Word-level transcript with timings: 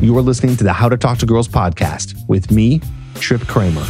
You 0.00 0.16
are 0.16 0.22
listening 0.22 0.56
to 0.56 0.64
the 0.64 0.72
How 0.72 0.88
to 0.88 0.96
Talk 0.96 1.18
to 1.18 1.26
Girls 1.26 1.46
podcast 1.46 2.26
with 2.26 2.50
me, 2.50 2.80
Trip 3.16 3.42
Kramer. 3.42 3.84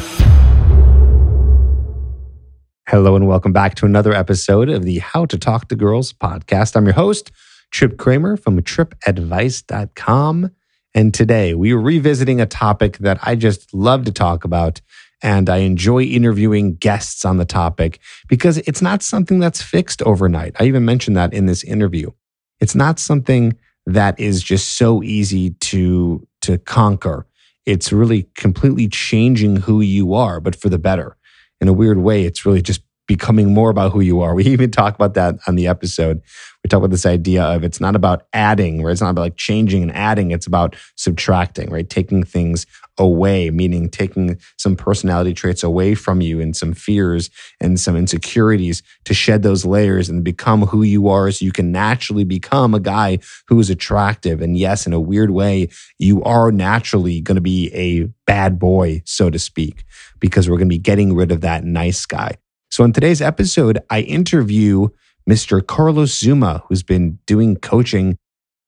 Hello, 2.89 3.15
and 3.15 3.29
welcome 3.29 3.53
back 3.53 3.77
to 3.77 3.87
another 3.87 4.13
episode 4.13 4.69
of 4.69 4.83
the 4.83 4.99
How 4.99 5.25
to 5.27 5.39
Talk 5.39 5.69
to 5.69 5.77
Girls 5.77 6.13
podcast. 6.13 6.75
I'm 6.75 6.85
your 6.85 6.95
host, 6.95 7.31
Trip 7.71 7.97
Kramer 7.97 8.37
from 8.37 8.61
tripadvice.com. 8.61 10.51
And 10.95 11.15
today 11.15 11.55
we 11.55 11.73
are 11.73 11.81
revisiting 11.81 12.41
a 12.41 12.47
topic 12.47 12.99
that 12.99 13.21
I 13.23 13.37
just 13.37 13.73
love 13.73 14.05
to 14.07 14.13
talk 14.13 14.43
about. 14.43 14.81
And 15.23 15.49
I 15.49 15.59
enjoy 15.59 16.03
interviewing 16.03 16.75
guests 16.75 17.25
on 17.25 17.37
the 17.37 17.45
topic 17.45 18.01
because 18.27 18.59
it's 18.59 18.83
not 18.83 19.05
something 19.05 19.39
that's 19.39 19.63
fixed 19.63 20.03
overnight. 20.03 20.57
I 20.59 20.65
even 20.65 20.85
mentioned 20.85 21.17
that 21.17 21.33
in 21.33 21.47
this 21.47 21.63
interview. 21.63 22.11
It's 22.59 22.75
not 22.75 22.99
something 22.99 23.57
that 23.87 24.19
is 24.19 24.43
just 24.43 24.77
so 24.77 25.03
easy 25.03 25.51
to, 25.51 26.27
to 26.43 26.59
conquer. 26.59 27.27
It's 27.67 27.93
really 27.93 28.29
completely 28.35 28.89
changing 28.89 29.57
who 29.57 29.81
you 29.81 30.15
are, 30.15 30.41
but 30.41 30.57
for 30.57 30.69
the 30.69 30.79
better. 30.79 31.17
In 31.61 31.69
a 31.69 31.73
weird 31.73 31.99
way, 31.99 32.25
it's 32.25 32.47
really 32.47 32.63
just 32.63 32.83
becoming 33.11 33.53
more 33.53 33.71
about 33.71 33.91
who 33.91 34.01
you 34.01 34.21
are. 34.21 34.35
We 34.41 34.45
even 34.47 34.71
talk 34.71 34.95
about 34.95 35.15
that 35.15 35.35
on 35.49 35.57
the 35.57 35.67
episode. 35.67 36.23
We 36.63 36.69
talk 36.69 36.79
about 36.79 36.93
this 36.93 37.07
idea 37.07 37.43
of 37.43 37.65
it's 37.65 37.81
not 37.81 37.97
about 37.97 38.23
adding, 38.33 38.85
right? 38.85 38.93
It's 38.93 39.01
not 39.01 39.11
about 39.11 39.23
like 39.23 39.37
changing 39.37 39.83
and 39.83 39.93
adding. 39.93 40.31
It's 40.31 40.47
about 40.47 40.77
subtracting, 40.95 41.71
right? 41.71 41.91
Taking 41.91 42.23
things 42.23 42.67
away, 42.99 43.51
meaning 43.51 43.91
taking 43.91 44.39
some 44.59 44.77
personality 44.77 45.35
traits 45.35 45.65
away 45.65 45.97
from 45.97 46.21
you 46.21 46.41
and 46.41 46.55
some 46.57 46.73
fears 46.73 47.31
and 47.61 47.81
some 47.81 47.97
insecurities 47.97 48.81
to 49.07 49.13
shed 49.13 49.43
those 49.43 49.65
layers 49.65 50.09
and 50.09 50.23
become 50.23 50.63
who 50.63 50.83
you 50.83 51.09
are 51.09 51.33
so 51.33 51.45
you 51.45 51.51
can 51.51 51.73
naturally 51.73 52.25
become 52.25 52.75
a 52.75 52.81
guy 52.81 53.19
who 53.49 53.59
is 53.59 53.71
attractive. 53.71 54.41
And 54.41 54.57
yes, 54.57 54.87
in 54.87 54.93
a 54.93 55.01
weird 55.01 55.31
way, 55.31 55.69
you 55.99 56.23
are 56.23 56.53
naturally 56.53 57.21
going 57.21 57.37
to 57.37 57.41
be 57.41 57.73
a 57.75 58.05
bad 58.25 58.61
boy, 58.61 59.03
so 59.05 59.31
to 59.31 59.39
speak, 59.39 59.83
because 60.21 60.49
we're 60.49 60.59
going 60.59 60.69
to 60.69 60.75
be 60.75 60.79
getting 60.79 61.17
rid 61.17 61.33
of 61.33 61.41
that 61.41 61.65
nice 61.65 62.07
guy. 62.07 62.37
So, 62.71 62.85
in 62.85 62.93
today's 62.93 63.21
episode, 63.21 63.81
I 63.91 64.03
interview 64.03 64.89
Mr. 65.29 65.65
Carlos 65.67 66.17
Xuma, 66.17 66.63
who's 66.69 66.85
been 66.85 67.19
doing 67.27 67.57
coaching 67.57 68.17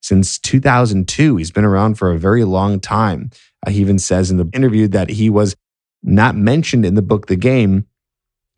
since 0.03 0.41
2002. 0.41 1.37
He's 1.37 1.53
been 1.53 1.65
around 1.65 1.99
for 1.99 2.11
a 2.11 2.19
very 2.19 2.43
long 2.43 2.81
time. 2.81 3.31
Uh, 3.65 3.71
he 3.71 3.81
even 3.81 4.01
says 4.01 4.31
in 4.31 4.39
the 4.39 4.51
interview 4.53 4.89
that 4.89 5.09
he 5.09 5.31
was 5.31 5.55
not 6.03 6.35
mentioned 6.35 6.85
in 6.85 6.97
the 6.97 7.03
book 7.03 7.29
The 7.29 7.37
Game. 7.37 7.87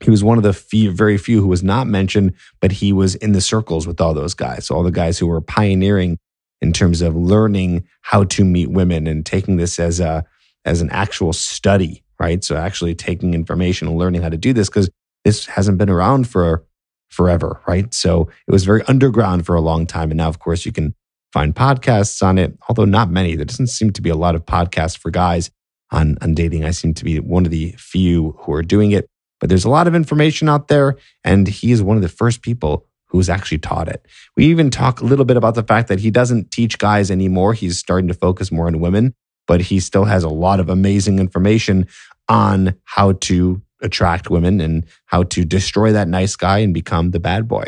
He 0.01 0.11
was 0.11 0.25
one 0.25 0.39
of 0.39 0.45
the 0.45 0.55
few, 0.55 0.91
very 0.91 1.19
few 1.19 1.43
who 1.43 1.49
was 1.49 1.63
not 1.63 1.87
mentioned, 1.87 2.33
but 2.61 2.73
he 2.73 2.95
was 2.95 3.15
in 3.15 3.33
the 3.33 3.43
circles 3.43 3.87
with 3.87 4.01
all 4.01 4.15
those 4.15 4.33
guys. 4.33 4.67
So, 4.67 4.75
all 4.75 4.83
the 4.83 4.91
guys 4.91 5.19
who 5.19 5.27
were 5.27 5.43
pioneering 5.43 6.19
in 6.63 6.73
terms 6.73 7.03
of 7.03 7.15
learning 7.15 7.87
how 8.01 8.25
to 8.25 8.47
meet 8.47 8.71
women 8.71 9.07
and 9.07 9.27
taking 9.27 9.57
this 9.57 9.79
as 9.79 10.01
a 10.01 10.25
as 10.65 10.81
an 10.81 10.89
actual 10.89 11.35
study, 11.35 12.03
right? 12.19 12.43
So 12.43 12.57
actually 12.57 12.95
taking 12.95 13.35
information 13.35 13.87
and 13.89 13.99
learning 13.99 14.23
how 14.23 14.31
to 14.31 14.39
do 14.39 14.55
this 14.55 14.71
because 14.71 14.89
this 15.25 15.47
hasn't 15.47 15.79
been 15.79 15.91
around 15.91 16.29
for 16.29 16.65
forever, 17.09 17.61
right? 17.67 17.93
So 17.95 18.29
it 18.47 18.53
was 18.53 18.65
very 18.65 18.83
underground 18.85 19.47
for 19.47 19.55
a 19.55 19.61
long 19.61 19.87
time. 19.87 20.11
And 20.11 20.19
now, 20.19 20.29
of 20.29 20.39
course, 20.39 20.67
you 20.67 20.73
can 20.73 20.95
find 21.33 21.55
podcasts 21.55 22.25
on 22.25 22.39
it, 22.39 22.57
although 22.69 22.85
not 22.85 23.11
many. 23.11 23.37
There 23.37 23.45
doesn't 23.45 23.69
seem 23.69 23.93
to 23.93 24.03
be 24.03 24.11
a 24.11 24.17
lot 24.17 24.35
of 24.35 24.45
podcasts 24.45 24.97
for 24.97 25.11
guys 25.11 25.51
on, 25.91 26.17
on 26.21 26.35
dating. 26.35 26.65
I 26.65 26.71
seem 26.71 26.95
to 26.95 27.05
be 27.05 27.19
one 27.21 27.45
of 27.45 27.51
the 27.51 27.75
few 27.79 28.33
who 28.41 28.53
are 28.53 28.63
doing 28.63 28.93
it, 28.93 29.09
but 29.41 29.49
there's 29.49 29.65
a 29.65 29.71
lot 29.71 29.87
of 29.87 29.95
information 29.95 30.49
out 30.49 30.69
there. 30.69 30.97
And 31.25 31.47
he 31.47 31.73
is 31.73 31.83
one 31.83 31.97
of 31.97 32.03
the 32.03 32.09
first 32.09 32.43
people 32.43 32.87
who's 33.07 33.29
actually 33.29 33.59
taught 33.59 33.89
it. 33.89 34.05
We 34.37 34.47
even 34.47 34.71
talk 34.71 35.01
a 35.01 35.05
little 35.05 35.25
bit 35.25 35.37
about 35.37 35.55
the 35.55 35.63
fact 35.63 35.89
that 35.89 36.01
he 36.01 36.11
doesn't 36.11 36.51
teach 36.51 36.79
guys 36.79 37.13
anymore. 37.13 37.55
He's 37.55 37.79
starting 37.79 38.09
to 38.09 38.15
focus 38.15 38.51
more 38.51 38.67
on 38.67 38.81
women, 38.81 39.15
but 39.47 39.61
he 39.61 39.79
still 39.79 40.05
has 40.05 40.25
a 40.25 40.29
lot 40.29 40.59
of 40.59 40.69
amazing 40.69 41.21
information 41.21 41.87
on 42.29 42.75
how 42.85 43.13
to 43.13 43.63
attract 43.85 44.31
women 44.31 44.61
and 44.61 44.85
how 45.07 45.23
to 45.23 45.45
destroy 45.45 45.93
that 45.93 46.09
nice 46.09 46.35
guy 46.35 46.59
and 46.59 46.75
become 46.75 47.13
the 47.13 47.21
bad 47.21 47.47
boy. 47.47 47.67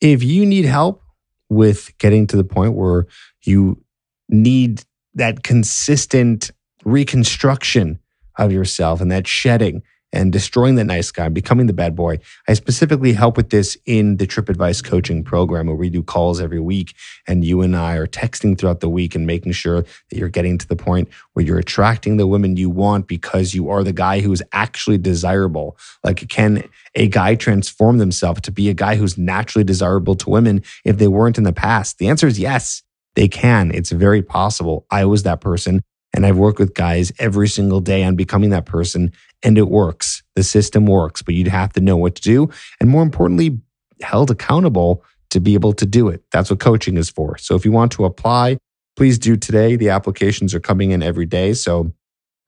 If 0.00 0.22
you 0.22 0.46
need 0.46 0.66
help 0.66 1.02
with 1.48 1.96
getting 1.98 2.26
to 2.28 2.36
the 2.36 2.44
point 2.44 2.74
where 2.74 3.06
you 3.42 3.82
need 4.28 4.82
that 5.14 5.42
consistent 5.42 6.50
reconstruction 6.84 7.98
of 8.38 8.52
yourself 8.52 9.00
and 9.00 9.10
that 9.10 9.26
shedding 9.26 9.82
and 10.14 10.32
destroying 10.32 10.76
the 10.76 10.84
nice 10.84 11.10
guy, 11.10 11.28
becoming 11.28 11.66
the 11.66 11.72
bad 11.72 11.94
boy. 11.94 12.18
I 12.48 12.54
specifically 12.54 13.12
help 13.12 13.36
with 13.36 13.50
this 13.50 13.76
in 13.84 14.16
the 14.16 14.26
Trip 14.26 14.48
Advice 14.48 14.80
coaching 14.80 15.24
program 15.24 15.66
where 15.66 15.76
we 15.76 15.90
do 15.90 16.02
calls 16.02 16.40
every 16.40 16.60
week 16.60 16.94
and 17.26 17.44
you 17.44 17.60
and 17.60 17.76
I 17.76 17.96
are 17.96 18.06
texting 18.06 18.56
throughout 18.56 18.80
the 18.80 18.88
week 18.88 19.14
and 19.14 19.26
making 19.26 19.52
sure 19.52 19.82
that 19.82 20.16
you're 20.16 20.28
getting 20.28 20.56
to 20.56 20.68
the 20.68 20.76
point 20.76 21.08
where 21.32 21.44
you're 21.44 21.58
attracting 21.58 22.16
the 22.16 22.28
women 22.28 22.56
you 22.56 22.70
want 22.70 23.08
because 23.08 23.54
you 23.54 23.68
are 23.68 23.82
the 23.82 23.92
guy 23.92 24.20
who 24.20 24.32
is 24.32 24.42
actually 24.52 24.98
desirable. 24.98 25.76
Like 26.04 26.28
can 26.28 26.64
a 26.94 27.08
guy 27.08 27.34
transform 27.34 27.98
themselves 27.98 28.40
to 28.42 28.52
be 28.52 28.68
a 28.68 28.74
guy 28.74 28.94
who's 28.94 29.18
naturally 29.18 29.64
desirable 29.64 30.14
to 30.14 30.30
women 30.30 30.62
if 30.84 30.98
they 30.98 31.08
weren't 31.08 31.38
in 31.38 31.44
the 31.44 31.52
past? 31.52 31.98
The 31.98 32.08
answer 32.08 32.28
is 32.28 32.38
yes. 32.38 32.82
They 33.16 33.28
can. 33.28 33.70
It's 33.72 33.92
very 33.92 34.22
possible. 34.22 34.86
I 34.90 35.04
was 35.04 35.22
that 35.22 35.40
person. 35.40 35.82
And 36.14 36.24
I've 36.24 36.38
worked 36.38 36.60
with 36.60 36.74
guys 36.74 37.12
every 37.18 37.48
single 37.48 37.80
day 37.80 38.04
on 38.04 38.14
becoming 38.14 38.50
that 38.50 38.66
person, 38.66 39.12
and 39.44 39.58
it 39.58 39.68
works. 39.68 40.22
The 40.34 40.42
system 40.42 40.86
works, 40.86 41.22
but 41.22 41.34
you'd 41.34 41.48
have 41.48 41.72
to 41.74 41.80
know 41.80 41.96
what 41.96 42.16
to 42.16 42.22
do. 42.22 42.50
And 42.80 42.90
more 42.90 43.02
importantly, 43.02 43.58
held 44.02 44.30
accountable 44.30 45.04
to 45.30 45.40
be 45.40 45.54
able 45.54 45.72
to 45.74 45.86
do 45.86 46.08
it. 46.08 46.22
That's 46.32 46.50
what 46.50 46.60
coaching 46.60 46.96
is 46.96 47.10
for. 47.10 47.36
So 47.38 47.54
if 47.54 47.64
you 47.64 47.72
want 47.72 47.92
to 47.92 48.04
apply, 48.04 48.58
please 48.96 49.18
do 49.18 49.36
today. 49.36 49.76
The 49.76 49.90
applications 49.90 50.54
are 50.54 50.60
coming 50.60 50.90
in 50.90 51.02
every 51.02 51.26
day. 51.26 51.52
So 51.54 51.92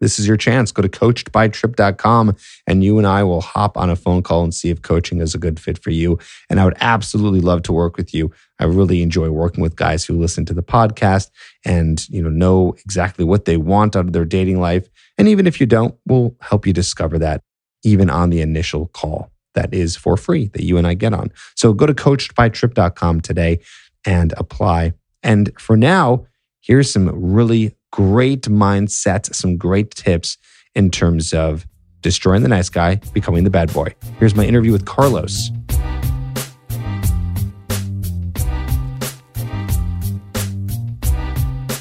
this 0.01 0.19
is 0.19 0.27
your 0.27 0.37
chance. 0.37 0.73
Go 0.73 0.83
to 0.83 0.89
coachedbytrip.com 0.89 2.37
and 2.67 2.85
you 2.85 2.99
and 2.99 3.07
I 3.07 3.23
will 3.23 3.41
hop 3.41 3.77
on 3.77 3.91
a 3.91 3.97
phone 3.97 4.23
call 4.23 4.43
and 4.43 4.55
see 4.55 4.71
if 4.71 4.83
coaching 4.83 5.21
is 5.21 5.35
a 5.35 5.39
good 5.39 5.59
fit 5.59 5.79
for 5.83 5.91
you. 5.91 6.19
And 6.51 6.61
I 6.61 6.65
would 6.65 6.77
absolutely 6.81 7.41
love 7.41 7.63
to 7.63 7.73
work 7.73 7.97
with 7.97 8.13
you. 8.13 8.31
I 8.59 8.65
really 8.65 9.03
enjoy 9.03 9.31
working 9.31 9.63
with 9.63 9.77
guys 9.77 10.05
who 10.05 10.19
listen 10.19 10.45
to 10.47 10.55
the 10.55 10.63
podcast 10.63 11.31
and, 11.65 12.07
you 12.09 12.23
know, 12.23 12.29
know 12.29 12.75
exactly 12.85 13.25
what 13.25 13.45
they 13.45 13.57
want 13.57 13.97
out 13.97 14.07
of 14.07 14.13
their 14.13 14.25
dating 14.25 14.61
life. 14.61 14.89
And 15.19 15.29
even 15.29 15.47
if 15.47 15.61
you 15.61 15.67
don't, 15.67 15.95
we'll 16.07 16.35
help 16.41 16.67
you 16.67 16.73
discover 16.73 17.19
that 17.19 17.43
even 17.85 18.11
on 18.11 18.31
the 18.31 18.41
initial 18.41 18.87
call 18.89 19.31
that 19.55 19.73
is 19.73 19.97
for 19.97 20.17
free 20.17 20.49
that 20.49 20.63
you 20.63 20.77
and 20.77 20.87
I 20.87 20.95
get 20.95 21.13
on. 21.13 21.33
So 21.55 21.73
go 21.73 21.87
to 21.87 21.95
coachedbytrip.com 21.95 23.23
today 23.23 23.61
and 24.05 24.35
apply. 24.37 24.93
And 25.23 25.51
for 25.59 25.77
now, 25.77 26.27
here's 26.61 26.91
some 26.91 27.09
really 27.09 27.75
great 27.97 28.43
mindset, 28.43 29.35
some 29.35 29.57
great 29.57 29.91
tips 29.91 30.37
in 30.75 30.91
terms 30.91 31.33
of 31.33 31.67
destroying 32.03 32.43
the 32.43 32.49
nice 32.49 32.69
guy, 32.69 32.97
becoming 33.15 33.43
the 33.43 33.49
bad 33.49 33.73
boy. 33.73 33.89
Here's 34.19 34.35
my 34.35 34.45
interview 34.45 34.71
with 34.71 34.85
Carlos. 34.85 35.51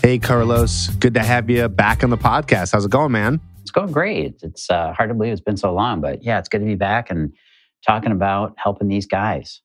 Hey, 0.02 0.18
Carlos. 0.18 0.88
Good 1.00 1.16
to 1.16 1.20
have 1.20 1.50
you 1.50 1.68
back 1.68 2.02
on 2.02 2.12
the 2.12 2.18
podcast. 2.18 2.72
How's 2.72 2.86
it 2.86 2.92
going, 2.92 3.12
man? 3.12 3.42
It's 3.62 3.72
going 3.72 3.92
great. 3.92 4.36
It's 4.42 4.70
uh, 4.70 4.94
hard 4.94 5.10
to 5.10 5.16
believe 5.16 5.34
it's 5.34 5.42
been 5.42 5.58
so 5.58 5.74
long, 5.74 6.00
but 6.00 6.24
yeah, 6.24 6.40
it's 6.40 6.48
good 6.48 6.60
to 6.60 6.66
be 6.66 6.76
back 6.76 7.12
and 7.12 7.34
talking 7.86 8.14
about 8.14 8.54
helping 8.58 8.88
these 8.88 9.06
guys. 9.06 9.62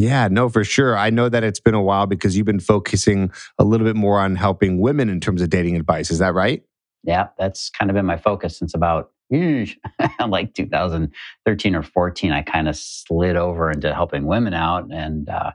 Yeah, 0.00 0.28
no, 0.28 0.48
for 0.48 0.64
sure. 0.64 0.96
I 0.96 1.10
know 1.10 1.28
that 1.28 1.44
it's 1.44 1.60
been 1.60 1.74
a 1.74 1.82
while 1.82 2.06
because 2.06 2.34
you've 2.34 2.46
been 2.46 2.58
focusing 2.58 3.30
a 3.58 3.64
little 3.64 3.86
bit 3.86 3.96
more 3.96 4.18
on 4.18 4.34
helping 4.34 4.80
women 4.80 5.10
in 5.10 5.20
terms 5.20 5.42
of 5.42 5.50
dating 5.50 5.76
advice. 5.76 6.10
Is 6.10 6.20
that 6.20 6.32
right? 6.32 6.62
Yeah, 7.04 7.28
that's 7.38 7.68
kind 7.68 7.90
of 7.90 7.94
been 7.94 8.06
my 8.06 8.16
focus 8.16 8.58
since 8.58 8.72
about 8.74 9.10
like 9.30 10.54
2013 10.54 11.74
or 11.74 11.82
14. 11.82 12.32
I 12.32 12.40
kind 12.40 12.66
of 12.66 12.76
slid 12.76 13.36
over 13.36 13.70
into 13.70 13.92
helping 13.92 14.24
women 14.24 14.54
out, 14.54 14.90
and 14.90 15.28
uh, 15.28 15.50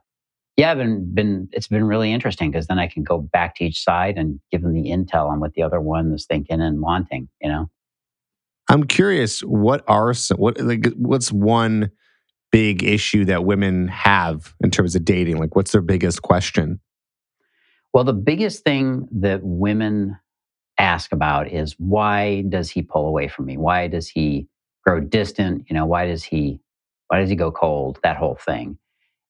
yeah, 0.57 0.69
I've 0.69 0.77
been 0.77 1.12
been 1.12 1.50
it's 1.51 1.67
been 1.67 1.83
really 1.83 2.13
interesting 2.13 2.51
because 2.51 2.67
then 2.67 2.77
I 2.77 2.85
can 2.85 3.01
go 3.01 3.17
back 3.17 3.56
to 3.56 3.66
each 3.66 3.83
side 3.83 4.16
and 4.16 4.39
give 4.51 4.62
them 4.62 4.73
the 4.73 4.91
intel 4.91 5.27
on 5.27 5.39
what 5.39 5.56
the 5.56 5.63
other 5.63 5.81
one 5.81 6.13
is 6.13 6.27
thinking 6.27 6.62
and 6.62 6.81
wanting. 6.81 7.30
You 7.41 7.50
know, 7.50 7.69
I'm 8.69 8.83
curious. 8.83 9.39
What 9.39 9.83
are 9.88 10.13
some, 10.13 10.38
what 10.38 10.59
like 10.62 10.94
what's 10.98 11.31
one 11.31 11.89
big 12.56 12.84
issue 12.84 13.25
that 13.25 13.44
women 13.44 13.90
have 13.90 14.54
in 14.62 14.72
terms 14.72 14.96
of 14.96 15.04
dating? 15.04 15.38
Like, 15.40 15.57
what's 15.57 15.74
their 15.74 15.81
biggest 15.81 16.22
question? 16.22 16.80
Well, 17.94 18.06
the 18.06 18.13
biggest 18.13 18.63
thing 18.63 19.10
that 19.12 19.42
women 19.44 20.18
ask 20.78 21.12
about 21.12 21.52
is 21.52 21.75
why 21.80 22.46
does 22.48 22.69
he 22.72 22.81
pull 22.81 23.07
away 23.07 23.28
from 23.28 23.46
me? 23.46 23.57
Why 23.57 23.90
does 23.90 24.07
he 24.07 24.48
grow 24.86 25.02
distant? 25.02 25.66
You 25.69 25.74
know, 25.74 25.86
why 25.86 26.06
does 26.06 26.24
he 26.24 26.62
why 27.10 27.19
does 27.19 27.30
he 27.30 27.36
go 27.36 27.52
cold? 27.52 28.00
That 28.04 28.16
whole 28.16 28.36
thing. 28.36 28.78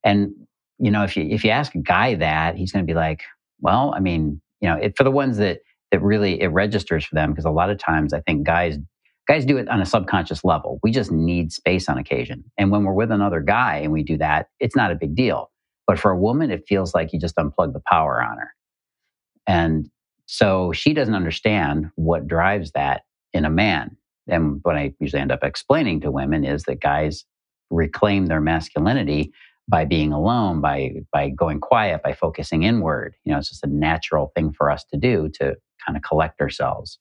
And 0.03 0.31
you 0.77 0.91
know, 0.91 1.03
if 1.03 1.17
you 1.17 1.23
if 1.27 1.43
you 1.43 1.49
ask 1.49 1.73
a 1.73 1.79
guy 1.79 2.13
that, 2.13 2.55
he's 2.55 2.71
going 2.71 2.85
to 2.85 2.87
be 2.87 2.93
like, 2.93 3.23
well, 3.59 3.91
I 3.95 4.01
mean, 4.01 4.39
you 4.61 4.69
know, 4.69 4.75
it, 4.75 4.95
for 4.95 5.03
the 5.03 5.09
ones 5.09 5.37
that 5.37 5.61
that 5.91 5.99
really 6.03 6.39
it 6.39 6.49
registers 6.49 7.03
for 7.03 7.15
them 7.15 7.31
because 7.31 7.45
a 7.45 7.49
lot 7.49 7.71
of 7.71 7.79
times 7.79 8.13
I 8.13 8.21
think 8.21 8.45
guys 8.45 8.77
guys 9.27 9.45
do 9.45 9.57
it 9.57 9.69
on 9.69 9.81
a 9.81 9.85
subconscious 9.85 10.43
level. 10.43 10.79
We 10.83 10.91
just 10.91 11.11
need 11.11 11.51
space 11.53 11.89
on 11.89 11.97
occasion. 11.97 12.43
And 12.57 12.71
when 12.71 12.83
we're 12.83 12.93
with 12.93 13.11
another 13.11 13.41
guy 13.41 13.77
and 13.77 13.91
we 13.93 14.03
do 14.03 14.17
that, 14.17 14.49
it's 14.59 14.75
not 14.75 14.91
a 14.91 14.95
big 14.95 15.15
deal. 15.15 15.51
But 15.87 15.99
for 15.99 16.11
a 16.11 16.19
woman, 16.19 16.51
it 16.51 16.65
feels 16.67 16.95
like 16.95 17.13
you 17.13 17.19
just 17.19 17.35
unplug 17.37 17.73
the 17.73 17.81
power 17.87 18.21
on 18.23 18.37
her. 18.37 18.51
And 19.47 19.89
So 20.27 20.71
she 20.73 20.93
doesn't 20.93 21.15
understand 21.15 21.91
what 21.95 22.27
drives 22.27 22.71
that 22.71 23.03
in 23.33 23.45
a 23.45 23.49
man. 23.49 23.97
And 24.27 24.59
what 24.63 24.75
I 24.77 24.93
usually 24.99 25.21
end 25.21 25.31
up 25.31 25.43
explaining 25.43 26.01
to 26.01 26.11
women 26.11 26.45
is 26.45 26.63
that 26.63 26.81
guys 26.81 27.25
reclaim 27.69 28.27
their 28.27 28.41
masculinity 28.41 29.33
by 29.67 29.85
being 29.85 30.13
alone, 30.13 30.61
by 30.61 30.91
by 31.13 31.29
going 31.29 31.59
quiet, 31.59 32.03
by 32.03 32.13
focusing 32.13 32.63
inward. 32.63 33.15
You 33.25 33.33
know, 33.33 33.39
it's 33.39 33.49
just 33.49 33.63
a 33.65 33.69
natural 33.69 34.31
thing 34.35 34.53
for 34.53 34.71
us 34.71 34.85
to 34.93 34.97
do 34.97 35.29
to 35.35 35.55
kind 35.85 35.97
of 35.97 36.03
collect 36.03 36.41
ourselves. 36.41 36.99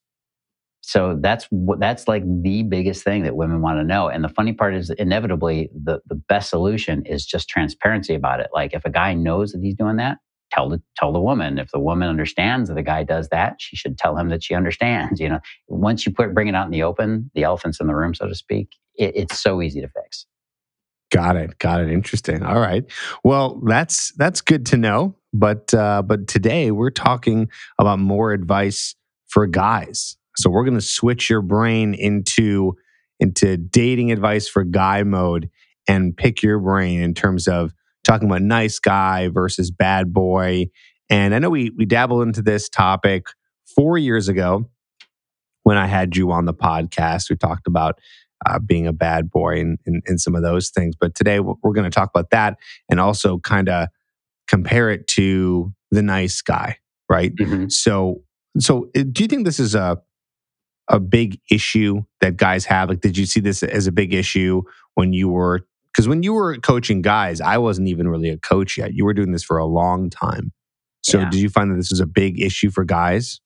So 0.87 1.17
that's 1.19 1.47
that's 1.79 2.07
like 2.07 2.23
the 2.43 2.61
biggest 2.61 3.03
thing 3.03 3.23
that 3.23 3.35
women 3.35 3.59
want 3.59 3.79
to 3.79 3.83
know. 3.83 4.07
And 4.07 4.23
the 4.23 4.29
funny 4.29 4.53
part 4.53 4.75
is, 4.75 4.91
inevitably, 4.91 5.71
the 5.73 5.99
the 6.05 6.13
best 6.13 6.51
solution 6.51 7.03
is 7.07 7.25
just 7.25 7.49
transparency 7.49 8.13
about 8.13 8.39
it. 8.39 8.49
Like 8.53 8.75
if 8.75 8.85
a 8.85 8.91
guy 8.91 9.15
knows 9.15 9.51
that 9.51 9.61
he's 9.63 9.73
doing 9.73 9.95
that, 9.95 10.19
tell 10.51 10.69
the 10.69 10.79
tell 10.95 11.11
the 11.11 11.19
woman. 11.19 11.57
If 11.57 11.71
the 11.71 11.79
woman 11.79 12.07
understands 12.07 12.69
that 12.69 12.75
the 12.75 12.83
guy 12.83 13.01
does 13.01 13.29
that, 13.29 13.55
she 13.57 13.75
should 13.75 13.97
tell 13.97 14.15
him 14.15 14.29
that 14.29 14.43
she 14.43 14.53
understands. 14.53 15.19
You 15.19 15.29
know, 15.29 15.39
once 15.67 16.05
you 16.05 16.13
put 16.13 16.35
bring 16.35 16.47
it 16.47 16.53
out 16.53 16.65
in 16.65 16.71
the 16.71 16.83
open, 16.83 17.31
the 17.33 17.41
elephants 17.41 17.79
in 17.79 17.87
the 17.87 17.95
room, 17.95 18.13
so 18.13 18.27
to 18.27 18.35
speak, 18.35 18.69
it, 18.95 19.13
it's 19.15 19.39
so 19.39 19.63
easy 19.63 19.81
to 19.81 19.87
fix. 19.87 20.27
Got 21.11 21.35
it. 21.35 21.57
Got 21.57 21.81
it. 21.81 21.89
Interesting. 21.89 22.43
All 22.43 22.59
right. 22.59 22.83
Well, 23.23 23.59
that's 23.65 24.13
that's 24.17 24.41
good 24.41 24.67
to 24.67 24.77
know. 24.77 25.15
But 25.33 25.73
uh, 25.73 26.03
but 26.03 26.27
today 26.27 26.69
we're 26.69 26.91
talking 26.91 27.49
about 27.79 27.97
more 27.97 28.33
advice 28.33 28.93
for 29.27 29.47
guys 29.47 30.15
so 30.37 30.49
we're 30.49 30.63
going 30.63 30.75
to 30.75 30.81
switch 30.81 31.29
your 31.29 31.41
brain 31.41 31.93
into 31.93 32.75
into 33.19 33.57
dating 33.57 34.11
advice 34.11 34.47
for 34.47 34.63
guy 34.63 35.03
mode 35.03 35.49
and 35.87 36.15
pick 36.15 36.43
your 36.43 36.59
brain 36.59 37.01
in 37.01 37.13
terms 37.13 37.47
of 37.47 37.73
talking 38.03 38.27
about 38.27 38.41
nice 38.41 38.79
guy 38.79 39.29
versus 39.29 39.71
bad 39.71 40.13
boy. 40.13 40.65
And 41.09 41.33
I 41.33 41.39
know 41.39 41.49
we 41.49 41.71
we 41.77 41.85
dabbled 41.85 42.23
into 42.23 42.41
this 42.41 42.69
topic 42.69 43.27
4 43.75 43.97
years 43.97 44.27
ago 44.27 44.69
when 45.63 45.77
I 45.77 45.87
had 45.87 46.15
you 46.15 46.31
on 46.31 46.45
the 46.45 46.53
podcast. 46.53 47.29
We 47.29 47.35
talked 47.35 47.67
about 47.67 47.99
uh, 48.45 48.59
being 48.59 48.85
a 48.85 48.93
bad 48.93 49.29
boy 49.29 49.59
and, 49.59 49.79
and, 49.85 50.03
and, 50.05 50.19
some 50.19 50.35
of 50.35 50.43
those 50.43 50.69
things. 50.69 50.95
But 50.99 51.15
today 51.15 51.39
we're 51.39 51.73
going 51.73 51.89
to 51.89 51.89
talk 51.89 52.09
about 52.13 52.29
that 52.31 52.57
and 52.89 52.99
also 52.99 53.39
kind 53.39 53.69
of 53.69 53.87
compare 54.47 54.91
it 54.91 55.07
to 55.07 55.73
the 55.91 56.01
nice 56.01 56.41
guy, 56.41 56.77
right? 57.09 57.33
Mm-hmm. 57.35 57.69
So, 57.69 58.23
so 58.59 58.89
uh, 58.95 59.03
do 59.11 59.23
you 59.23 59.27
think 59.27 59.45
this 59.45 59.59
is 59.59 59.73
a 59.73 59.97
a 60.87 60.99
big 60.99 61.39
issue 61.49 62.03
that 62.21 62.37
guys 62.37 62.65
have? 62.65 62.89
Like, 62.89 63.01
did 63.01 63.17
you 63.17 63.25
see 63.25 63.39
this 63.39 63.63
as 63.63 63.87
a 63.87 63.91
big 63.91 64.13
issue 64.13 64.61
when 64.95 65.13
you 65.13 65.29
were? 65.29 65.65
Because 65.93 66.07
when 66.07 66.23
you 66.23 66.33
were 66.33 66.57
coaching 66.57 67.01
guys, 67.01 67.39
I 67.39 67.57
wasn't 67.57 67.87
even 67.87 68.07
really 68.07 68.29
a 68.29 68.37
coach 68.37 68.77
yet. 68.77 68.93
You 68.93 69.05
were 69.05 69.13
doing 69.13 69.31
this 69.31 69.43
for 69.43 69.57
a 69.57 69.65
long 69.65 70.09
time. 70.09 70.51
So, 71.03 71.19
yeah. 71.19 71.29
did 71.29 71.39
you 71.39 71.49
find 71.49 71.71
that 71.71 71.75
this 71.75 71.91
was 71.91 71.99
a 71.99 72.05
big 72.05 72.41
issue 72.41 72.69
for 72.69 72.83
guys? 72.83 73.39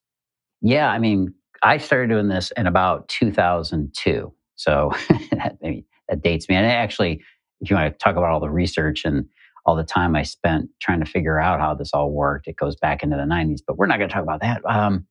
Yeah, 0.61 0.89
I 0.89 0.99
mean, 0.99 1.33
I 1.63 1.77
started 1.77 2.09
doing 2.09 2.27
this 2.27 2.51
in 2.57 2.67
about 2.67 3.07
2002. 3.09 4.33
So 4.55 4.91
that, 5.31 5.57
that 5.61 6.21
dates 6.21 6.49
me. 6.49 6.55
And 6.55 6.65
actually, 6.65 7.21
if 7.61 7.69
you 7.69 7.75
want 7.75 7.93
to 7.93 7.97
talk 7.97 8.15
about 8.15 8.31
all 8.31 8.39
the 8.39 8.49
research 8.49 9.05
and 9.05 9.25
all 9.65 9.75
the 9.75 9.83
time 9.83 10.15
I 10.15 10.23
spent 10.23 10.69
trying 10.81 10.99
to 10.99 11.05
figure 11.05 11.39
out 11.39 11.59
how 11.59 11.73
this 11.75 11.91
all 11.93 12.11
worked, 12.11 12.47
it 12.47 12.55
goes 12.55 12.75
back 12.75 13.03
into 13.03 13.17
the 13.17 13.23
90s. 13.23 13.59
But 13.65 13.77
we're 13.77 13.87
not 13.87 13.97
going 13.97 14.09
to 14.09 14.13
talk 14.13 14.23
about 14.23 14.41
that. 14.41 14.61
Um, 14.65 15.05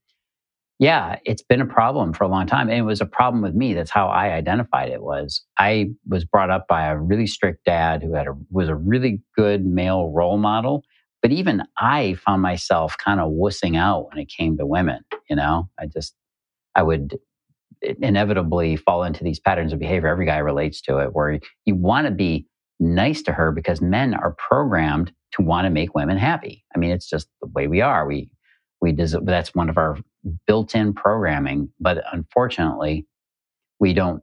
yeah, 0.79 1.19
it's 1.25 1.43
been 1.43 1.63
a 1.63 1.67
problem 1.67 2.13
for 2.13 2.25
a 2.25 2.29
long 2.29 2.47
time. 2.47 2.69
And 2.69 2.79
it 2.79 2.83
was 2.83 3.01
a 3.01 3.07
problem 3.07 3.43
with 3.43 3.55
me. 3.55 3.75
That's 3.75 3.91
how 3.91 4.09
I 4.09 4.33
identified 4.33 4.91
it 4.91 5.03
was 5.03 5.43
I 5.59 5.91
was 6.09 6.25
brought 6.25 6.51
up 6.51 6.67
by 6.69 6.87
a 6.87 6.99
really 6.99 7.27
strict 7.27 7.65
dad 7.65 8.03
who 8.03 8.15
had 8.15 8.29
a 8.29 8.35
was 8.51 8.69
a 8.69 8.77
really 8.77 9.23
good 9.37 9.67
male 9.67 10.11
role 10.11 10.39
model. 10.39 10.85
But 11.23 11.33
even 11.33 11.65
I 11.79 12.15
found 12.15 12.43
myself 12.43 12.97
kind 12.99 13.21
of 13.21 13.33
wussing 13.33 13.77
out 13.77 14.11
when 14.11 14.19
it 14.19 14.29
came 14.37 14.59
to 14.59 14.67
women. 14.67 15.03
You 15.31 15.37
know, 15.37 15.71
I 15.81 15.87
just 15.87 16.15
I 16.77 16.83
would 16.85 17.19
inevitably 17.83 18.77
fall 18.77 19.05
into 19.05 19.25
these 19.25 19.41
patterns 19.41 19.73
of 19.73 19.79
behavior. 19.79 20.09
Every 20.09 20.27
guy 20.27 20.39
relates 20.39 20.81
to 20.83 20.99
it, 20.99 21.15
where 21.15 21.41
you 21.67 21.75
want 21.77 22.07
to 22.07 22.13
be 22.13 22.47
nice 22.81 23.23
to 23.23 23.33
her 23.33 23.53
because 23.53 23.81
men 23.81 24.15
are 24.15 24.37
programmed 24.39 25.13
to 25.33 25.43
want 25.43 25.67
to 25.67 25.71
make 25.71 25.95
women 25.95 26.19
happy. 26.19 26.65
I 26.75 26.79
mean, 26.79 26.91
it's 26.91 27.09
just 27.09 27.29
the 27.43 27.49
way 27.49 27.69
we 27.69 27.81
are. 27.81 28.07
We 28.07 28.31
we 28.81 28.93
des- 28.93 29.21
that's 29.25 29.55
one 29.55 29.69
of 29.69 29.79
our 29.79 29.99
built-in 30.47 30.93
programming 30.93 31.69
but 31.81 32.03
unfortunately 32.13 33.07
we 33.81 33.93
don't 33.93 34.23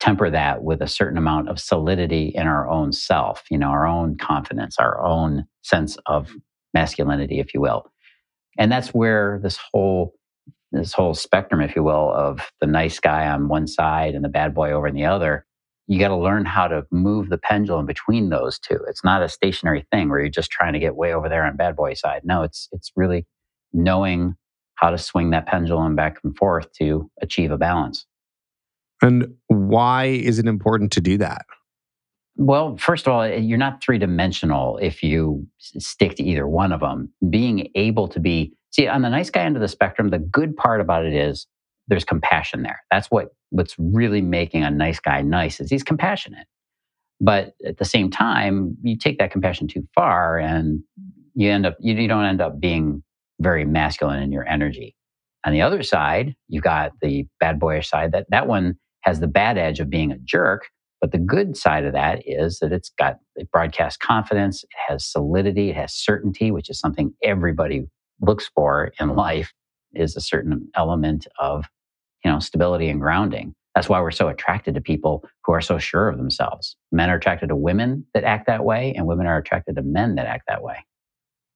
temper 0.00 0.30
that 0.30 0.62
with 0.62 0.80
a 0.80 0.86
certain 0.86 1.18
amount 1.18 1.48
of 1.48 1.58
solidity 1.58 2.32
in 2.34 2.46
our 2.46 2.68
own 2.68 2.92
self 2.92 3.44
you 3.50 3.58
know 3.58 3.68
our 3.68 3.86
own 3.86 4.16
confidence 4.16 4.76
our 4.78 5.02
own 5.02 5.44
sense 5.62 5.96
of 6.06 6.32
masculinity 6.74 7.40
if 7.40 7.54
you 7.54 7.60
will. 7.60 7.90
And 8.58 8.70
that's 8.70 8.88
where 8.88 9.40
this 9.42 9.58
whole 9.72 10.14
this 10.72 10.92
whole 10.92 11.14
spectrum 11.14 11.62
if 11.62 11.74
you 11.74 11.82
will 11.82 12.12
of 12.12 12.50
the 12.60 12.66
nice 12.66 13.00
guy 13.00 13.26
on 13.26 13.48
one 13.48 13.66
side 13.66 14.14
and 14.14 14.22
the 14.22 14.28
bad 14.28 14.54
boy 14.54 14.70
over 14.70 14.88
on 14.88 14.94
the 14.94 15.04
other 15.04 15.46
you 15.86 15.98
got 15.98 16.08
to 16.08 16.16
learn 16.16 16.44
how 16.44 16.68
to 16.68 16.84
move 16.90 17.30
the 17.30 17.38
pendulum 17.38 17.86
between 17.86 18.28
those 18.28 18.58
two. 18.58 18.78
It's 18.88 19.02
not 19.02 19.22
a 19.22 19.28
stationary 19.30 19.86
thing 19.90 20.10
where 20.10 20.20
you're 20.20 20.28
just 20.28 20.50
trying 20.50 20.74
to 20.74 20.78
get 20.78 20.96
way 20.96 21.14
over 21.14 21.30
there 21.30 21.44
on 21.44 21.56
bad 21.56 21.76
boy 21.76 21.94
side. 21.94 22.22
No 22.24 22.42
it's 22.42 22.68
it's 22.72 22.92
really 22.94 23.26
knowing 23.72 24.36
how 24.78 24.90
to 24.90 24.98
swing 24.98 25.30
that 25.30 25.46
pendulum 25.46 25.96
back 25.96 26.18
and 26.22 26.36
forth 26.36 26.72
to 26.74 27.10
achieve 27.20 27.50
a 27.50 27.58
balance. 27.58 28.06
And 29.02 29.34
why 29.48 30.06
is 30.06 30.38
it 30.38 30.46
important 30.46 30.92
to 30.92 31.00
do 31.00 31.18
that? 31.18 31.46
Well, 32.36 32.76
first 32.76 33.06
of 33.06 33.12
all, 33.12 33.22
eh, 33.22 33.36
you're 33.36 33.58
not 33.58 33.82
three 33.82 33.98
dimensional 33.98 34.78
if 34.78 35.02
you 35.02 35.46
stick 35.58 36.14
to 36.16 36.22
either 36.22 36.46
one 36.46 36.72
of 36.72 36.80
them. 36.80 37.12
Being 37.28 37.68
able 37.74 38.06
to 38.08 38.20
be, 38.20 38.54
see, 38.70 38.86
on 38.86 39.02
the 39.02 39.08
nice 39.08 39.30
guy 39.30 39.42
end 39.42 39.56
of 39.56 39.62
the 39.62 39.68
spectrum, 39.68 40.10
the 40.10 40.20
good 40.20 40.56
part 40.56 40.80
about 40.80 41.04
it 41.04 41.14
is 41.14 41.46
there's 41.88 42.04
compassion 42.04 42.62
there. 42.62 42.80
That's 42.90 43.08
what 43.08 43.28
what's 43.50 43.74
really 43.78 44.20
making 44.20 44.62
a 44.62 44.70
nice 44.70 45.00
guy 45.00 45.22
nice 45.22 45.58
is 45.58 45.70
he's 45.70 45.82
compassionate. 45.82 46.46
But 47.20 47.54
at 47.66 47.78
the 47.78 47.84
same 47.84 48.10
time, 48.10 48.76
you 48.82 48.96
take 48.96 49.18
that 49.18 49.32
compassion 49.32 49.66
too 49.66 49.88
far 49.94 50.38
and 50.38 50.82
you 51.34 51.50
end 51.50 51.66
up 51.66 51.76
you, 51.80 51.94
you 51.94 52.06
don't 52.06 52.24
end 52.24 52.40
up 52.40 52.60
being 52.60 53.02
very 53.40 53.64
masculine 53.64 54.22
in 54.22 54.32
your 54.32 54.46
energy. 54.48 54.94
On 55.44 55.52
the 55.52 55.62
other 55.62 55.82
side, 55.82 56.34
you've 56.48 56.64
got 56.64 56.92
the 57.00 57.26
bad 57.40 57.58
boyish 57.60 57.88
side. 57.88 58.12
That 58.12 58.26
that 58.30 58.46
one 58.46 58.76
has 59.02 59.20
the 59.20 59.28
bad 59.28 59.56
edge 59.56 59.80
of 59.80 59.88
being 59.88 60.10
a 60.10 60.18
jerk, 60.18 60.66
but 61.00 61.12
the 61.12 61.18
good 61.18 61.56
side 61.56 61.84
of 61.84 61.92
that 61.92 62.22
is 62.26 62.58
that 62.58 62.72
it's 62.72 62.90
got 62.98 63.16
it 63.36 63.50
broadcasts 63.50 63.96
confidence, 63.96 64.64
it 64.64 64.70
has 64.88 65.06
solidity, 65.06 65.70
it 65.70 65.76
has 65.76 65.94
certainty, 65.94 66.50
which 66.50 66.68
is 66.68 66.78
something 66.80 67.12
everybody 67.22 67.86
looks 68.20 68.50
for 68.54 68.92
in 69.00 69.14
life. 69.14 69.52
Is 69.94 70.16
a 70.16 70.20
certain 70.20 70.68
element 70.76 71.26
of 71.38 71.64
you 72.24 72.30
know 72.30 72.40
stability 72.40 72.90
and 72.90 73.00
grounding. 73.00 73.54
That's 73.74 73.88
why 73.88 74.00
we're 74.02 74.10
so 74.10 74.28
attracted 74.28 74.74
to 74.74 74.80
people 74.82 75.24
who 75.44 75.52
are 75.52 75.60
so 75.60 75.78
sure 75.78 76.08
of 76.08 76.18
themselves. 76.18 76.76
Men 76.92 77.10
are 77.10 77.16
attracted 77.16 77.48
to 77.48 77.56
women 77.56 78.04
that 78.12 78.24
act 78.24 78.48
that 78.48 78.64
way, 78.64 78.92
and 78.94 79.06
women 79.06 79.26
are 79.26 79.38
attracted 79.38 79.76
to 79.76 79.82
men 79.82 80.16
that 80.16 80.26
act 80.26 80.44
that 80.48 80.62
way. 80.62 80.84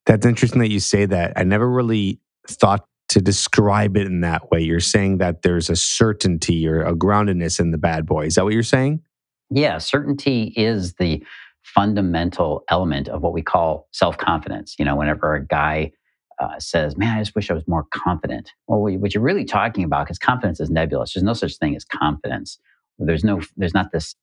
That's 0.07 0.27
interesting 0.27 0.61
that 0.61 0.71
you 0.71 0.81
say 0.81 1.07
that. 1.07 1.33
I 1.37 1.45
never 1.45 1.69
really 1.69 2.21
thought 2.49 2.87
to 3.11 3.21
describe 3.21 3.97
it 3.97 4.07
in 4.07 4.21
that 4.23 4.51
way. 4.51 4.61
You're 4.61 4.81
saying 4.81 5.19
that 5.19 5.43
there's 5.43 5.69
a 5.69 5.77
certainty 5.77 6.67
or 6.67 6.83
a 6.83 6.95
groundedness 6.95 7.61
in 7.61 7.71
the 7.71 7.79
bad 7.79 8.07
boy. 8.07 8.27
Is 8.27 8.37
that 8.37 8.45
what 8.45 8.55
you're 8.55 8.63
saying? 8.63 9.03
Yeah, 9.51 9.79
certainty 9.79 10.55
is 10.57 10.95
the 10.95 11.23
fundamental 11.63 12.65
element 12.69 13.09
of 13.09 13.23
what 13.23 13.33
we 13.33 13.43
call 13.43 13.89
self 13.93 14.17
confidence. 14.17 14.77
You 14.79 14.85
know, 14.85 14.97
whenever 14.97 15.35
a 15.35 15.45
guy 15.45 15.93
uh, 16.41 16.59
says, 16.59 16.97
Man, 16.97 17.17
I 17.17 17.21
just 17.21 17.35
wish 17.35 17.51
I 17.51 17.55
was 17.55 17.69
more 17.69 17.85
confident. 17.93 18.51
Well, 18.67 18.81
what 18.81 19.15
you're 19.15 19.23
really 19.23 19.45
talking 19.45 19.85
about, 19.85 20.07
because 20.07 20.19
confidence 20.19 20.59
is 20.59 20.71
nebulous, 20.71 21.13
there's 21.15 21.23
no 21.23 21.35
such 21.35 21.59
thing 21.59 21.77
as 21.77 21.85
confidence. 21.85 22.59
There's 22.99 23.25
no, 23.25 23.41
there's 23.57 23.75
not 23.75 23.93
this 23.93 24.15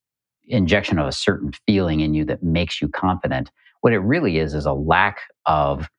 injection 0.48 1.00
of 1.00 1.07
a 1.07 1.12
certain 1.12 1.51
feeling 1.67 2.00
in 2.00 2.13
you 2.13 2.25
that 2.25 2.41
makes 2.41 2.81
you 2.81 2.88
confident. 2.88 3.51
What 3.81 3.93
it 3.93 4.00
really 4.00 4.38
is 4.38 4.53
is 4.53 4.65
a 4.65 4.74
lack 4.74 5.21
of 5.45 5.89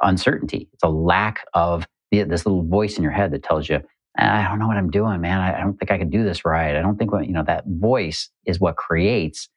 uncertainty. 0.00 0.68
It's 0.72 0.82
a 0.82 0.88
lack 0.88 1.44
of 1.54 1.86
the, 2.10 2.22
this 2.24 2.46
little 2.46 2.62
voice 2.62 2.96
in 2.96 3.02
your 3.02 3.12
head 3.12 3.32
that 3.32 3.42
tells 3.42 3.68
you, 3.68 3.80
I 4.18 4.44
don't 4.48 4.58
know 4.58 4.66
what 4.66 4.78
I'm 4.78 4.90
doing, 4.90 5.20
man. 5.20 5.40
I, 5.40 5.58
I 5.58 5.60
don't 5.60 5.78
think 5.78 5.90
I 5.90 5.98
can 5.98 6.08
do 6.08 6.24
this 6.24 6.44
right. 6.44 6.74
I 6.74 6.80
don't 6.80 6.96
think, 6.96 7.12
what, 7.12 7.26
you 7.26 7.32
know, 7.32 7.44
that 7.46 7.64
voice 7.66 8.30
is 8.46 8.58
what 8.58 8.76
creates 8.76 9.50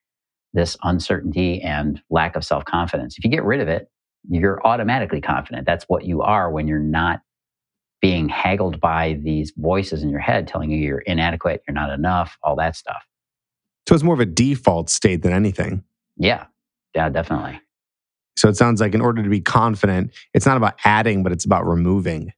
this 0.53 0.75
uncertainty 0.83 1.61
and 1.61 2.01
lack 2.09 2.35
of 2.35 2.43
self 2.43 2.65
confidence. 2.65 3.17
If 3.17 3.23
you 3.23 3.29
get 3.29 3.43
rid 3.43 3.61
of 3.61 3.69
it, 3.69 3.89
you're 4.29 4.59
automatically 4.65 5.21
confident. 5.21 5.65
That's 5.65 5.85
what 5.85 6.03
you 6.03 6.21
are 6.21 6.51
when 6.51 6.67
you're 6.67 6.79
not 6.79 7.21
being 8.01 8.29
haggled 8.29 8.79
by 8.79 9.19
these 9.23 9.53
voices 9.55 10.03
in 10.03 10.09
your 10.09 10.19
head 10.19 10.47
telling 10.47 10.71
you 10.71 10.77
you're 10.77 10.99
inadequate, 10.99 11.63
you're 11.67 11.75
not 11.75 11.91
enough, 11.91 12.37
all 12.43 12.55
that 12.57 12.75
stuff. 12.75 13.03
So 13.87 13.95
it's 13.95 14.03
more 14.03 14.13
of 14.13 14.19
a 14.19 14.25
default 14.25 14.89
state 14.89 15.21
than 15.21 15.33
anything. 15.33 15.83
Yeah. 16.17 16.45
Yeah, 16.95 17.09
definitely. 17.09 17.59
So 18.39 18.47
it 18.47 18.55
sounds 18.55 18.79
like 18.79 18.95
in 18.95 19.01
order 19.01 19.21
to 19.21 19.29
be 19.29 19.41
confident, 19.41 20.11
it's 20.33 20.45
not 20.45 20.55
about 20.55 20.75
adding, 20.85 21.23
but 21.23 21.33
it's 21.33 21.43
about 21.43 21.67
removing. 21.67 22.31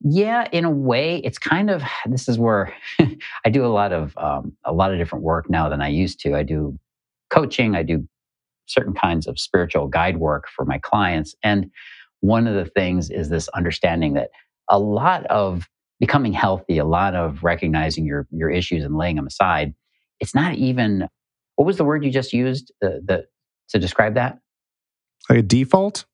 Yeah, 0.00 0.46
in 0.52 0.64
a 0.64 0.70
way, 0.70 1.16
it's 1.24 1.38
kind 1.38 1.68
of 1.68 1.82
this 2.06 2.28
is 2.28 2.38
where 2.38 2.72
I 3.44 3.50
do 3.50 3.64
a 3.64 3.68
lot 3.68 3.92
of 3.92 4.16
um, 4.16 4.56
a 4.64 4.72
lot 4.72 4.92
of 4.92 4.98
different 4.98 5.24
work 5.24 5.50
now 5.50 5.68
than 5.68 5.82
I 5.82 5.88
used 5.88 6.20
to. 6.20 6.36
I 6.36 6.44
do 6.44 6.78
coaching, 7.28 7.74
I 7.74 7.82
do 7.82 8.08
certain 8.66 8.94
kinds 8.94 9.26
of 9.26 9.40
spiritual 9.40 9.88
guide 9.88 10.18
work 10.18 10.46
for 10.54 10.64
my 10.64 10.78
clients, 10.78 11.34
and 11.42 11.70
one 12.20 12.46
of 12.46 12.54
the 12.54 12.70
things 12.70 13.10
is 13.10 13.28
this 13.28 13.48
understanding 13.48 14.14
that 14.14 14.30
a 14.70 14.78
lot 14.78 15.26
of 15.26 15.66
becoming 15.98 16.32
healthy, 16.32 16.78
a 16.78 16.84
lot 16.84 17.16
of 17.16 17.42
recognizing 17.42 18.04
your 18.04 18.28
your 18.30 18.50
issues 18.50 18.84
and 18.84 18.96
laying 18.96 19.16
them 19.16 19.26
aside, 19.26 19.74
it's 20.20 20.36
not 20.36 20.54
even 20.54 21.08
what 21.56 21.64
was 21.64 21.78
the 21.78 21.84
word 21.84 22.04
you 22.04 22.12
just 22.12 22.32
used 22.32 22.70
the, 22.80 23.00
the 23.04 23.24
to 23.70 23.80
describe 23.80 24.14
that? 24.14 24.38
Like 25.28 25.40
a 25.40 25.42
default? 25.42 26.04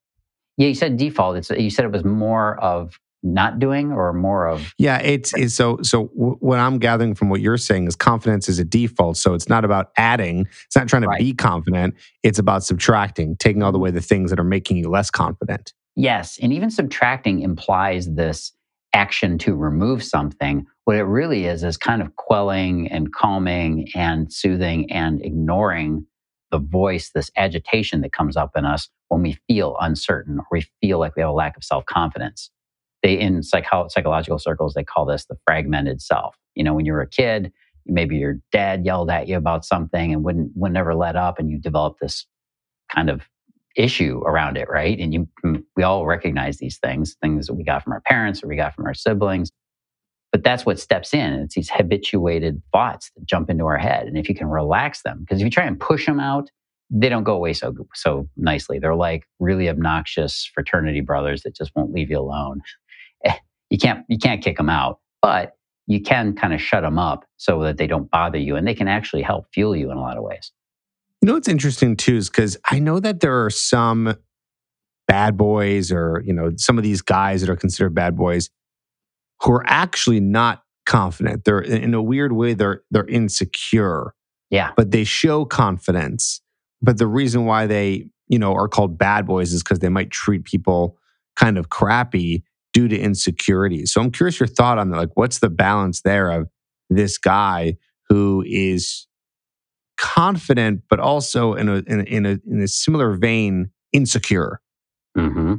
Yeah, 0.57 0.69
you 0.69 0.75
said 0.75 0.97
default. 0.97 1.37
It's 1.37 1.51
you 1.51 1.71
said 1.71 1.85
it 1.85 1.93
was 1.93 2.05
more 2.05 2.59
of 2.61 2.99
not 3.27 3.59
doing 3.59 3.91
or 3.91 4.13
more 4.13 4.47
of 4.47 4.75
yeah 4.77 4.99
it's, 4.99 5.33
it's 5.33 5.55
so 5.55 5.79
so 5.81 6.09
w- 6.09 6.37
what 6.41 6.59
i'm 6.59 6.79
gathering 6.79 7.15
from 7.15 7.31
what 7.31 7.41
you're 7.41 7.57
saying 7.57 7.87
is 7.87 7.97
confidence 7.97 8.51
is 8.51 8.59
a 8.59 8.65
default 8.67 9.17
so 9.17 9.33
it's 9.33 9.49
not 9.49 9.65
about 9.65 9.93
adding 9.97 10.47
it's 10.67 10.77
not 10.77 10.87
trying 10.89 11.01
to 11.01 11.09
Right. 11.09 11.19
be 11.19 11.33
confident 11.33 11.95
it's 12.23 12.39
about 12.39 12.65
subtracting 12.65 13.35
taking 13.37 13.63
all 13.63 13.73
the 13.73 13.79
mm-hmm. 13.79 13.85
way 13.85 13.91
the 13.93 14.03
things 14.03 14.29
that 14.29 14.39
are 14.39 14.45
making 14.45 14.77
you 14.77 14.91
less 14.91 15.11
confident 15.11 15.73
Yes, 15.97 16.39
and 16.43 16.53
even 16.53 16.71
subtracting 16.71 17.41
implies 17.41 18.13
this 18.15 18.53
action 18.93 19.39
to 19.39 19.55
remove 19.55 20.03
something. 20.03 20.67
What 20.85 20.97
it 20.97 21.03
really 21.03 21.47
is 21.47 21.63
is 21.65 21.77
kind 21.77 22.03
of 22.03 22.17
quelling 22.17 22.89
and 22.91 23.13
calming 23.13 23.89
and 23.95 24.33
soothing 24.33 24.91
and 24.91 25.25
ignoring 25.25 26.07
the 26.55 26.61
voice, 26.61 27.11
this 27.11 27.33
agitation 27.37 28.01
that 28.03 28.13
comes 28.13 28.37
up 28.37 28.53
in 28.57 28.65
us 28.65 28.89
when 29.09 29.23
we 29.23 29.37
feel 29.49 29.77
uncertain 29.81 30.39
or 30.39 30.47
we 30.53 30.65
feel 30.81 31.01
like 31.01 31.17
we 31.17 31.23
have 31.23 31.31
a 31.31 31.35
lack 31.35 31.57
of 31.57 31.65
self 31.65 31.85
confidence. 31.87 32.49
They 33.03 33.19
in 33.19 33.43
psycho- 33.43 33.89
psychological 33.89 34.39
circles 34.39 34.75
they 34.75 34.85
call 34.85 35.05
this 35.05 35.25
the 35.25 35.37
fragmented 35.45 36.01
self. 36.01 36.37
You 36.55 36.63
know, 36.63 36.73
when 36.73 36.87
you 36.87 36.93
were 36.93 37.01
a 37.01 37.09
kid, 37.09 37.53
maybe 37.87 38.17
your 38.19 38.39
dad 38.53 38.85
yelled 38.87 39.11
at 39.11 39.27
you 39.27 39.37
about 39.37 39.65
something 39.65 40.13
and 40.13 40.23
wouldn't 40.23 40.53
would 40.55 40.71
never 40.73 40.95
let 40.95 41.17
up, 41.17 41.41
and 41.41 41.51
you 41.51 41.59
develop 41.59 41.99
this 41.99 42.25
kind 42.95 43.11
of 43.11 43.23
issue 43.77 44.23
around 44.25 44.57
it, 44.57 44.69
right? 44.69 44.97
And 45.01 45.13
you, 45.13 45.29
we 45.77 45.83
all 45.83 46.07
recognize 46.07 46.59
these 46.59 46.79
things, 46.79 47.17
things 47.21 47.49
that 47.49 47.55
we 47.55 47.65
got 47.65 47.83
from 47.83 47.95
our 47.95 48.01
parents 48.03 48.45
or 48.45 48.47
we 48.47 48.55
got 48.55 48.77
from 48.77 48.87
our 48.87 48.95
siblings. 48.95 49.51
But 50.35 50.43
that's 50.43 50.67
what 50.67 50.81
steps 50.81 51.15
in. 51.15 51.33
It's 51.35 51.55
these 51.55 51.71
habituated 51.71 52.61
thoughts 52.73 53.13
that 53.15 53.25
jump 53.25 53.49
into 53.51 53.67
our 53.67 53.79
head. 53.79 54.09
And 54.09 54.19
if 54.19 54.29
you 54.29 54.35
can 54.35 54.49
relax 54.49 55.03
them, 55.03 55.21
because 55.21 55.39
if 55.41 55.45
you 55.45 55.51
try 55.51 55.65
and 55.65 55.79
push 55.79 56.07
them 56.07 56.19
out, 56.19 56.51
they 56.91 57.09
don't 57.09 57.23
go 57.23 57.37
away 57.37 57.53
so 57.53 57.73
so 57.95 58.29
nicely. 58.37 58.81
They're 58.81 58.97
like 58.97 59.23
really 59.39 59.69
obnoxious 59.69 60.51
fraternity 60.53 61.03
brothers 61.03 61.43
that 61.43 61.55
just 61.55 61.71
won't 61.77 61.93
leave 61.93 62.11
you 62.11 62.19
alone. 62.19 62.63
Eh, 63.25 63.37
you 63.71 63.79
can't 63.79 64.05
you 64.09 64.19
can't 64.19 64.43
kick 64.43 64.57
them 64.57 64.69
out, 64.69 64.99
but 65.23 65.53
you 65.87 66.03
can 66.03 66.35
kind 66.35 66.53
of 66.53 66.61
shut 66.61 66.83
them 66.83 66.99
up 66.99 67.25
so 67.37 67.63
that 67.63 67.77
they 67.77 67.87
don't 67.87 68.11
bother 68.11 68.39
you, 68.39 68.57
and 68.57 68.67
they 68.67 68.75
can 68.75 68.89
actually 68.89 69.23
help 69.23 69.47
fuel 69.55 69.77
you 69.77 69.93
in 69.93 69.97
a 69.97 70.01
lot 70.01 70.17
of 70.17 70.25
ways. 70.25 70.51
you 71.23 71.29
know 71.29 71.35
what's 71.35 71.47
interesting 71.49 71.97
too 71.97 72.17
is 72.17 72.29
because 72.29 72.57
i 72.71 72.81
know 72.81 72.99
that 72.99 73.21
there 73.21 73.45
are 73.45 73.51
some 73.51 74.17
bad 75.07 75.37
boys 75.37 75.93
or 75.93 76.23
you 76.27 76.33
know 76.33 76.51
some 76.57 76.77
of 76.77 76.83
these 76.83 77.03
guys 77.03 77.41
that 77.41 77.49
are 77.49 77.57
considered 77.57 77.95
bad 77.95 78.17
boys 78.17 78.51
who 79.43 79.53
are 79.53 79.65
actually 79.67 80.21
not 80.21 80.63
confident 80.87 81.45
they're 81.45 81.61
in 81.61 81.95
a 81.95 82.03
weird 82.03 82.33
way 82.33 82.53
they're 82.55 82.83
they're 82.91 83.07
insecure 83.09 84.15
Yeah. 84.51 84.73
but 84.77 84.91
they 84.91 85.05
show 85.05 85.45
confidence. 85.47 86.41
But 86.83 86.99
the 86.99 87.07
reason 87.07 87.47
why 87.47 87.67
they, 87.67 88.11
you 88.29 88.39
know, 88.39 88.53
are 88.55 88.69
called 88.69 88.99
bad 88.99 89.25
boys 89.25 89.55
is 89.55 89.63
because 89.63 89.79
they 89.79 89.89
might 89.89 90.11
treat 90.11 90.45
people 90.45 90.99
kind 91.35 91.57
of 91.57 91.71
crappy 91.71 92.45
due 92.75 92.87
to 92.89 92.99
insecurity. 92.99 93.87
So 93.87 94.03
I'm 94.03 94.11
curious 94.11 94.39
your 94.39 94.47
thought 94.47 94.77
on 94.77 94.91
that. 94.91 94.99
Like, 94.99 95.17
what's 95.17 95.39
the 95.39 95.49
balance 95.49 96.03
there 96.03 96.31
of 96.31 96.49
this 96.91 97.17
guy 97.17 97.79
who 98.11 98.45
is 98.47 99.07
confident, 99.97 100.83
but 100.91 101.01
also 101.01 101.55
in 101.55 101.69
a 101.71 101.77
in 101.87 102.01
a, 102.01 102.03
in 102.05 102.27
a, 102.27 102.39
in 102.47 102.61
a 102.61 102.69
similar 102.69 103.17
vein, 103.17 103.71
insecure? 103.95 104.61
Mm-hmm. 105.17 105.55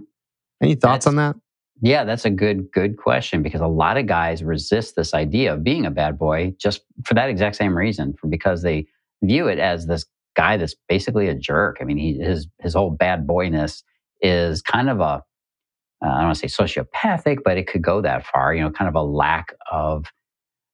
Any 0.61 0.75
thoughts 0.75 1.05
That's- 1.05 1.07
on 1.07 1.15
that? 1.15 1.35
Yeah, 1.81 2.05
that's 2.05 2.25
a 2.25 2.29
good 2.29 2.71
good 2.71 2.97
question 2.97 3.43
because 3.43 3.61
a 3.61 3.67
lot 3.67 3.97
of 3.97 4.07
guys 4.07 4.43
resist 4.43 4.95
this 4.95 5.13
idea 5.13 5.53
of 5.53 5.63
being 5.63 5.85
a 5.85 5.91
bad 5.91 6.17
boy 6.17 6.53
just 6.57 6.81
for 7.03 7.13
that 7.15 7.29
exact 7.29 7.57
same 7.57 7.75
reason, 7.77 8.13
for 8.13 8.27
because 8.27 8.61
they 8.61 8.87
view 9.23 9.47
it 9.47 9.59
as 9.59 9.85
this 9.87 10.05
guy 10.35 10.57
that's 10.57 10.75
basically 10.87 11.27
a 11.27 11.35
jerk. 11.35 11.77
I 11.81 11.83
mean, 11.83 11.97
he, 11.97 12.17
his 12.17 12.47
his 12.61 12.73
whole 12.73 12.91
bad 12.91 13.27
boyness 13.27 13.83
is 14.21 14.61
kind 14.61 14.89
of 14.89 14.99
a 15.01 15.03
uh, 15.03 16.09
I 16.09 16.17
don't 16.17 16.25
want 16.25 16.37
to 16.39 16.49
say 16.49 16.63
sociopathic, 16.63 17.39
but 17.43 17.57
it 17.57 17.67
could 17.67 17.81
go 17.81 18.01
that 18.01 18.25
far. 18.25 18.53
You 18.53 18.63
know, 18.63 18.71
kind 18.71 18.87
of 18.87 18.95
a 18.95 19.03
lack 19.03 19.53
of 19.71 20.05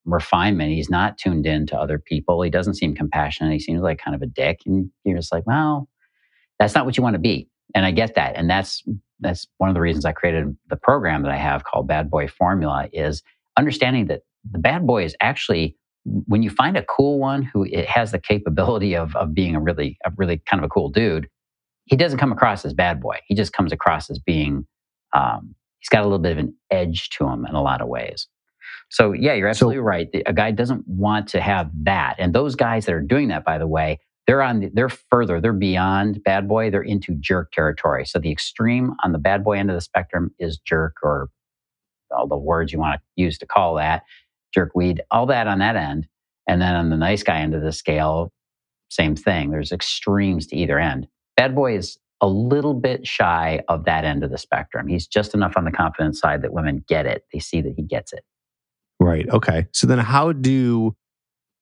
refinement. 0.05 0.71
He's 0.71 0.89
not 0.89 1.17
tuned 1.17 1.45
in 1.45 1.65
to 1.67 1.77
other 1.77 1.99
people. 1.99 2.41
He 2.41 2.49
doesn't 2.51 2.75
seem 2.75 2.95
compassionate. 2.95 3.53
He 3.53 3.59
seems 3.59 3.81
like 3.81 3.99
kind 3.99 4.15
of 4.15 4.21
a 4.21 4.27
dick, 4.27 4.61
and 4.67 4.91
you're 5.03 5.17
just 5.17 5.31
like, 5.31 5.47
well, 5.47 5.87
that's 6.59 6.75
not 6.75 6.85
what 6.85 6.97
you 6.97 7.03
want 7.03 7.15
to 7.15 7.19
be. 7.19 7.49
And 7.75 7.85
I 7.85 7.91
get 7.91 8.15
that, 8.15 8.35
and 8.35 8.49
that's 8.49 8.83
that's 9.19 9.47
one 9.57 9.69
of 9.69 9.75
the 9.75 9.81
reasons 9.81 10.05
I 10.05 10.11
created 10.13 10.55
the 10.69 10.75
program 10.75 11.21
that 11.23 11.31
I 11.31 11.37
have 11.37 11.63
called 11.63 11.87
Bad 11.87 12.09
Boy 12.09 12.27
Formula 12.27 12.89
is 12.91 13.21
understanding 13.57 14.07
that 14.07 14.21
the 14.51 14.59
bad 14.59 14.87
boy 14.87 15.03
is 15.05 15.15
actually 15.21 15.77
when 16.03 16.41
you 16.41 16.49
find 16.49 16.75
a 16.77 16.83
cool 16.85 17.19
one 17.19 17.43
who 17.43 17.63
it 17.63 17.85
has 17.87 18.11
the 18.11 18.19
capability 18.19 18.95
of 18.95 19.15
of 19.15 19.33
being 19.33 19.55
a 19.55 19.59
really 19.61 19.97
a 20.05 20.11
really 20.17 20.41
kind 20.49 20.59
of 20.63 20.65
a 20.65 20.69
cool 20.69 20.89
dude, 20.89 21.27
he 21.85 21.95
doesn't 21.95 22.19
come 22.19 22.31
across 22.31 22.65
as 22.65 22.73
bad 22.73 22.99
boy. 23.01 23.17
He 23.27 23.35
just 23.35 23.53
comes 23.53 23.71
across 23.71 24.09
as 24.09 24.19
being 24.19 24.65
um, 25.13 25.55
he's 25.79 25.89
got 25.89 26.01
a 26.01 26.05
little 26.05 26.19
bit 26.19 26.33
of 26.33 26.37
an 26.39 26.55
edge 26.71 27.09
to 27.11 27.27
him 27.27 27.45
in 27.45 27.53
a 27.55 27.61
lot 27.61 27.81
of 27.81 27.87
ways. 27.87 28.27
So 28.89 29.13
yeah, 29.13 29.33
you're 29.33 29.47
So- 29.49 29.67
absolutely 29.67 29.79
right. 29.79 30.07
A 30.25 30.33
guy 30.33 30.51
doesn't 30.51 30.87
want 30.87 31.27
to 31.29 31.41
have 31.41 31.69
that, 31.83 32.15
and 32.19 32.33
those 32.33 32.55
guys 32.55 32.85
that 32.87 32.93
are 32.95 33.01
doing 33.01 33.27
that, 33.29 33.45
by 33.45 33.57
the 33.57 33.67
way, 33.67 33.99
they're 34.31 34.41
on 34.41 34.61
the, 34.61 34.71
they're 34.73 34.87
further 34.87 35.41
they're 35.41 35.51
beyond 35.51 36.23
bad 36.23 36.47
boy 36.47 36.71
they're 36.71 36.81
into 36.81 37.13
jerk 37.15 37.51
territory 37.51 38.05
so 38.05 38.17
the 38.17 38.31
extreme 38.31 38.93
on 39.03 39.11
the 39.11 39.17
bad 39.17 39.43
boy 39.43 39.57
end 39.57 39.69
of 39.69 39.75
the 39.75 39.81
spectrum 39.81 40.33
is 40.39 40.57
jerk 40.57 40.95
or 41.03 41.29
all 42.15 42.27
the 42.27 42.37
words 42.37 42.71
you 42.71 42.79
want 42.79 42.95
to 42.95 43.21
use 43.21 43.37
to 43.37 43.45
call 43.45 43.75
that 43.75 44.03
jerk 44.53 44.71
weed 44.73 45.01
all 45.11 45.25
that 45.25 45.47
on 45.47 45.59
that 45.59 45.75
end 45.75 46.07
and 46.47 46.61
then 46.61 46.75
on 46.75 46.89
the 46.89 46.95
nice 46.95 47.23
guy 47.23 47.41
end 47.41 47.53
of 47.53 47.61
the 47.61 47.73
scale 47.73 48.31
same 48.89 49.17
thing 49.17 49.51
there's 49.51 49.73
extremes 49.73 50.47
to 50.47 50.55
either 50.55 50.79
end 50.79 51.07
bad 51.35 51.53
boy 51.53 51.75
is 51.75 51.97
a 52.21 52.27
little 52.27 52.75
bit 52.75 53.05
shy 53.05 53.59
of 53.67 53.83
that 53.83 54.05
end 54.05 54.23
of 54.23 54.31
the 54.31 54.37
spectrum 54.37 54.87
he's 54.87 55.07
just 55.07 55.33
enough 55.33 55.57
on 55.57 55.65
the 55.65 55.71
confidence 55.71 56.21
side 56.21 56.41
that 56.41 56.53
women 56.53 56.85
get 56.87 57.05
it 57.05 57.25
they 57.33 57.39
see 57.39 57.59
that 57.59 57.73
he 57.75 57.81
gets 57.81 58.13
it 58.13 58.23
Right. 59.01 59.27
Okay. 59.29 59.65
So 59.73 59.87
then 59.87 59.97
how 59.97 60.31
do 60.31 60.95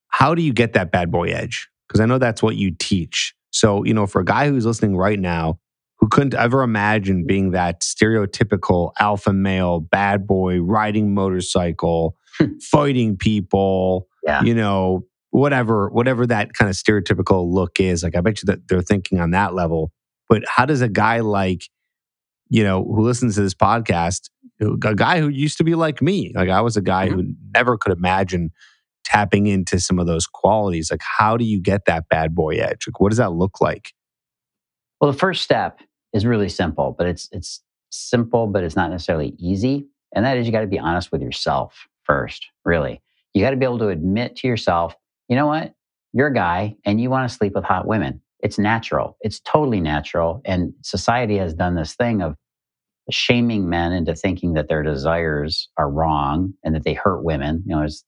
how 0.10 0.36
do 0.36 0.42
you 0.42 0.52
get 0.52 0.74
that 0.74 0.92
bad 0.92 1.10
boy 1.10 1.30
edge? 1.30 1.70
Because 1.90 2.00
I 2.00 2.06
know 2.06 2.20
that's 2.20 2.42
what 2.44 2.56
you 2.56 2.72
teach. 2.72 3.34
So, 3.52 3.84
you 3.84 3.94
know, 3.94 4.06
for 4.06 4.22
a 4.22 4.26
guy 4.26 4.48
who's 4.48 4.66
listening 4.66 4.96
right 4.96 5.20
now 5.20 5.60
who 6.00 6.08
couldn't 6.08 6.34
ever 6.34 6.62
imagine 6.62 7.26
being 7.26 7.52
that 7.52 7.82
stereotypical 7.82 8.94
alpha 9.00 9.34
male, 9.34 9.82
bad 9.82 10.26
boy, 10.26 10.60
riding 10.60 11.14
motorcycle, 11.14 12.16
hmm. 12.38 12.58
fighting 12.62 13.18
people, 13.18 14.08
Yeah. 14.24 14.42
you 14.42 14.54
know, 14.56 15.06
whatever, 15.32 15.90
whatever 15.90 16.26
that 16.26 16.54
kind 16.54 16.70
of 16.70 16.76
stereotypical 16.76 17.52
look 17.52 17.80
is. 17.80 18.04
Like 18.04 18.16
I 18.16 18.22
bet 18.22 18.42
you 18.42 18.48
that 18.48 18.68
they're 18.68 18.82
thinking 18.82 19.20
on 19.20 19.32
that 19.32 19.54
level. 19.54 19.92
But 20.30 20.44
how 20.48 20.66
does 20.66 20.82
a 20.82 20.90
guy 20.90 21.20
like, 21.20 21.64
you 22.50 22.64
know, 22.64 22.84
who 22.84 23.02
listens 23.02 23.36
to 23.36 23.42
this 23.42 23.54
podcast, 23.54 24.30
a 24.62 24.96
guy 24.96 25.20
who 25.20 25.28
used 25.28 25.58
to 25.58 25.64
be 25.64 25.76
like 25.76 26.02
me, 26.02 26.32
like 26.34 26.50
I 26.50 26.62
was 26.62 26.78
a 26.78 26.82
guy 26.82 27.08
mm-hmm. 27.08 27.16
who 27.16 27.34
never 27.54 27.78
could 27.78 27.92
imagine 27.92 28.52
tapping 29.04 29.48
into 29.48 29.80
some 29.80 30.00
of 30.00 30.08
those 30.08 30.28
qualities. 30.28 30.92
Like, 30.92 31.02
how 31.02 31.38
do 31.38 31.46
you 31.46 31.60
get 31.60 31.86
that 31.86 32.06
bad 32.10 32.36
boy 32.36 32.56
edge? 32.56 32.86
Like, 32.88 33.00
what 33.00 33.10
does 33.10 33.18
that 33.18 33.34
look 33.34 33.62
like? 33.62 33.94
Well, 35.00 35.12
the 35.12 35.18
first 35.18 35.44
step 35.44 35.80
is 36.14 36.26
really 36.26 36.50
simple, 36.50 36.96
but 36.98 37.08
it's 37.08 37.30
it's 37.32 37.62
simple, 37.92 38.48
but 38.48 38.64
it's 38.64 38.76
not 38.76 38.92
necessarily 38.92 39.36
easy. 39.40 39.88
And 40.14 40.26
that 40.26 40.38
is 40.38 40.46
you 40.46 40.52
got 40.52 40.62
to 40.62 40.68
be 40.68 40.80
honest 40.80 41.12
with 41.12 41.22
yourself 41.22 41.88
first, 42.04 42.48
really. 42.66 43.02
You 43.34 43.44
got 43.44 43.52
to 43.52 43.58
be 43.58 43.66
able 43.66 43.80
to 43.80 43.90
admit 43.90 44.36
to 44.38 44.48
yourself, 44.48 44.96
you 45.28 45.36
know 45.36 45.48
what? 45.48 45.74
You're 46.14 46.28
a 46.28 46.34
guy 46.34 46.76
and 46.86 47.00
you 47.00 47.10
want 47.10 47.30
to 47.30 47.36
sleep 47.36 47.54
with 47.54 47.64
hot 47.64 47.88
women. 47.88 48.22
It's 48.40 48.58
natural. 48.58 49.18
It's 49.22 49.40
totally 49.42 49.82
natural. 49.82 50.42
And 50.46 50.74
society 50.82 51.38
has 51.38 51.54
done 51.54 51.76
this 51.76 51.94
thing 51.94 52.22
of 52.22 52.36
shaming 53.12 53.70
men 53.70 53.92
into 53.92 54.16
thinking 54.16 54.54
that 54.54 54.68
their 54.68 54.84
desires 54.84 55.70
are 55.78 55.90
wrong 55.90 56.54
and 56.64 56.74
that 56.76 56.84
they 56.84 56.94
hurt 56.94 57.24
women. 57.24 57.64
You 57.66 57.76
know, 57.76 57.80
there's 57.80 58.04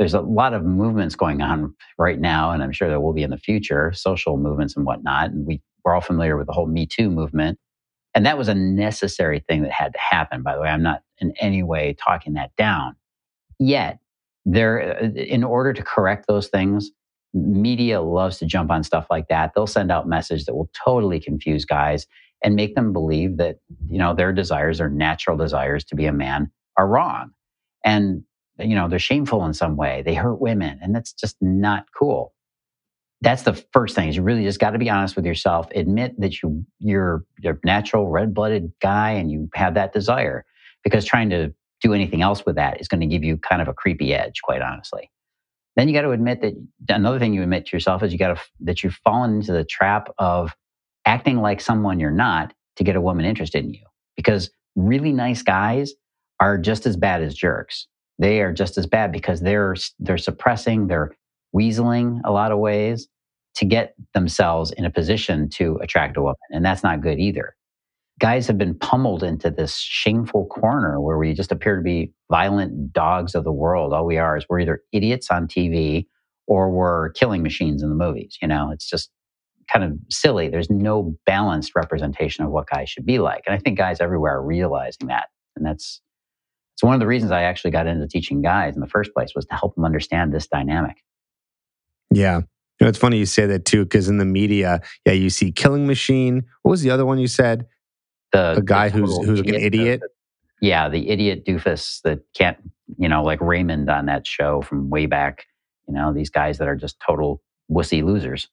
there's 0.00 0.14
a 0.14 0.22
lot 0.22 0.54
of 0.54 0.64
movements 0.64 1.14
going 1.14 1.42
on 1.42 1.74
right 1.98 2.18
now, 2.18 2.52
and 2.52 2.62
I'm 2.62 2.72
sure 2.72 2.88
there 2.88 3.02
will 3.02 3.12
be 3.12 3.22
in 3.22 3.28
the 3.28 3.36
future, 3.36 3.92
social 3.94 4.38
movements 4.38 4.74
and 4.74 4.86
whatnot. 4.86 5.30
And 5.30 5.46
we 5.46 5.60
we're 5.84 5.94
all 5.94 6.00
familiar 6.00 6.38
with 6.38 6.46
the 6.46 6.54
whole 6.54 6.66
Me 6.66 6.86
Too 6.86 7.10
movement. 7.10 7.58
And 8.14 8.24
that 8.24 8.38
was 8.38 8.48
a 8.48 8.54
necessary 8.54 9.44
thing 9.46 9.62
that 9.62 9.72
had 9.72 9.92
to 9.92 9.98
happen, 9.98 10.42
by 10.42 10.54
the 10.54 10.62
way. 10.62 10.68
I'm 10.68 10.82
not 10.82 11.02
in 11.18 11.34
any 11.38 11.62
way 11.62 11.94
talking 12.02 12.32
that 12.32 12.56
down. 12.56 12.96
Yet, 13.58 13.98
there, 14.46 15.02
uh, 15.02 15.20
in 15.20 15.44
order 15.44 15.74
to 15.74 15.82
correct 15.82 16.26
those 16.26 16.48
things, 16.48 16.90
media 17.34 18.00
loves 18.00 18.38
to 18.38 18.46
jump 18.46 18.70
on 18.70 18.82
stuff 18.82 19.06
like 19.10 19.28
that. 19.28 19.52
They'll 19.54 19.66
send 19.66 19.92
out 19.92 20.08
message 20.08 20.46
that 20.46 20.54
will 20.54 20.70
totally 20.82 21.20
confuse 21.20 21.66
guys 21.66 22.06
and 22.42 22.56
make 22.56 22.74
them 22.74 22.94
believe 22.94 23.36
that, 23.36 23.56
you 23.86 23.98
know, 23.98 24.14
their 24.14 24.32
desires, 24.32 24.78
their 24.78 24.88
natural 24.88 25.36
desires 25.36 25.84
to 25.84 25.94
be 25.94 26.06
a 26.06 26.12
man 26.12 26.50
are 26.78 26.88
wrong. 26.88 27.32
And, 27.84 28.24
you 28.60 28.74
know, 28.74 28.88
they're 28.88 28.98
shameful 28.98 29.44
in 29.46 29.54
some 29.54 29.76
way. 29.76 30.02
They 30.04 30.14
hurt 30.14 30.40
women, 30.40 30.78
and 30.82 30.94
that's 30.94 31.12
just 31.12 31.36
not 31.40 31.86
cool. 31.98 32.34
that's 33.20 33.42
the 33.42 33.54
first 33.72 33.94
thing 33.94 34.08
is 34.08 34.16
you 34.16 34.22
really 34.22 34.44
just 34.44 34.60
got 34.60 34.70
to 34.70 34.78
be 34.78 34.90
honest 34.90 35.16
with 35.16 35.26
yourself 35.26 35.68
admit 35.74 36.18
that 36.20 36.42
you 36.42 36.64
you're 36.78 37.24
a 37.44 37.54
natural 37.64 38.08
red-blooded 38.08 38.72
guy 38.80 39.10
and 39.10 39.30
you 39.30 39.48
have 39.54 39.74
that 39.74 39.92
desire 39.92 40.44
because 40.84 41.04
trying 41.04 41.30
to 41.30 41.52
do 41.82 41.94
anything 41.94 42.22
else 42.22 42.44
with 42.46 42.56
that 42.56 42.80
is 42.80 42.88
going 42.88 43.00
to 43.00 43.06
give 43.06 43.24
you 43.24 43.36
kind 43.38 43.62
of 43.62 43.68
a 43.68 43.74
creepy 43.74 44.14
edge 44.14 44.40
quite 44.42 44.62
honestly 44.62 45.10
then 45.76 45.88
you 45.88 45.94
got 45.94 46.02
to 46.02 46.10
admit 46.10 46.40
that 46.42 46.54
another 46.94 47.18
thing 47.18 47.34
you 47.34 47.42
admit 47.42 47.66
to 47.66 47.76
yourself 47.76 48.02
is 48.02 48.12
you 48.12 48.18
got 48.18 48.36
to 48.36 48.42
that 48.60 48.82
you've 48.82 48.98
fallen 49.04 49.36
into 49.36 49.52
the 49.52 49.64
trap 49.64 50.08
of 50.18 50.54
acting 51.06 51.38
like 51.40 51.60
someone 51.60 52.00
you're 52.00 52.10
not 52.10 52.54
to 52.76 52.84
get 52.84 52.96
a 52.96 53.00
woman 53.00 53.24
interested 53.26 53.64
in 53.64 53.74
you 53.74 53.84
because 54.16 54.50
really 54.76 55.12
nice 55.12 55.42
guys 55.42 55.92
are 56.40 56.56
just 56.58 56.86
as 56.86 56.96
bad 56.96 57.22
as 57.22 57.34
jerks 57.34 57.86
they 58.20 58.40
are 58.40 58.52
just 58.52 58.78
as 58.78 58.86
bad 58.86 59.10
because 59.10 59.40
they're 59.40 59.74
they're 59.98 60.18
suppressing 60.18 60.86
they're 60.86 61.12
weaseling 61.54 62.20
a 62.24 62.30
lot 62.30 62.52
of 62.52 62.58
ways 62.58 63.08
to 63.54 63.64
get 63.64 63.94
themselves 64.14 64.70
in 64.72 64.84
a 64.84 64.90
position 64.90 65.48
to 65.48 65.78
attract 65.82 66.16
a 66.16 66.20
woman. 66.20 66.36
And 66.50 66.64
that's 66.64 66.82
not 66.82 67.00
good 67.00 67.18
either. 67.18 67.54
Guys 68.20 68.46
have 68.46 68.58
been 68.58 68.74
pummeled 68.78 69.22
into 69.22 69.50
this 69.50 69.76
shameful 69.76 70.46
corner 70.46 71.00
where 71.00 71.18
we 71.18 71.32
just 71.32 71.50
appear 71.50 71.76
to 71.76 71.82
be 71.82 72.12
violent 72.30 72.92
dogs 72.92 73.34
of 73.34 73.44
the 73.44 73.52
world. 73.52 73.92
All 73.92 74.06
we 74.06 74.18
are 74.18 74.36
is 74.36 74.44
we're 74.48 74.60
either 74.60 74.82
idiots 74.92 75.30
on 75.30 75.48
TV 75.48 76.06
or 76.46 76.70
we're 76.70 77.10
killing 77.10 77.42
machines 77.42 77.82
in 77.82 77.88
the 77.88 77.94
movies. 77.94 78.36
You 78.42 78.48
know, 78.48 78.70
it's 78.70 78.88
just 78.88 79.10
kind 79.72 79.84
of 79.84 79.98
silly. 80.10 80.48
There's 80.48 80.70
no 80.70 81.16
balanced 81.24 81.72
representation 81.74 82.44
of 82.44 82.50
what 82.50 82.68
guys 82.68 82.90
should 82.90 83.06
be 83.06 83.18
like. 83.18 83.44
And 83.46 83.54
I 83.54 83.58
think 83.58 83.78
guys 83.78 84.00
everywhere 84.00 84.36
are 84.36 84.42
realizing 84.42 85.08
that. 85.08 85.28
And 85.56 85.64
that's 85.64 86.02
it's 86.80 86.86
one 86.86 86.94
of 86.94 87.00
the 87.00 87.06
reasons 87.06 87.30
I 87.30 87.42
actually 87.42 87.72
got 87.72 87.86
into 87.86 88.08
teaching 88.08 88.40
guys 88.40 88.74
in 88.74 88.80
the 88.80 88.86
first 88.86 89.12
place 89.12 89.34
was 89.34 89.44
to 89.44 89.54
help 89.54 89.74
them 89.74 89.84
understand 89.84 90.32
this 90.32 90.46
dynamic. 90.46 91.04
Yeah. 92.10 92.38
You 92.38 92.46
know, 92.80 92.88
it's 92.88 92.96
funny 92.96 93.18
you 93.18 93.26
say 93.26 93.44
that 93.44 93.66
too, 93.66 93.84
because 93.84 94.08
in 94.08 94.16
the 94.16 94.24
media, 94.24 94.80
yeah, 95.04 95.12
you 95.12 95.28
see 95.28 95.52
Killing 95.52 95.86
Machine. 95.86 96.42
What 96.62 96.70
was 96.70 96.80
the 96.80 96.88
other 96.88 97.04
one 97.04 97.18
you 97.18 97.26
said? 97.26 97.66
The 98.32 98.54
a 98.56 98.62
guy 98.62 98.88
who's 98.88 99.14
who's 99.26 99.40
like 99.40 99.50
an 99.50 99.56
idiot. 99.56 100.00
The, 100.00 100.66
yeah, 100.66 100.88
the 100.88 101.10
idiot 101.10 101.44
doofus 101.44 102.00
that 102.04 102.20
can't, 102.34 102.56
you 102.96 103.10
know, 103.10 103.22
like 103.22 103.42
Raymond 103.42 103.90
on 103.90 104.06
that 104.06 104.26
show 104.26 104.62
from 104.62 104.88
way 104.88 105.04
back. 105.04 105.44
You 105.86 105.92
know, 105.92 106.14
these 106.14 106.30
guys 106.30 106.56
that 106.56 106.68
are 106.68 106.76
just 106.76 106.98
total 107.06 107.42
wussy 107.70 108.02
losers. 108.02 108.48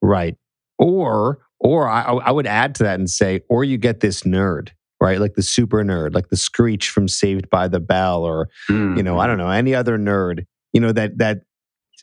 Right. 0.00 0.38
Or 0.78 1.40
or 1.60 1.86
I, 1.86 2.00
I 2.04 2.30
would 2.30 2.46
add 2.46 2.74
to 2.76 2.84
that 2.84 2.98
and 2.98 3.10
say, 3.10 3.42
or 3.50 3.62
you 3.62 3.76
get 3.76 4.00
this 4.00 4.22
nerd 4.22 4.70
right? 5.00 5.20
Like 5.20 5.34
the 5.34 5.42
super 5.42 5.84
nerd, 5.84 6.14
like 6.14 6.28
the 6.28 6.36
Screech 6.36 6.90
from 6.90 7.08
Saved 7.08 7.50
by 7.50 7.68
the 7.68 7.80
Bell, 7.80 8.22
or 8.22 8.48
mm-hmm. 8.68 8.96
you 8.96 9.02
know, 9.02 9.18
I 9.18 9.26
don't 9.26 9.38
know, 9.38 9.50
any 9.50 9.74
other 9.74 9.98
nerd, 9.98 10.46
you 10.72 10.80
know, 10.80 10.92
that 10.92 11.18
that 11.18 11.42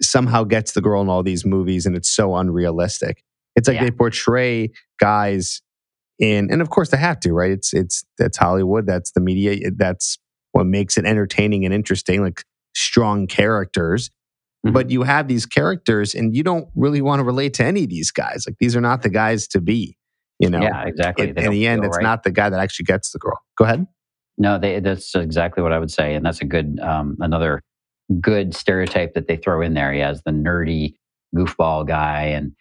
somehow 0.01 0.43
gets 0.43 0.73
the 0.73 0.81
girl 0.81 1.01
in 1.01 1.09
all 1.09 1.23
these 1.23 1.45
movies 1.45 1.85
and 1.85 1.95
it's 1.95 2.09
so 2.09 2.35
unrealistic. 2.35 3.23
It's 3.55 3.67
like 3.67 3.75
yeah. 3.75 3.85
they 3.85 3.91
portray 3.91 4.71
guys 4.99 5.61
in 6.19 6.51
and 6.51 6.61
of 6.61 6.69
course 6.69 6.89
they 6.89 6.97
have 6.97 7.19
to, 7.21 7.33
right? 7.33 7.51
It's 7.51 7.73
it's 7.73 8.05
that's 8.17 8.37
Hollywood, 8.37 8.85
that's 8.85 9.11
the 9.11 9.21
media, 9.21 9.71
that's 9.75 10.17
what 10.51 10.65
makes 10.65 10.97
it 10.97 11.05
entertaining 11.05 11.65
and 11.65 11.73
interesting, 11.73 12.21
like 12.21 12.43
strong 12.75 13.27
characters. 13.27 14.09
Mm-hmm. 14.65 14.73
But 14.73 14.89
you 14.89 15.03
have 15.03 15.27
these 15.27 15.45
characters 15.45 16.15
and 16.15 16.35
you 16.35 16.43
don't 16.43 16.67
really 16.75 17.01
want 17.01 17.19
to 17.19 17.23
relate 17.23 17.53
to 17.55 17.65
any 17.65 17.83
of 17.83 17.89
these 17.89 18.11
guys. 18.11 18.45
Like 18.47 18.57
these 18.59 18.75
are 18.75 18.81
not 18.81 19.01
the 19.01 19.09
guys 19.09 19.47
to 19.49 19.61
be, 19.61 19.97
you 20.39 20.49
know. 20.49 20.61
Yeah, 20.61 20.85
exactly. 20.85 21.29
In, 21.29 21.37
in 21.37 21.51
the 21.51 21.67
end, 21.67 21.83
it's 21.85 21.97
right. 21.97 22.03
not 22.03 22.23
the 22.23 22.31
guy 22.31 22.49
that 22.49 22.59
actually 22.59 22.85
gets 22.85 23.11
the 23.11 23.19
girl. 23.19 23.39
Go 23.57 23.65
ahead. 23.65 23.85
No, 24.37 24.59
they, 24.59 24.79
that's 24.79 25.15
exactly 25.15 25.63
what 25.63 25.71
I 25.71 25.79
would 25.79 25.91
say, 25.91 26.13
and 26.15 26.25
that's 26.25 26.41
a 26.41 26.45
good 26.45 26.79
um, 26.81 27.17
another 27.19 27.61
good 28.19 28.53
stereotype 28.55 29.13
that 29.13 29.27
they 29.27 29.37
throw 29.37 29.61
in 29.61 29.73
there. 29.73 29.93
He 29.93 29.99
has 29.99 30.21
the 30.23 30.31
nerdy 30.31 30.95
goofball 31.35 31.87
guy 31.87 32.23
and 32.23 32.53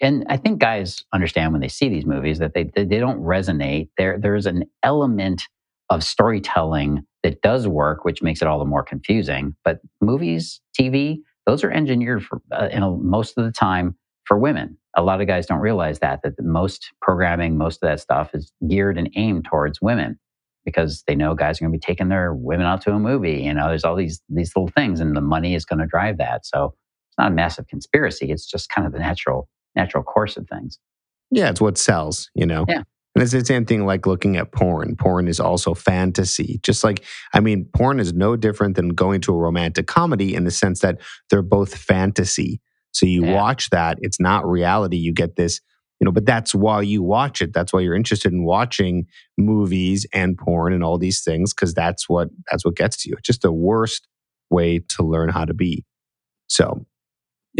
and 0.00 0.24
I 0.28 0.36
think 0.36 0.60
guys 0.60 1.02
understand 1.12 1.52
when 1.52 1.60
they 1.60 1.68
see 1.68 1.88
these 1.88 2.06
movies 2.06 2.38
that 2.38 2.54
they 2.54 2.64
they, 2.74 2.84
they 2.84 2.98
don't 2.98 3.20
resonate. 3.20 3.88
There 3.98 4.18
there's 4.18 4.46
an 4.46 4.64
element 4.82 5.42
of 5.90 6.04
storytelling 6.04 7.04
that 7.22 7.42
does 7.42 7.66
work, 7.66 8.04
which 8.04 8.22
makes 8.22 8.42
it 8.42 8.48
all 8.48 8.58
the 8.58 8.64
more 8.64 8.82
confusing. 8.82 9.56
But 9.64 9.80
movies, 10.00 10.60
TV, 10.78 11.18
those 11.46 11.64
are 11.64 11.70
engineered 11.70 12.24
for 12.24 12.40
uh, 12.52 12.68
you 12.72 12.80
know, 12.80 12.98
most 13.02 13.36
of 13.36 13.44
the 13.44 13.52
time 13.52 13.96
for 14.24 14.38
women. 14.38 14.76
A 14.98 15.02
lot 15.02 15.20
of 15.20 15.26
guys 15.26 15.46
don't 15.46 15.60
realize 15.60 16.00
that 16.00 16.22
that 16.22 16.34
most 16.42 16.92
programming, 17.00 17.56
most 17.56 17.76
of 17.82 17.88
that 17.88 18.00
stuff 18.00 18.34
is 18.34 18.52
geared 18.68 18.98
and 18.98 19.08
aimed 19.14 19.44
towards 19.44 19.80
women 19.80 20.18
because 20.64 21.04
they 21.06 21.14
know 21.14 21.34
guys 21.34 21.58
are 21.58 21.64
going 21.64 21.72
to 21.72 21.78
be 21.78 21.80
taking 21.80 22.08
their 22.08 22.34
women 22.34 22.66
out 22.66 22.82
to 22.82 22.92
a 22.92 22.98
movie. 22.98 23.42
You 23.42 23.54
know, 23.54 23.68
there's 23.68 23.84
all 23.84 23.96
these 23.96 24.20
these 24.28 24.52
little 24.54 24.68
things, 24.68 25.00
and 25.00 25.16
the 25.16 25.20
money 25.20 25.54
is 25.54 25.64
going 25.64 25.78
to 25.78 25.86
drive 25.86 26.18
that. 26.18 26.44
So 26.44 26.74
it's 27.08 27.18
not 27.18 27.30
a 27.30 27.34
massive 27.34 27.68
conspiracy. 27.68 28.30
It's 28.30 28.44
just 28.44 28.68
kind 28.68 28.86
of 28.86 28.92
the 28.92 28.98
natural 28.98 29.48
natural 29.76 30.02
course 30.02 30.36
of 30.36 30.48
things. 30.48 30.78
Yeah, 31.30 31.48
it's 31.48 31.60
what 31.60 31.78
sells. 31.78 32.30
You 32.34 32.46
know. 32.46 32.64
Yeah. 32.68 32.82
And 33.14 33.22
it's 33.22 33.32
the 33.32 33.44
same 33.44 33.66
thing 33.66 33.84
like 33.84 34.06
looking 34.06 34.36
at 34.36 34.52
porn. 34.52 34.94
Porn 34.94 35.26
is 35.26 35.40
also 35.40 35.74
fantasy. 35.74 36.60
Just 36.62 36.84
like, 36.84 37.04
I 37.32 37.40
mean, 37.40 37.64
porn 37.72 37.98
is 37.98 38.12
no 38.12 38.36
different 38.36 38.76
than 38.76 38.90
going 38.90 39.20
to 39.22 39.34
a 39.34 39.36
romantic 39.36 39.88
comedy 39.88 40.36
in 40.36 40.44
the 40.44 40.52
sense 40.52 40.80
that 40.80 41.00
they're 41.28 41.42
both 41.42 41.74
fantasy. 41.74 42.60
So 42.92 43.06
you 43.06 43.24
yeah. 43.24 43.34
watch 43.34 43.70
that, 43.70 43.98
it's 44.00 44.20
not 44.20 44.48
reality. 44.48 44.96
You 44.96 45.12
get 45.12 45.36
this 45.36 45.60
you 46.00 46.04
know 46.04 46.12
but 46.12 46.26
that's 46.26 46.54
why 46.54 46.80
you 46.80 47.02
watch 47.02 47.40
it 47.42 47.52
that's 47.52 47.72
why 47.72 47.80
you're 47.80 47.94
interested 47.94 48.32
in 48.32 48.44
watching 48.44 49.06
movies 49.36 50.06
and 50.12 50.38
porn 50.38 50.72
and 50.72 50.84
all 50.84 50.98
these 50.98 51.22
things 51.22 51.52
because 51.52 51.74
that's 51.74 52.08
what 52.08 52.28
that's 52.50 52.64
what 52.64 52.76
gets 52.76 52.96
to 53.02 53.08
you 53.08 53.14
it's 53.18 53.26
just 53.26 53.42
the 53.42 53.52
worst 53.52 54.06
way 54.50 54.78
to 54.78 55.02
learn 55.02 55.28
how 55.28 55.44
to 55.44 55.54
be 55.54 55.84
so 56.48 56.86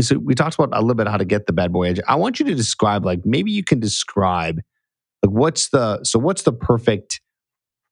so 0.00 0.16
we 0.18 0.34
talked 0.34 0.54
about 0.54 0.70
a 0.72 0.80
little 0.80 0.94
bit 0.94 1.08
how 1.08 1.16
to 1.16 1.24
get 1.24 1.46
the 1.46 1.52
bad 1.52 1.72
boy 1.72 1.88
edge 1.88 2.00
i 2.06 2.14
want 2.14 2.38
you 2.38 2.46
to 2.46 2.54
describe 2.54 3.04
like 3.04 3.20
maybe 3.24 3.50
you 3.50 3.64
can 3.64 3.80
describe 3.80 4.60
like 5.24 5.32
what's 5.32 5.70
the 5.70 6.02
so 6.04 6.18
what's 6.18 6.42
the 6.42 6.52
perfect 6.52 7.20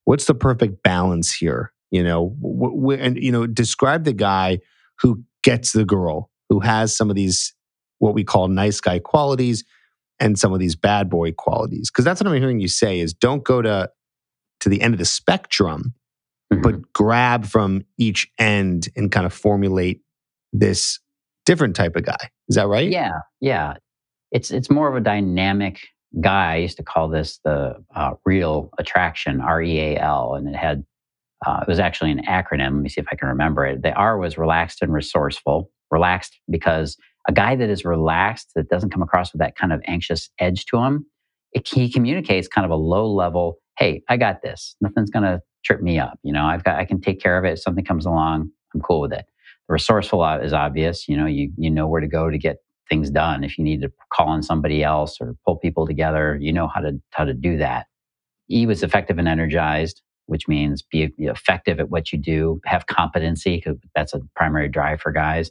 what's 0.05 0.27
the 0.27 0.35
perfect 0.35 0.83
balance 0.83 1.35
here 1.35 1.72
you 1.90 2.03
know 2.03 2.37
w- 2.40 2.77
w- 2.77 3.01
and 3.01 3.16
you 3.16 3.33
know 3.33 3.46
describe 3.46 4.05
the 4.05 4.12
guy 4.12 4.59
who 5.01 5.22
gets 5.42 5.72
the 5.72 5.85
girl 5.85 6.31
who 6.48 6.61
has 6.61 6.96
some 6.96 7.11
of 7.11 7.16
these 7.16 7.54
what 7.98 8.14
we 8.14 8.24
call 8.24 8.48
nice 8.48 8.80
guy 8.80 8.98
qualities 8.98 9.64
and 10.20 10.38
some 10.38 10.52
of 10.52 10.59
these 10.59 10.76
bad 10.76 11.11
boy 11.11 11.32
qualities. 11.32 11.90
Because 11.90 12.04
that's 12.04 12.20
what 12.20 12.30
i'm 12.30 12.40
hearing 12.40 12.61
you 12.61 12.68
say 12.68 13.00
is 13.00 13.12
don't 13.12 13.44
go 13.44 13.62
to 13.62 13.90
to 14.61 14.68
the 14.68 14.80
end 14.80 14.94
of 14.94 14.98
the 14.98 15.04
spectrum 15.04 15.94
mm-hmm. 16.52 16.62
but 16.62 16.92
grab 16.92 17.44
from 17.44 17.85
each 17.98 18.30
end 18.38 18.88
and 18.96 19.12
kind 19.12 19.26
of 19.26 19.32
formulate 19.32 20.00
this 20.52 20.98
different 21.44 21.76
type 21.76 21.96
of 21.96 22.04
guy. 22.04 22.30
Is 22.48 22.56
that 22.56 22.68
right? 22.68 22.88
Yeah 22.88 23.20
yeah. 23.40 23.74
It's 24.32 24.50
it's 24.50 24.70
more 24.70 24.88
of 24.88 24.96
a 24.96 25.00
dynamic 25.00 25.80
guy 26.20 26.52
i 26.52 26.56
used 26.56 26.78
to 26.78 26.82
call 26.82 27.09
this 27.09 27.40
the 27.44 27.74
uh, 27.94 28.12
real 28.24 28.70
attraction 28.78 29.40
r-e-a-l 29.40 30.35
and 30.35 30.48
it 30.48 30.56
had 30.56 30.82
uh, 31.44 31.61
it 31.61 31.68
was 31.68 31.78
actually 31.78 32.11
an 32.11 32.22
acronym. 32.26 32.72
Let 32.72 32.82
me 32.82 32.88
see 32.88 33.00
if 33.00 33.06
i 33.12 33.16
can 33.16 33.28
remember 33.28 33.66
it. 33.66 33.82
The 33.82 33.92
r 33.92 34.18
was 34.18 34.38
relaxed 34.38 34.82
and 34.82 34.92
resourceful 34.92 35.70
relaxed 35.90 36.38
because 36.51 36.96
a 37.29 37.33
guy 37.33 37.57
that 37.57 37.68
is 37.68 37.85
relaxed, 37.85 38.53
that 38.55 38.68
doesn't 38.68 38.90
come 38.90 39.03
across 39.03 39.33
with 39.33 39.40
that 39.40 39.57
kind 39.57 39.72
of 39.72 39.81
anxious 39.87 40.31
edge 40.38 40.64
to 40.66 40.79
him, 40.79 41.07
it, 41.53 41.66
he 41.66 41.90
communicates 41.90 42.49
kind 42.49 42.64
of 42.64 42.70
a 42.70 42.77
low 42.77 43.11
level, 43.12 43.59
hey, 43.79 44.03
I 44.09 44.16
got 44.16 44.42
this. 44.42 44.77
Nothing's 44.81 45.11
going 45.11 45.25
to 45.25 45.40
trip 45.64 45.81
me 45.81 45.99
up. 45.99 46.18
You 46.22 46.33
know, 46.33 46.44
I've 46.44 46.64
got, 46.64 46.79
I 46.79 46.85
can 46.85 47.01
take 47.01 47.20
care 47.20 47.38
of 47.38 47.44
it. 47.44 47.53
If 47.53 47.61
something 47.61 47.85
comes 47.85 48.07
along, 48.07 48.51
I'm 48.75 48.81
cool 48.81 49.01
with 49.01 49.12
it. 49.12 49.25
The 49.68 49.72
resourceful 49.72 50.25
is 50.37 50.53
obvious. 50.53 51.09
You 51.09 51.16
know, 51.16 51.27
you, 51.27 51.51
you 51.57 51.70
know 51.70 51.88
where 51.88 52.01
to 52.01 52.07
go 52.07 52.31
to 52.31 52.38
get 52.38 52.59
things 52.88 53.11
done. 53.11 53.42
If 53.42 53.59
you 53.59 53.64
need 53.64 53.83
to 53.83 53.90
call 54.12 54.29
on 54.29 54.42
somebody 54.42 54.85
else 54.85 55.16
or 55.20 55.35
pull 55.44 55.57
people 55.57 55.87
together, 55.87 56.38
you 56.40 56.53
know 56.53 56.68
how 56.68 56.81
to, 56.81 56.92
how 57.11 57.25
to 57.25 57.35
do 57.35 57.57
that. 57.59 57.87
E 58.49 58.64
was 58.66 58.85
effective 58.85 59.18
and 59.18 59.27
energized, 59.27 60.03
which 60.27 60.46
means 60.46 60.83
be 60.83 61.12
effective 61.18 61.81
at 61.81 61.90
what 61.90 62.12
you 62.12 62.18
do, 62.18 62.61
have 62.64 62.87
competency, 62.87 63.57
because 63.57 63.79
that's 63.96 64.14
a 64.14 64.20
primary 64.37 64.68
drive 64.68 65.01
for 65.01 65.11
guys. 65.11 65.51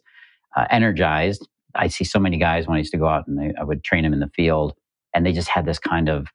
Uh, 0.55 0.65
energized 0.69 1.47
I 1.75 1.87
see 1.87 2.03
so 2.03 2.19
many 2.19 2.37
guys 2.37 2.67
when 2.67 2.75
I 2.75 2.79
used 2.79 2.91
to 2.91 2.97
go 2.97 3.07
out 3.07 3.27
and 3.27 3.37
they, 3.37 3.53
I 3.59 3.63
would 3.63 3.83
train 3.83 4.03
them 4.03 4.13
in 4.13 4.19
the 4.19 4.29
field, 4.29 4.73
and 5.13 5.25
they 5.25 5.33
just 5.33 5.49
had 5.49 5.65
this 5.65 5.79
kind 5.79 6.09
of 6.09 6.27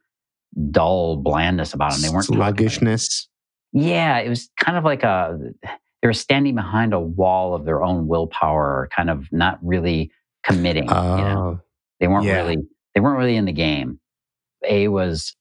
dull 0.71 1.17
blandness 1.17 1.75
about 1.75 1.93
them. 1.93 2.03
They 2.03 2.11
weren't 2.11 2.27
sluggishness. 2.27 3.29
Yeah, 3.73 4.19
it 4.19 4.29
was 4.29 4.51
kind 4.59 4.77
of 4.77 4.85
like 4.85 5.03
a 5.03 5.39
they 5.63 6.09
were 6.09 6.13
standing 6.13 6.55
behind 6.55 6.93
a 6.93 7.01
wall 7.01 7.55
of 7.55 7.65
their 7.65 7.83
own 7.83 8.07
willpower, 8.07 8.89
kind 8.95 9.11
of 9.11 9.27
not 9.33 9.59
really 9.63 10.11
committing. 10.45 10.85
you 10.85 10.91
know? 10.91 11.59
Oh, 11.59 11.61
they 12.01 12.09
weren't 12.09 12.25
yeah. 12.25 12.37
really 12.37 12.57
they 12.95 13.01
weren't 13.01 13.19
really 13.19 13.37
in 13.37 13.45
the 13.45 13.53
game. 13.53 14.01
A 14.69 14.89
was 14.89 15.37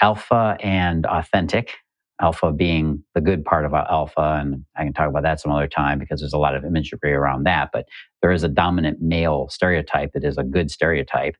alpha 0.00 0.56
and 0.60 1.06
authentic 1.06 1.72
alpha 2.20 2.52
being 2.52 3.02
the 3.14 3.20
good 3.20 3.44
part 3.44 3.64
of 3.64 3.74
alpha 3.74 4.38
and 4.40 4.64
i 4.76 4.84
can 4.84 4.92
talk 4.92 5.08
about 5.08 5.22
that 5.22 5.40
some 5.40 5.52
other 5.52 5.68
time 5.68 5.98
because 5.98 6.20
there's 6.20 6.32
a 6.32 6.38
lot 6.38 6.54
of 6.54 6.64
imagery 6.64 7.12
around 7.12 7.44
that 7.44 7.70
but 7.72 7.86
there 8.22 8.32
is 8.32 8.44
a 8.44 8.48
dominant 8.48 9.00
male 9.02 9.48
stereotype 9.50 10.12
that 10.14 10.24
is 10.24 10.38
a 10.38 10.44
good 10.44 10.70
stereotype 10.70 11.36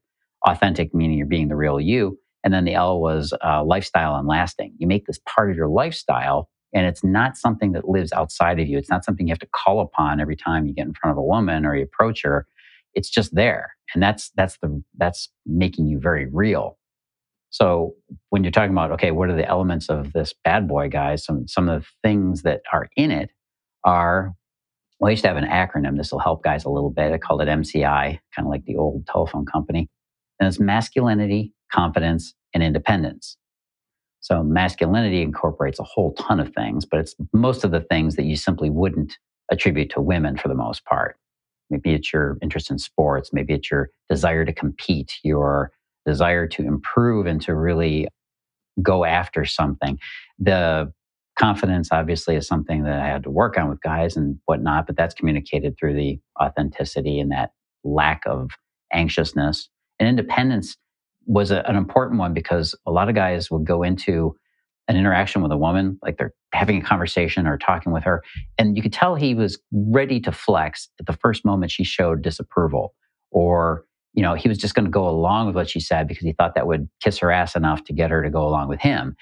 authentic 0.47 0.93
meaning 0.93 1.17
you're 1.17 1.27
being 1.27 1.47
the 1.49 1.55
real 1.55 1.79
you 1.79 2.17
and 2.43 2.53
then 2.53 2.65
the 2.65 2.73
l 2.73 2.99
was 3.01 3.33
uh, 3.43 3.63
lifestyle 3.63 4.15
and 4.15 4.27
lasting 4.27 4.73
you 4.77 4.87
make 4.87 5.05
this 5.07 5.19
part 5.27 5.49
of 5.51 5.57
your 5.57 5.69
lifestyle 5.69 6.49
and 6.73 6.85
it's 6.85 7.03
not 7.03 7.37
something 7.37 7.71
that 7.71 7.87
lives 7.89 8.11
outside 8.13 8.59
of 8.59 8.67
you 8.67 8.77
it's 8.77 8.89
not 8.89 9.03
something 9.05 9.27
you 9.27 9.31
have 9.31 9.39
to 9.39 9.49
call 9.55 9.79
upon 9.81 10.19
every 10.19 10.35
time 10.35 10.65
you 10.67 10.73
get 10.73 10.87
in 10.87 10.93
front 10.93 11.11
of 11.11 11.17
a 11.17 11.23
woman 11.23 11.65
or 11.65 11.75
you 11.75 11.83
approach 11.83 12.23
her 12.23 12.45
It's 12.93 13.09
just 13.09 13.35
there. 13.35 13.71
And 13.93 14.03
that's 14.03 14.31
that's 14.35 14.57
the 14.61 14.83
that's 14.97 15.29
making 15.45 15.87
you 15.87 15.99
very 15.99 16.27
real. 16.31 16.76
So 17.49 17.95
when 18.29 18.43
you're 18.43 18.51
talking 18.51 18.71
about, 18.71 18.91
okay, 18.91 19.11
what 19.11 19.29
are 19.29 19.35
the 19.35 19.47
elements 19.47 19.89
of 19.89 20.13
this 20.13 20.33
bad 20.43 20.67
boy 20.67 20.89
guy? 20.89 21.15
Some 21.15 21.47
some 21.47 21.69
of 21.69 21.81
the 21.81 21.87
things 22.03 22.43
that 22.43 22.61
are 22.71 22.89
in 22.95 23.11
it 23.11 23.31
are 23.83 24.33
well, 24.99 25.09
I 25.09 25.11
used 25.11 25.23
to 25.23 25.27
have 25.27 25.37
an 25.37 25.45
acronym. 25.45 25.97
This 25.97 26.11
will 26.11 26.19
help 26.19 26.43
guys 26.43 26.65
a 26.65 26.69
little 26.69 26.89
bit. 26.89 27.13
I 27.13 27.17
called 27.19 27.41
it 27.41 27.47
MCI, 27.47 27.83
kind 27.83 28.19
of 28.39 28.47
like 28.47 28.65
the 28.65 28.77
old 28.77 29.05
telephone 29.05 29.45
company. 29.45 29.89
And 30.39 30.47
it's 30.47 30.59
masculinity, 30.59 31.53
confidence, 31.71 32.33
and 32.53 32.63
independence. 32.63 33.37
So 34.21 34.43
masculinity 34.43 35.21
incorporates 35.21 35.79
a 35.79 35.83
whole 35.83 36.13
ton 36.15 36.39
of 36.39 36.53
things, 36.53 36.85
but 36.85 36.99
it's 36.99 37.15
most 37.31 37.63
of 37.63 37.71
the 37.71 37.81
things 37.81 38.15
that 38.15 38.25
you 38.25 38.35
simply 38.35 38.69
wouldn't 38.69 39.17
attribute 39.51 39.89
to 39.91 40.01
women 40.01 40.35
for 40.37 40.47
the 40.47 40.55
most 40.55 40.83
part. 40.85 41.17
Maybe 41.69 41.93
it's 41.93 42.11
your 42.11 42.37
interest 42.41 42.71
in 42.71 42.79
sports, 42.79 43.31
maybe 43.31 43.53
it's 43.53 43.69
your 43.69 43.89
desire 44.09 44.45
to 44.45 44.53
compete, 44.53 45.19
your 45.23 45.71
desire 46.07 46.47
to 46.47 46.63
improve 46.63 47.27
and 47.27 47.41
to 47.41 47.53
really 47.53 48.07
go 48.81 49.03
after 49.03 49.45
something. 49.45 49.99
The 50.39 50.91
confidence 51.37 51.89
obviously 51.91 52.35
is 52.35 52.47
something 52.47 52.83
that 52.83 52.99
I 52.99 53.07
had 53.07 53.23
to 53.23 53.29
work 53.29 53.57
on 53.57 53.69
with 53.69 53.81
guys 53.81 54.15
and 54.15 54.39
whatnot, 54.45 54.87
but 54.87 54.95
that's 54.95 55.13
communicated 55.13 55.75
through 55.77 55.95
the 55.95 56.19
authenticity 56.41 57.19
and 57.19 57.31
that 57.31 57.51
lack 57.83 58.23
of 58.25 58.49
anxiousness. 58.93 59.69
And 59.99 60.07
independence 60.07 60.77
was 61.25 61.51
a, 61.51 61.67
an 61.69 61.75
important 61.75 62.19
one 62.19 62.33
because 62.33 62.73
a 62.85 62.91
lot 62.91 63.09
of 63.09 63.15
guys 63.15 63.51
would 63.51 63.65
go 63.65 63.83
into 63.83 64.35
an 64.87 64.95
interaction 64.95 65.41
with 65.41 65.51
a 65.51 65.57
woman, 65.57 65.99
like 66.01 66.17
they're 66.17 66.33
having 66.53 66.77
a 66.81 66.85
conversation 66.85 67.45
or 67.45 67.57
talking 67.57 67.91
with 67.91 68.03
her, 68.03 68.23
and 68.57 68.77
you 68.77 68.81
could 68.81 68.93
tell 68.93 69.15
he 69.15 69.35
was 69.35 69.59
ready 69.73 70.21
to 70.21 70.31
flex 70.31 70.87
at 70.99 71.05
the 71.05 71.13
first 71.13 71.43
moment 71.43 71.71
she 71.71 71.83
showed 71.83 72.21
disapproval, 72.21 72.95
or 73.29 73.83
you 74.17 74.23
know 74.23 74.33
he 74.33 74.49
was 74.49 74.57
just 74.57 74.73
going 74.73 74.85
to 74.85 74.91
go 74.91 75.07
along 75.07 75.45
with 75.45 75.55
what 75.55 75.69
she 75.69 75.79
said 75.79 76.07
because 76.07 76.23
he 76.23 76.33
thought 76.33 76.55
that 76.55 76.65
would 76.65 76.89
kiss 77.01 77.19
her 77.19 77.31
ass 77.31 77.55
enough 77.55 77.83
to 77.85 77.93
get 77.93 78.09
her 78.09 78.23
to 78.23 78.31
go 78.31 78.45
along 78.45 78.67
with 78.67 78.81
him, 78.81 79.15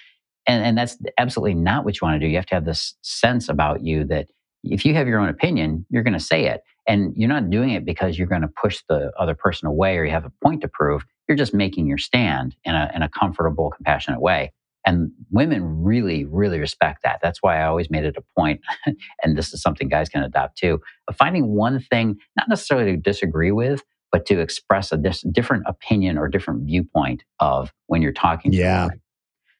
and 0.47 0.63
and 0.63 0.77
that's 0.77 0.97
absolutely 1.17 1.53
not 1.53 1.83
what 1.83 1.99
you 1.99 2.05
want 2.07 2.15
to 2.15 2.25
do. 2.25 2.29
You 2.29 2.37
have 2.37 2.45
to 2.47 2.55
have 2.55 2.65
this 2.65 2.95
sense 3.01 3.49
about 3.49 3.83
you 3.83 4.05
that 4.05 4.27
if 4.63 4.85
you 4.85 4.95
have 4.95 5.07
your 5.07 5.19
own 5.19 5.27
opinion, 5.27 5.85
you're 5.89 6.01
going 6.01 6.13
to 6.13 6.19
say 6.19 6.45
it, 6.45 6.61
and 6.87 7.13
you're 7.17 7.29
not 7.29 7.49
doing 7.49 7.71
it 7.71 7.85
because 7.85 8.17
you're 8.17 8.25
going 8.25 8.41
to 8.41 8.47
push 8.47 8.81
the 8.87 9.11
other 9.19 9.35
person 9.35 9.67
away 9.67 9.97
or 9.97 10.05
you 10.05 10.11
have 10.11 10.25
a 10.25 10.31
point 10.41 10.61
to 10.61 10.69
prove. 10.69 11.05
You're 11.27 11.37
just 11.37 11.53
making 11.53 11.87
your 11.87 11.97
stand 11.97 12.55
in 12.63 12.73
a 12.73 12.89
in 12.95 13.01
a 13.01 13.09
comfortable, 13.09 13.71
compassionate 13.75 14.21
way. 14.21 14.53
And 14.87 15.11
women 15.31 15.83
really, 15.83 16.25
really 16.25 16.59
respect 16.59 17.01
that. 17.03 17.19
That's 17.21 17.41
why 17.41 17.59
I 17.59 17.65
always 17.65 17.89
made 17.89 18.05
it 18.05 18.17
a 18.17 18.39
point, 18.39 18.61
and 19.23 19.37
this 19.37 19.51
is 19.51 19.61
something 19.61 19.89
guys 19.89 20.07
can 20.07 20.23
adopt 20.23 20.57
too, 20.57 20.79
finding 21.13 21.55
one 21.55 21.81
thing, 21.81 22.17
not 22.37 22.47
necessarily 22.47 22.91
to 22.91 22.97
disagree 22.97 23.51
with, 23.51 23.83
but 24.15 24.25
to 24.27 24.39
express 24.39 24.93
a 24.93 24.97
dis- 24.97 25.25
different 25.33 25.63
opinion 25.67 26.17
or 26.17 26.29
different 26.29 26.63
viewpoint 26.63 27.25
of 27.41 27.73
when 27.87 28.01
you're 28.01 28.13
talking 28.13 28.53
yeah. 28.53 28.87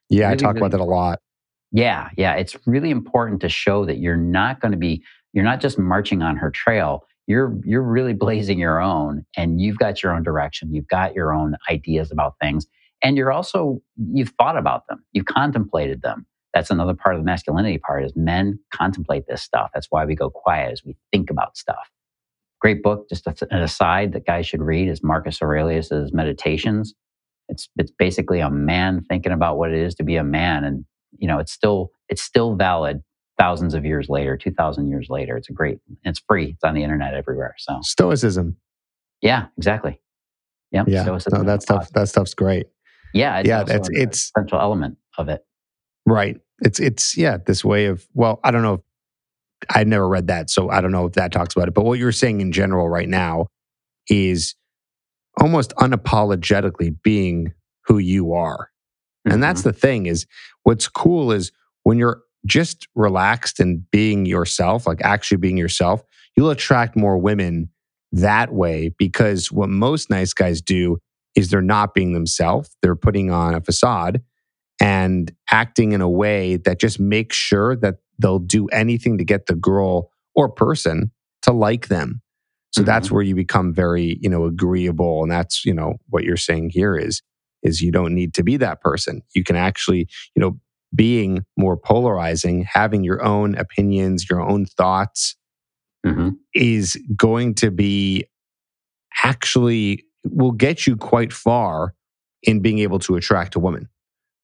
Yeah, 0.10 0.30
really, 0.30 0.34
I 0.34 0.36
talk 0.38 0.54
really 0.54 0.60
about 0.60 0.72
that 0.72 0.80
a 0.80 0.86
lot. 0.86 1.20
Yeah, 1.74 2.10
yeah. 2.16 2.36
It's 2.36 2.56
really 2.66 2.90
important 2.90 3.42
to 3.42 3.50
show 3.50 3.84
that 3.86 3.98
you're 3.98 4.16
not 4.16 4.62
going 4.62 4.72
to 4.72 4.78
be, 4.78 5.04
you're 5.34 5.44
not 5.44 5.60
just 5.60 5.78
marching 5.78 6.22
on 6.22 6.38
her 6.38 6.50
trail. 6.50 7.04
You're 7.28 7.58
you're 7.66 7.82
really 7.82 8.14
blazing 8.14 8.60
your 8.60 8.80
own 8.80 9.26
and 9.36 9.60
you've 9.60 9.78
got 9.78 10.02
your 10.02 10.16
own 10.16 10.24
direction. 10.24 10.74
You've 10.74 10.88
got 10.88 11.16
your 11.16 11.34
own 11.34 11.58
ideas 11.70 12.12
about 12.12 12.36
things 12.40 12.68
and 13.02 13.18
you're 13.18 13.32
also 13.32 13.82
you've 14.14 14.34
thought 14.38 14.58
about 14.58 14.88
them 14.88 15.04
you've 15.14 15.26
contemplated 15.26 16.02
them 16.02 16.26
that's 16.54 16.70
another 16.70 16.94
part 16.94 17.16
of 17.16 17.22
the 17.22 17.26
masculinity 17.26 17.78
part 17.78 18.04
is 18.04 18.14
men 18.16 18.60
contemplate 18.74 19.26
this 19.28 19.42
stuff 19.42 19.70
that's 19.74 19.88
why 19.90 20.06
we 20.06 20.16
go 20.16 20.30
quiet 20.30 20.72
as 20.72 20.84
we 20.84 20.96
think 21.12 21.30
about 21.30 21.58
stuff 21.58 21.90
great 22.66 22.82
book 22.82 23.08
just 23.08 23.28
an 23.28 23.62
aside 23.62 24.14
that 24.14 24.26
guys 24.26 24.48
should 24.48 24.60
read 24.60 24.88
is 24.90 25.04
marcus 25.04 25.40
aurelius's 25.40 26.12
meditations. 26.12 26.96
It's 27.48 27.70
it's 27.78 27.92
basically 27.92 28.40
a 28.40 28.50
man 28.50 29.04
thinking 29.08 29.32
about 29.32 29.60
what 29.60 29.72
it 29.72 29.78
is 29.78 29.94
to 29.96 30.04
be 30.04 30.16
a 30.16 30.24
man 30.24 30.64
and 30.64 30.84
you 31.20 31.28
know 31.28 31.38
it's 31.38 31.52
still 31.52 31.92
it's 32.10 32.24
still 32.24 32.56
valid 32.56 33.04
thousands 33.38 33.76
of 33.76 33.86
years 33.86 34.10
later 34.10 34.36
2000 34.36 34.90
years 34.90 35.10
later. 35.12 35.38
It's 35.38 35.48
a 35.48 35.54
great 35.54 35.78
it's 36.04 36.20
free. 36.28 36.54
It's 36.54 36.64
on 36.64 36.74
the 36.74 36.82
internet 36.82 37.14
everywhere 37.14 37.54
so. 37.60 37.78
Stoicism. 37.84 38.58
Yeah 39.22 39.46
exactly. 39.60 40.02
Yep, 40.72 40.88
yeah. 40.88 41.04
no, 41.04 41.44
that 41.44 41.62
stuff 41.62 41.92
that 41.92 42.10
stuff's 42.10 42.34
great. 42.34 42.66
Yeah, 43.14 43.38
it's 43.38 43.48
yeah, 43.48 43.64
that's 43.64 43.90
it's 43.92 44.32
central 44.36 44.60
element 44.60 44.98
of 45.20 45.30
it. 45.30 45.46
Right. 46.08 46.42
It's 46.64 46.80
it's 46.80 47.16
yeah, 47.16 47.38
this 47.38 47.64
way 47.64 47.86
of 47.86 48.08
well, 48.16 48.40
I 48.44 48.50
don't 48.50 48.64
know. 48.64 48.84
I 49.70 49.84
never 49.84 50.08
read 50.08 50.28
that, 50.28 50.50
so 50.50 50.70
I 50.70 50.82
don't 50.82 50.92
know 50.92 51.06
if 51.06 51.14
that 51.14 51.32
talks 51.32 51.56
about 51.56 51.68
it. 51.68 51.74
But 51.74 51.86
what 51.86 52.00
you're 52.00 52.12
saying 52.12 52.42
in 52.42 52.52
general 52.52 52.90
right 52.90 53.10
now 53.10 53.48
is 54.10 54.56
almost 55.40 55.74
unapologetically 55.76 56.96
being 57.04 57.54
who 57.86 57.98
you 57.98 58.34
are. 58.34 58.70
Mm-hmm. 59.26 59.34
And 59.34 59.44
that's 59.44 59.62
mm-hmm. 59.62 59.70
the 59.70 59.74
thing 59.74 60.06
is 60.06 60.26
what's 60.64 60.88
cool 60.88 61.32
is 61.32 61.52
when 61.84 61.98
you're 61.98 62.22
just 62.46 62.88
relaxed 62.96 63.60
and 63.60 63.90
being 63.92 64.26
yourself, 64.26 64.86
like 64.86 65.02
actually 65.02 65.38
being 65.38 65.58
yourself, 65.58 66.04
you'll 66.36 66.52
attract 66.52 66.96
more 66.96 67.18
women 67.18 67.70
that 68.12 68.54
way 68.54 68.90
because 68.98 69.52
what 69.52 69.70
most 69.70 70.10
nice 70.10 70.34
guys 70.34 70.62
do 70.62 70.98
is 71.36 71.50
they're 71.50 71.62
not 71.62 71.94
being 71.94 72.14
themselves. 72.14 72.76
They're 72.82 72.96
putting 72.96 73.32
on 73.32 73.56
a 73.56 73.62
facade 73.62 74.22
and 74.82 75.34
acting 75.50 75.92
in 75.92 76.02
a 76.02 76.10
way 76.10 76.58
that 76.58 76.80
just 76.80 77.00
makes 77.00 77.36
sure 77.36 77.76
that 77.78 77.96
they'll 78.20 78.40
do 78.40 78.68
anything 78.68 79.18
to 79.18 79.24
get 79.24 79.48
the 79.48 79.56
girl 79.56 80.12
or 80.36 80.50
person 80.50 81.12
to 81.44 81.52
like 81.52 81.88
them. 81.88 82.22
So 82.72 82.82
mm-hmm. 82.82 82.88
that's 82.88 83.12
where 83.12 83.22
you 83.22 83.36
become 83.36 83.74
very, 83.74 84.18
you 84.22 84.30
know, 84.30 84.46
agreeable. 84.46 85.22
And 85.24 85.32
that's, 85.32 85.66
you 85.66 85.74
know, 85.74 85.96
what 86.10 86.24
you're 86.24 86.38
saying 86.38 86.72
here 86.72 86.98
is, 86.98 87.22
is 87.64 87.82
you 87.82 87.92
don't 87.92 88.14
need 88.14 88.34
to 88.36 88.44
be 88.44 88.58
that 88.58 88.82
person. 88.82 89.22
You 89.34 89.44
can 89.44 89.56
actually, 89.56 90.08
you 90.36 90.42
know, 90.42 90.60
being 90.94 91.46
more 91.58 91.78
polarizing, 91.78 92.64
having 92.64 93.04
your 93.04 93.24
own 93.24 93.56
opinions, 93.56 94.30
your 94.30 94.42
own 94.42 94.66
thoughts 94.66 95.36
mm-hmm. 96.06 96.30
is 96.54 96.98
going 97.16 97.56
to 97.56 97.72
be 97.72 98.26
actually 99.24 100.06
will 100.24 100.52
get 100.52 100.88
you 100.88 100.96
quite 100.96 101.32
far 101.32 101.94
in 102.44 102.62
being 102.62 102.80
able 102.80 103.00
to 103.00 103.16
attract 103.16 103.56
a 103.56 103.60
woman 103.60 103.88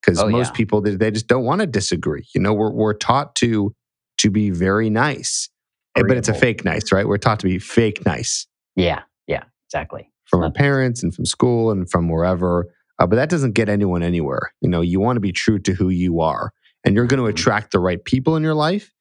because 0.02 0.20
oh, 0.20 0.30
most 0.30 0.48
yeah. 0.48 0.52
people 0.52 0.82
they, 0.82 0.96
they, 0.96 1.12
just 1.12 1.28
don't 1.28 1.44
want 1.44 1.62
to 1.62 1.68
disagree 1.68 2.26
you 2.34 2.42
know 2.42 2.54
we're, 2.54 2.72
we're 2.72 2.94
taught 2.94 3.36
to 3.36 3.74
to 4.18 4.30
be 4.30 4.50
very 4.50 4.90
nice 4.90 5.50
Agreeable. 5.96 6.10
but 6.10 6.18
it's 6.18 6.28
a 6.30 6.34
fake 6.34 6.66
nice 6.66 6.92
right 6.92 7.08
we're 7.08 7.18
taught 7.18 7.40
to 7.40 7.48
be 7.48 7.60
fake 7.60 8.06
nice 8.06 8.48
yeah 8.76 9.02
yeah 9.28 9.44
exactly 9.68 10.12
from 10.26 10.44
our 10.44 10.52
parents 10.52 11.04
and 11.04 11.14
from 11.14 11.26
school 11.26 11.72
and 11.72 11.90
from 11.90 12.10
wherever 12.10 12.72
uh, 13.00 13.08
but 13.08 13.16
that 13.16 13.30
doesn't 13.30 13.52
get 13.52 13.70
anyone 13.70 14.04
anywhere 14.04 14.54
you 14.62 14.70
know 14.70 14.82
you 14.82 15.00
want 15.00 15.16
to 15.18 15.22
be 15.22 15.32
true 15.32 15.60
to 15.60 15.74
who 15.74 15.90
you 15.90 16.22
are 16.22 16.52
and 16.84 16.96
you're 16.96 17.06
going 17.06 17.20
to 17.20 17.24
mm-hmm. 17.24 17.38
attract 17.38 17.72
the 17.72 17.80
right 17.80 18.04
people 18.06 18.36
in 18.36 18.44
your 18.44 18.56
life 18.56 18.92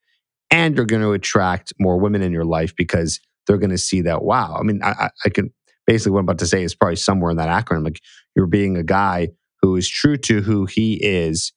and 0.49 0.75
you're 0.75 0.85
going 0.85 1.01
to 1.01 1.13
attract 1.13 1.73
more 1.79 1.97
women 1.97 2.21
in 2.21 2.31
your 2.31 2.45
life 2.45 2.75
because 2.75 3.19
they're 3.47 3.57
going 3.57 3.69
to 3.69 3.77
see 3.77 4.01
that 4.01 4.23
wow 4.23 4.55
i 4.59 4.63
mean 4.63 4.81
i, 4.83 5.09
I 5.25 5.29
can 5.29 5.51
basically 5.87 6.11
what 6.11 6.19
I'm 6.19 6.25
about 6.25 6.39
to 6.39 6.47
say 6.47 6.63
is 6.63 6.75
probably 6.75 6.95
somewhere 6.95 7.31
in 7.31 7.37
that 7.37 7.49
acronym. 7.49 7.83
Like 7.83 8.01
you're 8.35 8.47
being 8.47 8.77
a 8.77 8.83
guy 8.83 9.29
who 9.61 9.75
is 9.75 9.87
true 9.87 10.17
to 10.17 10.41
who 10.41 10.65
he 10.65 10.95
is, 11.03 11.53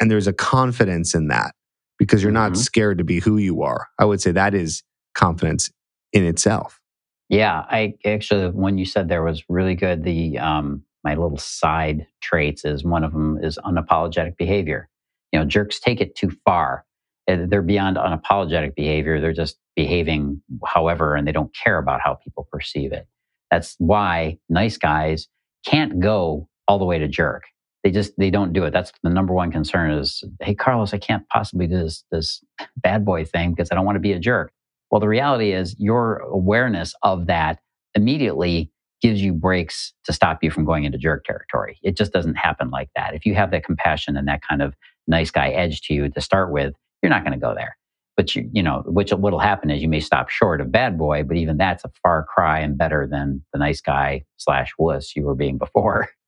and 0.00 0.10
there's 0.10 0.26
a 0.26 0.32
confidence 0.32 1.14
in 1.14 1.28
that 1.28 1.54
because 1.98 2.22
you're 2.22 2.32
not 2.32 2.52
mm-hmm. 2.52 2.60
scared 2.60 2.98
to 2.98 3.04
be 3.04 3.20
who 3.20 3.36
you 3.36 3.62
are. 3.62 3.88
I 3.98 4.04
would 4.04 4.20
say 4.20 4.32
that 4.32 4.54
is 4.54 4.82
confidence 5.14 5.70
in 6.12 6.24
itself. 6.24 6.80
Yeah, 7.28 7.64
I 7.68 7.94
actually 8.04 8.50
when 8.50 8.78
you 8.78 8.84
said 8.84 9.08
there 9.08 9.22
was 9.22 9.42
really 9.48 9.74
good. 9.74 10.04
The 10.04 10.38
um, 10.38 10.84
my 11.04 11.14
little 11.14 11.38
side 11.38 12.06
traits 12.20 12.64
is 12.64 12.84
one 12.84 13.04
of 13.04 13.12
them 13.12 13.38
is 13.42 13.58
unapologetic 13.64 14.36
behavior. 14.36 14.88
You 15.32 15.40
know, 15.40 15.44
jerks 15.44 15.80
take 15.80 16.00
it 16.00 16.14
too 16.14 16.30
far. 16.44 16.84
They're 17.26 17.62
beyond 17.62 17.96
unapologetic 17.96 18.74
behavior. 18.74 19.20
They're 19.20 19.32
just 19.32 19.58
behaving 19.74 20.42
however, 20.66 21.14
and 21.14 21.26
they 21.26 21.32
don't 21.32 21.54
care 21.54 21.78
about 21.78 22.00
how 22.02 22.14
people 22.14 22.46
perceive 22.52 22.92
it. 22.92 23.06
That's 23.50 23.76
why 23.78 24.38
nice 24.48 24.76
guys 24.76 25.28
can't 25.66 26.00
go 26.00 26.48
all 26.68 26.78
the 26.78 26.84
way 26.84 26.98
to 26.98 27.08
jerk. 27.08 27.44
They 27.82 27.90
just 27.90 28.12
they 28.18 28.30
don't 28.30 28.52
do 28.52 28.64
it. 28.64 28.72
That's 28.72 28.92
the 29.02 29.10
number 29.10 29.34
one 29.34 29.52
concern 29.52 29.90
is, 29.90 30.24
hey 30.40 30.54
Carlos, 30.54 30.94
I 30.94 30.98
can't 30.98 31.28
possibly 31.28 31.66
do 31.66 31.78
this 31.78 32.04
this 32.10 32.42
bad 32.76 33.04
boy 33.04 33.24
thing 33.24 33.50
because 33.52 33.70
I 33.70 33.74
don't 33.74 33.84
want 33.84 33.96
to 33.96 34.00
be 34.00 34.12
a 34.12 34.18
jerk. 34.18 34.52
Well, 34.90 35.00
the 35.00 35.08
reality 35.08 35.52
is 35.52 35.76
your 35.78 36.18
awareness 36.18 36.94
of 37.02 37.26
that 37.26 37.60
immediately 37.94 38.70
gives 39.02 39.20
you 39.20 39.32
brakes 39.34 39.92
to 40.04 40.12
stop 40.12 40.42
you 40.42 40.50
from 40.50 40.64
going 40.64 40.84
into 40.84 40.96
jerk 40.96 41.24
territory. 41.24 41.78
It 41.82 41.96
just 41.96 42.12
doesn't 42.12 42.36
happen 42.36 42.70
like 42.70 42.88
that. 42.96 43.14
If 43.14 43.26
you 43.26 43.34
have 43.34 43.50
that 43.50 43.64
compassion 43.64 44.16
and 44.16 44.26
that 44.28 44.40
kind 44.48 44.62
of 44.62 44.74
nice 45.06 45.30
guy 45.30 45.50
edge 45.50 45.82
to 45.82 45.94
you 45.94 46.08
to 46.08 46.20
start 46.20 46.52
with, 46.52 46.74
you're 47.02 47.10
not 47.10 47.22
going 47.24 47.38
to 47.38 47.38
go 47.38 47.54
there 47.54 47.76
but 48.16 48.34
you 48.34 48.48
you 48.52 48.62
know 48.62 48.82
which 48.86 49.10
what'll 49.12 49.38
happen 49.38 49.70
is 49.70 49.82
you 49.82 49.88
may 49.88 50.00
stop 50.00 50.28
short 50.28 50.60
of 50.60 50.72
bad 50.72 50.98
boy 50.98 51.22
but 51.22 51.36
even 51.36 51.56
that's 51.56 51.84
a 51.84 51.90
far 52.02 52.24
cry 52.24 52.60
and 52.60 52.78
better 52.78 53.06
than 53.10 53.42
the 53.52 53.58
nice 53.58 53.80
guy 53.80 54.22
slash 54.36 54.72
wuss 54.78 55.14
you 55.16 55.24
were 55.24 55.34
being 55.34 55.58
before 55.58 56.08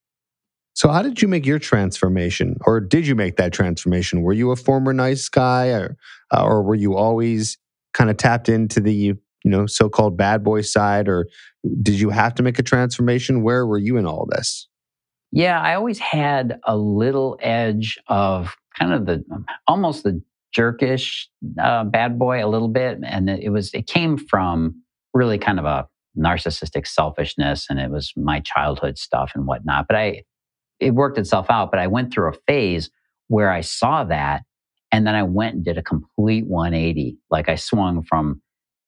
so 0.77 0.89
how 0.89 1.03
did 1.03 1.21
you 1.21 1.29
make 1.29 1.47
your 1.47 1.59
transformation 1.59 2.57
or 2.67 2.81
did 2.81 3.07
you 3.07 3.15
make 3.15 3.37
that 3.37 3.53
transformation 3.53 4.23
were 4.23 4.33
you 4.33 4.51
a 4.51 4.57
former 4.57 4.93
nice 4.93 5.29
guy 5.29 5.69
or, 5.69 5.97
uh, 6.33 6.45
or 6.45 6.63
were 6.63 6.75
you 6.75 6.97
always 6.97 7.59
kind 7.95 8.11
of 8.11 8.17
tapped 8.17 8.49
into 8.49 8.81
the 8.81 8.95
you 8.95 9.17
know 9.45 9.67
so-called 9.67 10.17
bad 10.17 10.45
boy 10.45 10.61
side 10.61 11.09
or 11.09 11.27
did 11.83 12.01
you 12.01 12.11
have 12.11 12.35
to 12.35 12.43
make 12.43 12.59
a 12.59 12.63
transformation? 12.63 13.43
Where 13.43 13.67
were 13.67 13.79
you 13.79 13.97
in 13.97 14.07
all 14.07 14.27
this? 14.31 14.69
Yeah, 15.33 15.61
I 15.61 15.75
always 15.75 15.99
had 15.99 16.61
a 16.65 16.77
little 16.77 17.39
edge 17.41 17.99
of 18.09 18.55
kind 18.79 18.93
of 18.93 19.07
the 19.07 19.25
almost 19.67 20.05
the 20.05 20.23
jerkish 20.57 21.25
uh, 21.63 21.85
bad 21.85 22.19
boy 22.19 22.45
a 22.45 22.49
little 22.49 22.69
bit, 22.69 22.99
and 23.05 23.29
it 23.29 23.51
was 23.51 23.71
it 23.75 23.87
came 23.87 24.17
from 24.17 24.81
really 25.13 25.39
kind 25.39 25.59
of 25.59 25.65
a 25.65 25.87
narcissistic 26.17 26.87
selfishness, 26.87 27.67
and 27.69 27.79
it 27.79 27.91
was 27.91 28.13
my 28.17 28.41
childhood 28.41 28.99
stuff 28.99 29.33
and 29.35 29.47
whatnot. 29.47 29.87
But 29.89 29.97
I 29.97 30.23
it 30.81 30.93
worked 30.93 31.19
itself 31.19 31.47
out. 31.51 31.71
But 31.71 31.81
I 31.81 31.87
went 31.87 32.13
through 32.13 32.31
a 32.31 32.37
phase 32.47 32.91
where 33.29 33.51
I 33.51 33.61
saw 33.61 34.05
that, 34.05 34.43
and 34.93 35.07
then 35.07 35.15
I 35.15 35.23
went 35.23 35.57
and 35.57 35.65
did 35.65 35.79
a 35.79 35.83
complete 35.83 36.47
180. 36.47 37.19
Like 37.31 37.49
I 37.49 37.57
swung 37.57 38.03
from 38.03 38.41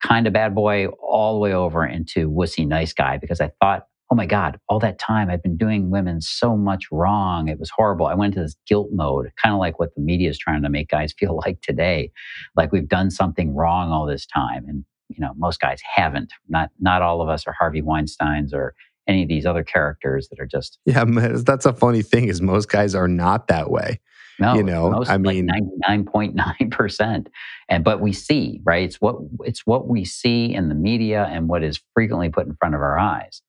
kind 0.02 0.26
of 0.26 0.32
bad 0.32 0.54
boy 0.54 0.86
all 0.86 1.34
the 1.34 1.40
way 1.40 1.52
over 1.52 1.84
into 1.84 2.30
wussy 2.30 2.66
nice 2.66 2.92
guy 2.92 3.18
because 3.18 3.40
I 3.40 3.50
thought 3.60 3.82
oh 4.10 4.14
my 4.14 4.26
God, 4.26 4.58
all 4.68 4.78
that 4.80 4.98
time 4.98 5.28
I've 5.28 5.42
been 5.42 5.56
doing 5.56 5.90
women 5.90 6.20
so 6.20 6.56
much 6.56 6.86
wrong. 6.90 7.48
It 7.48 7.58
was 7.58 7.70
horrible. 7.70 8.06
I 8.06 8.14
went 8.14 8.34
into 8.34 8.44
this 8.44 8.56
guilt 8.66 8.88
mode, 8.92 9.30
kind 9.42 9.52
of 9.52 9.58
like 9.58 9.78
what 9.78 9.94
the 9.94 10.00
media 10.00 10.30
is 10.30 10.38
trying 10.38 10.62
to 10.62 10.70
make 10.70 10.88
guys 10.88 11.12
feel 11.18 11.40
like 11.44 11.60
today, 11.60 12.10
like 12.56 12.72
we've 12.72 12.88
done 12.88 13.10
something 13.10 13.54
wrong 13.54 13.90
all 13.90 14.06
this 14.06 14.26
time. 14.26 14.64
And, 14.66 14.84
you 15.08 15.20
know, 15.20 15.32
most 15.36 15.60
guys 15.60 15.80
haven't. 15.94 16.32
Not, 16.48 16.70
not 16.80 17.02
all 17.02 17.20
of 17.20 17.28
us 17.28 17.46
are 17.46 17.54
Harvey 17.58 17.82
Weinsteins 17.82 18.52
or 18.54 18.74
any 19.08 19.22
of 19.22 19.28
these 19.28 19.46
other 19.46 19.64
characters 19.64 20.28
that 20.28 20.38
are 20.38 20.46
just. 20.46 20.78
Yeah, 20.84 21.04
that's 21.08 21.66
a 21.66 21.72
funny 21.72 22.02
thing 22.02 22.28
is 22.28 22.40
most 22.40 22.68
guys 22.68 22.94
are 22.94 23.08
not 23.08 23.48
that 23.48 23.70
way. 23.70 24.00
No, 24.40 24.54
you 24.54 24.62
know, 24.62 24.90
most, 24.90 25.10
I 25.10 25.18
mean, 25.18 25.46
ninety 25.46 25.72
nine 25.88 26.04
point 26.04 26.34
nine 26.36 26.70
percent, 26.70 27.28
and 27.68 27.82
but 27.82 28.00
we 28.00 28.12
see 28.12 28.60
right. 28.64 28.84
It's 28.84 29.00
what 29.00 29.16
it's 29.44 29.66
what 29.66 29.88
we 29.88 30.04
see 30.04 30.54
in 30.54 30.68
the 30.68 30.76
media 30.76 31.28
and 31.30 31.48
what 31.48 31.64
is 31.64 31.80
frequently 31.94 32.28
put 32.28 32.46
in 32.46 32.54
front 32.54 32.76
of 32.76 32.80
our 32.80 32.98
eyes. 32.98 33.42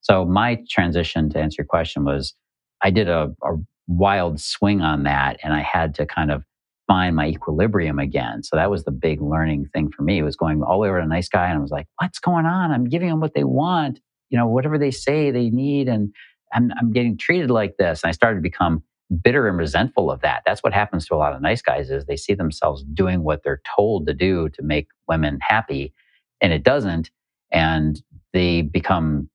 So 0.00 0.24
my 0.24 0.62
transition 0.70 1.28
to 1.30 1.38
answer 1.38 1.56
your 1.58 1.66
question 1.66 2.04
was 2.04 2.34
I 2.82 2.90
did 2.90 3.08
a, 3.08 3.34
a 3.42 3.56
wild 3.86 4.40
swing 4.40 4.80
on 4.80 5.02
that 5.02 5.38
and 5.42 5.52
I 5.52 5.60
had 5.60 5.94
to 5.96 6.06
kind 6.06 6.30
of 6.30 6.42
find 6.86 7.14
my 7.14 7.26
equilibrium 7.26 7.98
again. 7.98 8.42
So 8.42 8.56
that 8.56 8.70
was 8.70 8.84
the 8.84 8.90
big 8.90 9.20
learning 9.20 9.68
thing 9.72 9.92
for 9.92 10.02
me. 10.02 10.18
It 10.18 10.22
was 10.22 10.36
going 10.36 10.62
all 10.62 10.76
the 10.76 10.78
way 10.78 10.88
over 10.88 10.98
to 10.98 11.04
a 11.04 11.08
nice 11.08 11.28
guy 11.28 11.48
and 11.48 11.58
I 11.58 11.60
was 11.60 11.70
like, 11.70 11.86
what's 11.98 12.18
going 12.18 12.46
on? 12.46 12.72
I'm 12.72 12.88
giving 12.88 13.08
them 13.08 13.20
what 13.20 13.34
they 13.34 13.44
want, 13.44 14.00
you 14.30 14.38
know, 14.38 14.46
whatever 14.46 14.78
they 14.78 14.90
say 14.90 15.30
they 15.30 15.50
need. 15.50 15.88
And 15.88 16.12
I'm, 16.54 16.72
I'm 16.80 16.92
getting 16.92 17.16
treated 17.16 17.50
like 17.50 17.76
this. 17.78 18.02
And 18.02 18.08
I 18.08 18.12
started 18.12 18.36
to 18.36 18.42
become 18.42 18.82
bitter 19.22 19.48
and 19.48 19.58
resentful 19.58 20.10
of 20.10 20.20
that. 20.20 20.42
That's 20.46 20.62
what 20.62 20.72
happens 20.72 21.06
to 21.06 21.14
a 21.14 21.16
lot 21.16 21.32
of 21.32 21.42
nice 21.42 21.62
guys 21.62 21.90
is 21.90 22.04
they 22.04 22.16
see 22.16 22.34
themselves 22.34 22.84
doing 22.94 23.24
what 23.24 23.42
they're 23.42 23.60
told 23.76 24.06
to 24.06 24.14
do 24.14 24.48
to 24.50 24.62
make 24.62 24.88
women 25.08 25.38
happy 25.42 25.92
and 26.40 26.52
it 26.52 26.62
doesn't. 26.62 27.10
And 27.52 28.00
they 28.32 28.62
become 28.62 29.28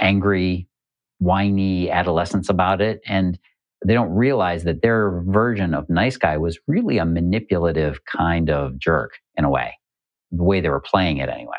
angry, 0.00 0.66
whiny 1.18 1.90
adolescents 1.90 2.48
about 2.48 2.80
it. 2.80 3.00
And 3.06 3.38
they 3.84 3.94
don't 3.94 4.10
realize 4.10 4.64
that 4.64 4.82
their 4.82 5.22
version 5.26 5.74
of 5.74 5.88
nice 5.88 6.16
guy 6.16 6.36
was 6.36 6.58
really 6.66 6.98
a 6.98 7.04
manipulative 7.04 8.04
kind 8.04 8.50
of 8.50 8.78
jerk 8.78 9.12
in 9.36 9.44
a 9.44 9.50
way, 9.50 9.78
the 10.32 10.42
way 10.42 10.60
they 10.60 10.68
were 10.68 10.80
playing 10.80 11.18
it 11.18 11.28
anyway. 11.28 11.58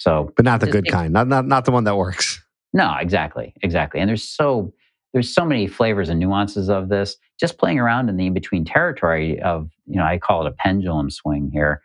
So, 0.00 0.32
but 0.34 0.44
not 0.44 0.60
the 0.60 0.66
good 0.66 0.88
kind, 0.88 1.12
not, 1.12 1.28
not, 1.28 1.46
not 1.46 1.66
the 1.66 1.70
one 1.70 1.84
that 1.84 1.96
works. 1.96 2.42
No, 2.72 2.96
exactly. 2.98 3.52
Exactly. 3.62 4.00
And 4.00 4.08
there's 4.08 4.26
so, 4.26 4.72
there's 5.12 5.32
so 5.32 5.44
many 5.44 5.66
flavors 5.66 6.08
and 6.08 6.18
nuances 6.18 6.70
of 6.70 6.88
this. 6.88 7.16
Just 7.38 7.58
playing 7.58 7.78
around 7.78 8.08
in 8.08 8.16
the 8.16 8.26
in 8.26 8.34
between 8.34 8.64
territory 8.64 9.40
of, 9.42 9.70
you 9.86 9.96
know, 9.96 10.04
I 10.04 10.18
call 10.18 10.46
it 10.46 10.48
a 10.48 10.52
pendulum 10.52 11.10
swing 11.10 11.50
here. 11.52 11.82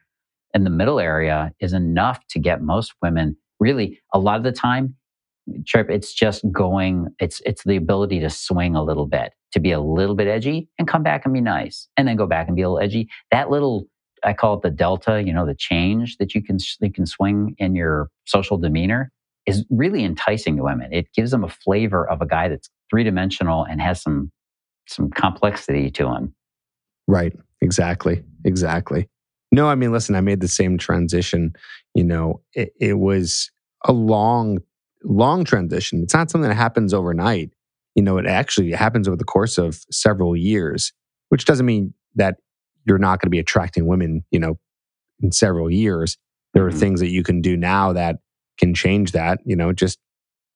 In 0.53 0.63
the 0.63 0.69
middle 0.69 0.99
area 0.99 1.51
is 1.59 1.73
enough 1.73 2.25
to 2.29 2.39
get 2.39 2.61
most 2.61 2.93
women 3.01 3.35
really 3.59 3.99
a 4.13 4.19
lot 4.19 4.37
of 4.37 4.43
the 4.43 4.51
time 4.51 4.95
trip 5.65 5.89
it's 5.89 6.13
just 6.13 6.43
going 6.51 7.07
it's 7.19 7.41
it's 7.45 7.63
the 7.65 7.75
ability 7.75 8.19
to 8.19 8.29
swing 8.29 8.75
a 8.75 8.83
little 8.83 9.05
bit 9.05 9.33
to 9.51 9.59
be 9.59 9.71
a 9.71 9.79
little 9.79 10.15
bit 10.15 10.27
edgy 10.27 10.67
and 10.79 10.87
come 10.87 11.03
back 11.03 11.23
and 11.23 11.33
be 11.33 11.41
nice 11.41 11.87
and 11.97 12.07
then 12.07 12.15
go 12.15 12.25
back 12.25 12.47
and 12.47 12.55
be 12.55 12.61
a 12.61 12.69
little 12.69 12.83
edgy 12.83 13.07
that 13.31 13.49
little 13.49 13.85
i 14.25 14.33
call 14.33 14.55
it 14.55 14.61
the 14.61 14.69
delta 14.69 15.23
you 15.25 15.33
know 15.33 15.45
the 15.45 15.55
change 15.55 16.17
that 16.17 16.35
you 16.35 16.41
can 16.41 16.57
you 16.81 16.91
can 16.91 17.05
swing 17.05 17.55
in 17.57 17.75
your 17.75 18.09
social 18.25 18.57
demeanor 18.57 19.11
is 19.45 19.63
really 19.69 20.03
enticing 20.03 20.57
to 20.57 20.63
women. 20.63 20.91
It 20.91 21.13
gives 21.13 21.29
them 21.29 21.43
a 21.43 21.49
flavor 21.49 22.09
of 22.09 22.19
a 22.19 22.25
guy 22.25 22.49
that's 22.49 22.67
three-dimensional 22.89 23.63
and 23.63 23.79
has 23.79 24.01
some 24.01 24.31
some 24.87 25.09
complexity 25.11 25.91
to 25.91 26.07
him. 26.07 26.33
Right. 27.07 27.33
Exactly. 27.61 28.23
Exactly. 28.43 29.07
No 29.51 29.67
i 29.67 29.75
mean 29.75 29.91
listen 29.91 30.15
i 30.15 30.21
made 30.21 30.41
the 30.41 30.47
same 30.47 30.77
transition 30.77 31.53
you 31.93 32.03
know 32.03 32.41
it, 32.53 32.73
it 32.79 32.99
was 32.99 33.51
a 33.85 33.93
long 33.93 34.57
long 35.05 35.45
transition. 35.45 36.01
It's 36.01 36.13
not 36.13 36.29
something 36.29 36.49
that 36.49 36.55
happens 36.55 36.93
overnight. 36.93 37.51
You 37.93 38.03
know, 38.03 38.17
it 38.17 38.25
actually 38.25 38.71
happens 38.71 39.07
over 39.07 39.15
the 39.15 39.23
course 39.23 39.57
of 39.57 39.79
several 39.91 40.35
years, 40.35 40.91
which 41.29 41.45
doesn't 41.45 41.65
mean 41.65 41.93
that 42.15 42.37
you're 42.85 42.97
not 42.97 43.19
going 43.19 43.27
to 43.27 43.31
be 43.31 43.39
attracting 43.39 43.87
women, 43.87 44.23
you 44.31 44.39
know, 44.39 44.57
in 45.21 45.31
several 45.31 45.69
years. 45.69 46.17
There 46.53 46.65
are 46.65 46.69
mm-hmm. 46.69 46.79
things 46.79 46.99
that 47.01 47.09
you 47.09 47.23
can 47.23 47.41
do 47.41 47.57
now 47.57 47.93
that 47.93 48.17
can 48.57 48.73
change 48.73 49.11
that, 49.11 49.39
you 49.45 49.55
know, 49.55 49.73
just 49.73 49.99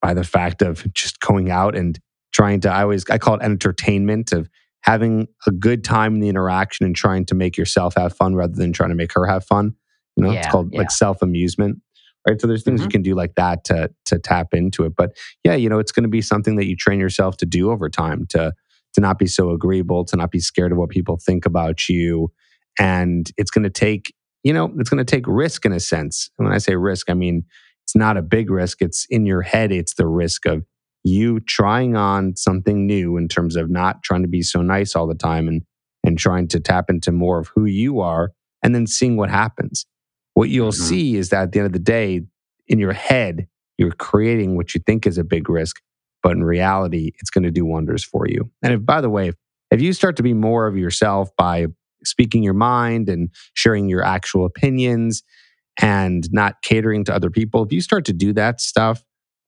by 0.02 0.13
the 0.13 0.24
fact 0.24 0.62
of 0.62 0.92
just 0.94 1.20
going 1.20 1.52
out 1.52 1.76
and 1.76 2.00
trying 2.32 2.62
to, 2.62 2.72
I 2.72 2.84
always, 2.84 3.10
I 3.10 3.18
call 3.18 3.36
it 3.36 3.42
entertainment 3.42 4.32
of 4.32 4.50
having 4.82 5.28
a 5.46 5.52
good 5.52 5.84
time 5.84 6.15
in 6.15 6.20
the 6.22 6.30
interaction 6.30 6.86
and 6.86 6.96
trying 6.96 7.26
to 7.26 7.36
make 7.36 7.58
yourself 7.58 7.96
have 7.98 8.15
fun 8.15 8.36
rather 8.36 8.54
than 8.54 8.72
trying 8.72 8.89
to 8.89 8.96
make 8.96 9.13
her 9.13 9.26
have 9.26 9.46
fun. 9.46 9.76
You 10.15 10.24
know, 10.24 10.32
yeah, 10.32 10.39
it's 10.39 10.48
called 10.48 10.70
yeah. 10.72 10.80
like 10.80 10.92
self 10.92 11.22
amusement 11.22 11.82
right? 12.28 12.39
So 12.39 12.48
there's 12.48 12.63
things 12.63 12.82
mm-hmm. 12.82 12.88
you 12.88 12.92
can 12.92 13.02
do 13.02 13.15
like 13.15 13.36
that 13.36 13.63
to 13.65 13.89
to 14.06 14.20
tap 14.20 14.54
into 14.54 14.86
it. 14.86 14.96
But 14.96 15.18
yeah, 15.44 15.56
you 15.56 15.70
know, 15.70 15.80
it's 15.80 15.92
going 15.92 16.04
to 16.04 16.10
be 16.10 16.22
something 16.22 16.56
that 16.58 16.65
you 16.65 16.76
train 16.76 17.00
yourself 17.00 17.38
to 17.38 17.46
do 17.46 17.72
over 17.72 17.89
time 17.89 18.26
to 18.30 18.54
to 18.93 19.02
not 19.02 19.19
be 19.19 19.28
so 19.28 19.52
agreeable, 19.52 20.06
to 20.06 20.17
not 20.17 20.32
be 20.32 20.39
scared 20.39 20.71
of 20.71 20.78
what 20.78 20.89
people 20.89 21.17
think 21.17 21.45
about 21.45 21.88
you, 21.89 22.32
and 22.80 23.32
it's 23.38 23.52
going 23.52 23.63
to 23.63 23.69
take 23.69 24.13
you 24.43 24.54
know 24.54 24.71
it's 24.78 24.89
going 24.89 25.04
to 25.04 25.10
take 25.10 25.25
risk 25.28 25.65
in 25.65 25.71
a 25.71 25.80
sense. 25.80 26.30
And 26.38 26.47
when 26.47 26.56
I 26.56 26.60
say 26.60 26.75
risk, 26.75 27.10
I 27.10 27.13
mean 27.13 27.45
it's 27.86 27.95
not 27.95 28.17
a 28.17 28.21
big 28.21 28.49
risk. 28.49 28.82
It's 28.82 29.06
in 29.10 29.25
your 29.25 29.41
head. 29.41 29.71
It's 29.71 29.95
the 29.95 30.08
risk 30.08 30.45
of 30.45 30.63
you 31.04 31.39
trying 31.39 31.95
on 31.95 32.36
something 32.36 32.86
new 32.86 33.17
in 33.17 33.28
terms 33.28 33.56
of 33.56 33.69
not 33.69 34.04
trying 34.04 34.21
to 34.21 34.28
be 34.28 34.41
so 34.41 34.62
nice 34.62 34.95
all 34.95 35.08
the 35.08 35.15
time 35.15 35.47
and 35.47 35.63
and 36.04 36.17
trying 36.17 36.47
to 36.47 36.60
tap 36.60 36.89
into 36.89 37.12
more 37.12 37.39
of 37.39 37.49
who 37.56 37.65
you 37.65 37.99
are 37.99 38.32
and 38.63 38.73
then 38.73 38.88
seeing 38.88 39.17
what 39.17 39.30
happens 39.30 39.86
what 40.39 40.47
you'll 40.47 40.71
mm-hmm. 40.71 40.84
see 40.84 41.15
is 41.17 41.30
that 41.30 41.43
at 41.43 41.52
the 41.52 41.60
end 41.60 41.65
of 41.65 41.73
the 41.73 41.80
day, 41.80 42.21
in 42.67 42.80
your 42.80 42.93
head, 42.93 43.47
you're 43.78 43.91
creating 43.91 44.56
what 44.56 44.73
you 44.73 44.80
think 44.80 45.06
is 45.06 45.17
a 45.17 45.23
big 45.25 45.49
risk, 45.49 45.82
but 46.21 46.34
in 46.34 46.43
reality, 46.43 47.12
it's 47.19 47.29
going 47.29 47.43
to 47.43 47.51
do 47.51 47.65
wonders 47.65 48.03
for 48.03 48.27
you. 48.27 48.49
And 48.62 48.73
if, 48.73 48.86
by 48.86 49.01
the 49.01 49.10
way, 49.10 49.32
if 49.71 49.82
you 49.82 49.93
start 49.93 50.15
to 50.17 50.23
be 50.23 50.34
more 50.34 50.67
of 50.67 50.77
yourself 50.77 51.29
by 51.38 51.67
speaking 52.03 52.43
your 52.43 52.53
mind 52.53 53.10
and 53.10 53.29
sharing 53.53 53.89
your 53.89 54.03
actual 54.03 54.45
opinions 54.45 55.23
and 55.82 56.27
not 56.32 56.62
catering 56.62 57.03
to 57.05 57.13
other 57.13 57.29
people, 57.29 57.63
if 57.63 57.71
you 57.71 57.82
start 57.82 58.05
to 58.05 58.13
do 58.13 58.34
that 58.34 58.62
stuff, 58.62 59.03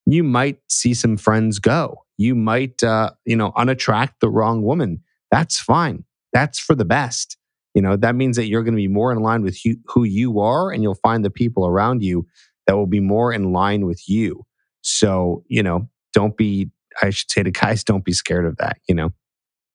you 0.05 0.23
might 0.23 0.59
see 0.69 0.93
some 0.93 1.17
friends 1.17 1.59
go. 1.59 2.05
You 2.17 2.35
might, 2.35 2.83
uh, 2.83 3.11
you 3.25 3.35
know, 3.35 3.51
unattract 3.51 4.19
the 4.19 4.29
wrong 4.29 4.63
woman. 4.63 5.01
That's 5.31 5.59
fine. 5.59 6.03
That's 6.33 6.59
for 6.59 6.75
the 6.75 6.85
best. 6.85 7.37
You 7.73 7.81
know, 7.81 7.95
that 7.95 8.15
means 8.15 8.35
that 8.35 8.47
you're 8.47 8.63
going 8.63 8.73
to 8.73 8.81
be 8.81 8.87
more 8.87 9.11
in 9.11 9.19
line 9.19 9.43
with 9.43 9.57
who 9.87 10.03
you 10.03 10.39
are, 10.39 10.71
and 10.71 10.83
you'll 10.83 10.95
find 10.95 11.23
the 11.23 11.29
people 11.29 11.65
around 11.65 12.03
you 12.03 12.27
that 12.67 12.75
will 12.75 12.87
be 12.87 12.99
more 12.99 13.31
in 13.31 13.53
line 13.53 13.85
with 13.85 14.07
you. 14.07 14.45
So, 14.81 15.43
you 15.47 15.63
know, 15.63 15.89
don't 16.13 16.35
be, 16.35 16.69
I 17.01 17.09
should 17.09 17.31
say 17.31 17.43
to 17.43 17.51
guys, 17.51 17.83
don't 17.83 18.05
be 18.05 18.13
scared 18.13 18.45
of 18.45 18.57
that, 18.57 18.77
you 18.87 18.95
know? 18.95 19.11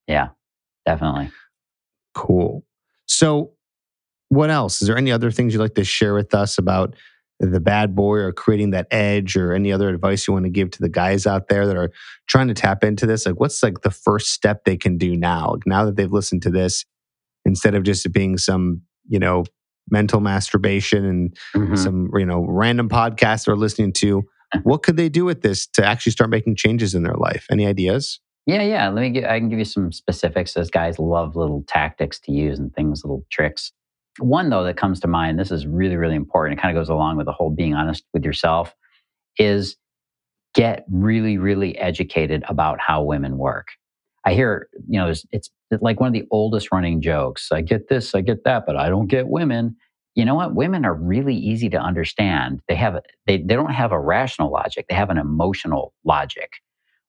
Yeah, 0.07 0.29
definitely. 0.85 1.31
Cool. 2.15 2.65
So, 3.07 3.53
what 4.29 4.51
else? 4.51 4.83
Is 4.83 4.89
there 4.89 4.97
any 4.97 5.13
other 5.13 5.31
things 5.31 5.53
you'd 5.53 5.61
like 5.61 5.75
to 5.77 5.85
share 5.85 6.15
with 6.15 6.35
us 6.35 6.59
about 6.59 6.97
the 7.39 7.61
bad 7.61 7.95
boy 7.95 8.17
or 8.17 8.33
creating 8.33 8.71
that 8.71 8.87
edge 8.91 9.37
or 9.37 9.53
any 9.53 9.73
other 9.73 9.89
advice 9.89 10.27
you 10.27 10.33
want 10.33 10.47
to 10.47 10.51
give 10.51 10.71
to 10.71 10.81
the 10.81 10.89
guys 10.89 11.27
out 11.27 11.49
there 11.49 11.67
that 11.67 11.77
are 11.77 11.93
trying 12.27 12.49
to 12.49 12.55
tap 12.55 12.83
into 12.83 13.07
this? 13.07 13.27
Like, 13.27 13.39
what's 13.39 13.63
like 13.63 13.83
the 13.83 13.91
first 13.91 14.33
step 14.33 14.65
they 14.65 14.77
can 14.77 14.99
do 14.99 15.17
now? 15.17 15.57
Now 15.67 15.85
that 15.85 15.97
they've 15.97 16.11
listened 16.11 16.43
to 16.43 16.51
this, 16.51 16.85
instead 17.45 17.75
of 17.75 17.85
just 17.85 18.11
being 18.13 18.37
some, 18.37 18.83
you 19.07 19.19
know, 19.19 19.45
mental 19.89 20.21
masturbation 20.21 21.05
and 21.05 21.39
mm-hmm. 21.55 21.77
some, 21.77 22.11
you 22.15 22.27
know, 22.27 22.45
random 22.45 22.89
podcast 22.89 23.45
they're 23.45 23.57
listening 23.57 23.93
to. 23.93 24.25
What 24.63 24.83
could 24.83 24.97
they 24.97 25.09
do 25.09 25.25
with 25.25 25.43
this 25.43 25.67
to 25.69 25.85
actually 25.85 26.13
start 26.13 26.31
making 26.31 26.57
changes 26.57 26.95
in 26.95 27.03
their 27.03 27.17
life? 27.17 27.47
Any 27.51 27.67
ideas? 27.67 28.21
Yeah, 28.47 28.63
yeah. 28.63 28.89
Let 28.89 29.03
me 29.03 29.25
I 29.25 29.39
can 29.41 29.49
give 29.49 29.59
you 29.59 29.65
some 29.65 29.91
specifics 29.91 30.57
as 30.57 30.71
guys 30.71 30.99
love 30.99 31.35
little 31.35 31.65
tactics 31.67 32.21
to 32.21 32.33
use 32.33 32.59
and 32.59 32.73
things, 32.75 33.03
little 33.05 33.25
tricks. 33.31 33.73
One, 34.19 34.51
though, 34.51 34.65
that 34.65 34.77
comes 34.77 35.01
to 35.01 35.09
mind, 35.09 35.39
this 35.39 35.51
is 35.51 35.67
really, 35.67 35.97
really 35.97 36.15
important. 36.15 36.59
It 36.59 36.63
kind 36.63 36.77
of 36.77 36.81
goes 36.81 36.89
along 36.89 37.17
with 37.17 37.27
the 37.27 37.33
whole 37.33 37.51
being 37.51 37.75
honest 37.75 38.05
with 38.15 38.25
yourself, 38.25 38.75
is 39.37 39.77
get 40.55 40.87
really, 40.91 41.37
really 41.37 41.77
educated 41.77 42.43
about 42.49 42.79
how 42.81 43.03
women 43.03 43.37
work. 43.37 43.69
I 44.25 44.33
hear, 44.33 44.69
you 44.89 44.99
know, 44.99 45.09
it's 45.09 45.51
like 45.81 46.01
one 46.01 46.07
of 46.07 46.13
the 46.13 46.27
oldest 46.31 46.73
running 46.73 47.03
jokes. 47.03 47.53
I 47.53 47.61
get 47.61 47.89
this, 47.89 48.15
I 48.15 48.23
get 48.23 48.45
that, 48.45 48.65
but 48.65 48.77
I 48.77 48.89
don't 48.89 49.07
get 49.07 49.29
women. 49.29 49.77
You 50.17 50.25
know 50.25 50.35
what? 50.35 50.55
Women 50.55 50.87
are 50.87 50.95
really 50.95 51.37
easy 51.37 51.69
to 51.71 51.79
understand. 51.79 52.63
They 52.69 52.75
have 52.75 53.01
they 53.27 53.37
they 53.37 53.55
don't 53.55 53.73
have 53.75 53.93
a 53.93 54.01
rational 54.01 54.51
logic. 54.51 54.87
They 54.89 54.97
have 54.97 55.11
an 55.11 55.19
emotional 55.19 55.93
logic, 56.05 56.55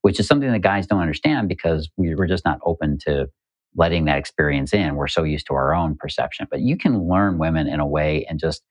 which 0.02 0.20
is 0.20 0.28
something 0.28 0.52
that 0.52 0.60
guys 0.60 0.88
don't 0.88 1.00
understand 1.02 1.50
because 1.50 1.90
we, 1.98 2.14
we're 2.16 2.28
just 2.28 2.46
not 2.46 2.60
open 2.66 3.00
to 3.08 3.28
letting 3.76 4.06
that 4.06 4.20
experience 4.20 4.74
in. 4.74 4.96
We're 4.96 5.08
so 5.08 5.24
used 5.24 5.48
to 5.48 5.54
our 5.54 5.74
own 5.74 5.96
perception. 5.96 6.48
But 6.52 6.62
you 6.62 6.78
can 6.78 7.08
learn 7.08 7.38
women 7.38 7.68
in 7.68 7.80
a 7.80 7.88
way 7.88 8.26
and 8.30 8.40
just 8.40 8.62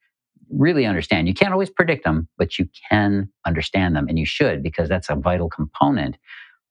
really 0.50 0.84
understand. 0.84 1.28
You 1.28 1.34
can't 1.34 1.52
always 1.52 1.70
predict 1.70 2.04
them, 2.04 2.28
but 2.36 2.58
you 2.58 2.68
can 2.90 3.30
understand 3.46 3.96
them, 3.96 4.06
and 4.06 4.18
you 4.18 4.26
should 4.26 4.62
because 4.62 4.88
that's 4.88 5.08
a 5.08 5.16
vital 5.16 5.48
component 5.48 6.18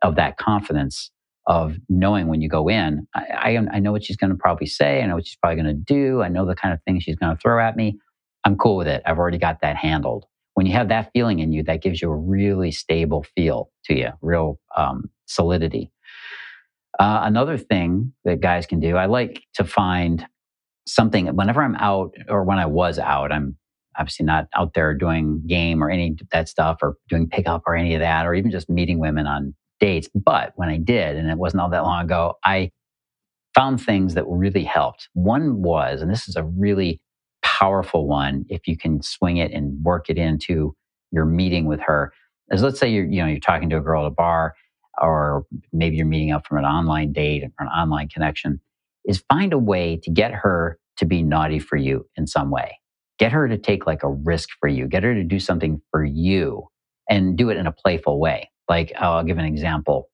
of 0.04 0.16
that 0.18 0.38
confidence 0.38 1.10
of 1.48 1.78
knowing 1.90 2.28
when 2.28 2.42
you 2.42 2.50
go 2.50 2.68
in. 2.68 3.08
I, 3.16 3.58
I, 3.58 3.68
I 3.74 3.80
know 3.80 3.92
what 3.92 4.04
she's 4.04 4.18
going 4.18 4.32
to 4.32 4.38
probably 4.38 4.68
say. 4.68 5.02
I 5.02 5.06
know 5.06 5.16
what 5.16 5.28
she's 5.28 5.38
probably 5.38 5.62
going 5.62 5.76
to 5.76 5.94
do. 5.94 6.22
I 6.22 6.30
know 6.30 6.46
the 6.46 6.56
kind 6.56 6.74
of 6.74 6.82
things 6.84 7.04
she's 7.04 7.16
going 7.16 7.36
to 7.36 7.40
throw 7.40 7.60
at 7.60 7.76
me. 7.76 8.00
I'm 8.46 8.58
cool 8.58 8.78
with 8.78 8.88
it. 8.88 9.02
I've 9.06 9.18
already 9.18 9.38
got 9.38 9.62
that 9.62 9.76
handled. 9.76 10.26
When 10.56 10.66
you 10.66 10.74
have 10.74 10.90
that 10.90 11.12
feeling 11.14 11.40
in 11.40 11.52
you, 11.52 11.64
that 11.64 11.82
gives 11.82 12.02
you 12.02 12.10
a 12.10 12.16
really 12.16 12.72
stable 12.72 13.26
feel 13.36 13.70
to 13.86 13.96
you, 13.96 14.10
real 14.22 14.60
um, 14.76 15.10
solidity. 15.26 15.92
Uh, 16.98 17.22
another 17.24 17.58
thing 17.58 18.14
that 18.24 18.40
guys 18.40 18.66
can 18.66 18.80
do, 18.80 18.96
I 18.96 19.06
like 19.06 19.44
to 19.56 19.66
find 19.66 20.26
something 20.88 21.28
whenever 21.36 21.62
I'm 21.62 21.76
out 21.76 22.14
or 22.30 22.44
when 22.44 22.58
I 22.58 22.68
was 22.68 23.00
out, 23.00 23.32
I'm 23.32 23.58
obviously 23.98 24.26
not 24.26 24.48
out 24.56 24.74
there 24.74 24.94
doing 24.94 25.44
game 25.48 25.84
or 25.84 25.90
any 25.90 26.16
that 26.32 26.48
stuff 26.48 26.78
or 26.82 26.96
doing 27.10 27.28
pickup 27.28 27.64
or 27.66 27.76
any 27.76 27.96
of 27.96 28.02
that, 28.02 28.26
or 28.26 28.34
even 28.34 28.52
just 28.52 28.70
meeting 28.70 29.00
women 29.00 29.28
on 29.28 29.54
But 30.14 30.54
when 30.56 30.70
I 30.70 30.78
did, 30.78 31.16
and 31.16 31.30
it 31.30 31.38
wasn't 31.38 31.62
all 31.62 31.70
that 31.70 31.84
long 31.84 32.06
ago, 32.06 32.36
I 32.44 32.72
found 33.54 33.82
things 33.82 34.16
that 34.16 34.26
really 34.28 34.64
helped. 34.64 35.10
One 35.14 35.62
was, 35.62 36.02
and 36.02 36.12
this 36.12 36.28
is 36.28 36.36
a 36.36 36.44
really 36.44 37.00
powerful 37.42 38.08
one, 38.08 38.46
if 38.50 38.68
you 38.68 38.78
can 38.78 39.02
swing 39.02 39.38
it 39.38 39.52
and 39.52 39.84
work 39.84 40.10
it 40.10 40.18
into 40.18 40.76
your 41.12 41.26
meeting 41.26 41.66
with 41.66 41.80
her, 41.82 42.12
is 42.52 42.62
let's 42.62 42.80
say 42.80 42.90
you're, 42.90 43.06
you 43.06 43.22
know, 43.22 43.28
you're 43.28 43.40
talking 43.40 43.70
to 43.70 43.78
a 43.78 43.82
girl 43.82 44.06
at 44.06 44.08
a 44.08 44.12
bar, 44.12 44.56
or 45.02 45.46
maybe 45.72 45.96
you're 45.96 46.06
meeting 46.06 46.32
up 46.32 46.46
from 46.46 46.58
an 46.58 46.66
online 46.66 47.14
date 47.14 47.44
or 47.44 47.66
an 47.66 47.68
online 47.68 48.10
connection, 48.10 48.60
is 49.06 49.24
find 49.30 49.54
a 49.54 49.58
way 49.58 49.98
to 50.04 50.12
get 50.12 50.32
her 50.32 50.78
to 50.98 51.06
be 51.06 51.24
naughty 51.24 51.60
for 51.60 51.78
you 51.78 52.06
in 52.18 52.28
some 52.28 52.50
way. 52.50 52.78
Get 53.20 53.32
her 53.32 53.48
to 53.48 53.58
take 53.58 53.86
like 53.86 54.04
a 54.04 54.10
risk 54.10 54.50
for 54.60 54.68
you. 54.68 54.88
Get 54.88 55.04
her 55.04 55.14
to 55.14 55.24
do 55.24 55.40
something 55.40 55.82
for 55.92 56.04
you 56.04 56.68
and 57.10 57.38
do 57.38 57.50
it 57.50 57.58
in 57.58 57.68
a 57.68 57.72
playful 57.72 58.20
way. 58.20 58.50
Like, 58.68 58.94
oh, 59.00 59.14
I'll 59.14 59.24
give 59.24 59.38
an 59.38 59.46
example. 59.46 60.10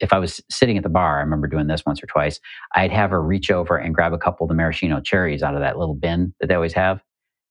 If 0.00 0.12
I 0.12 0.18
was 0.18 0.40
sitting 0.50 0.76
at 0.76 0.82
the 0.82 0.88
bar, 0.88 1.18
I 1.18 1.20
remember 1.20 1.46
doing 1.46 1.66
this 1.66 1.84
once 1.84 2.02
or 2.02 2.06
twice, 2.06 2.40
I'd 2.74 2.90
have 2.90 3.10
her 3.10 3.22
reach 3.22 3.50
over 3.50 3.76
and 3.76 3.94
grab 3.94 4.12
a 4.12 4.18
couple 4.18 4.44
of 4.44 4.48
the 4.48 4.54
maraschino 4.54 5.00
cherries 5.00 5.42
out 5.42 5.54
of 5.54 5.60
that 5.60 5.78
little 5.78 5.94
bin 5.94 6.34
that 6.40 6.46
they 6.46 6.54
always 6.54 6.72
have 6.72 7.02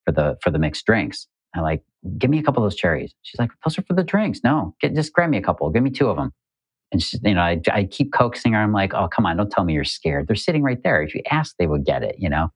for 0.06 0.12
the 0.12 0.38
for 0.42 0.50
the 0.50 0.60
mixed 0.60 0.86
drinks. 0.86 1.28
I 1.56 1.62
like, 1.62 1.84
give 2.18 2.30
me 2.30 2.40
a 2.40 2.44
couple 2.44 2.64
of 2.64 2.70
those 2.70 2.80
cherries. 2.80 3.14
She's 3.24 3.40
like, 3.40 3.52
those 3.66 3.78
are 3.78 3.84
for 3.84 3.94
the 3.94 4.04
drinks. 4.04 4.42
No, 4.44 4.76
get, 4.82 4.96
just 4.96 5.14
grab 5.14 5.30
me 5.30 5.38
a 5.38 5.42
couple. 5.42 5.70
Give 5.70 5.84
me 5.84 5.90
two 5.90 6.10
of 6.10 6.18
them. 6.18 6.32
And 6.92 7.02
she, 7.02 7.20
you 7.24 7.36
know, 7.36 7.42
I, 7.42 7.60
I 7.72 7.84
keep 7.86 8.14
coaxing 8.14 8.54
her. 8.54 8.60
I'm 8.60 8.74
like, 8.74 8.94
oh, 8.94 9.08
come 9.08 9.26
on, 9.26 9.38
don't 9.38 9.52
tell 9.52 9.64
me 9.64 9.74
you're 9.74 9.84
scared. 9.84 10.28
They're 10.28 10.36
sitting 10.36 10.64
right 10.64 10.82
there. 10.84 11.02
If 11.02 11.14
you 11.14 11.22
ask, 11.30 11.56
they 11.60 11.68
would 11.68 11.86
get 11.86 12.04
it, 12.04 12.16
you 12.18 12.30
know? 12.30 12.50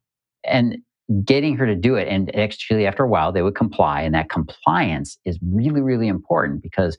And 0.43 0.77
getting 1.23 1.55
her 1.57 1.65
to 1.65 1.75
do 1.75 1.95
it. 1.95 2.07
And 2.07 2.35
actually, 2.35 2.87
after 2.87 3.03
a 3.03 3.07
while, 3.07 3.31
they 3.31 3.41
would 3.41 3.55
comply. 3.55 4.01
And 4.01 4.15
that 4.15 4.29
compliance 4.29 5.17
is 5.25 5.37
really, 5.41 5.81
really 5.81 6.07
important 6.07 6.63
because 6.63 6.97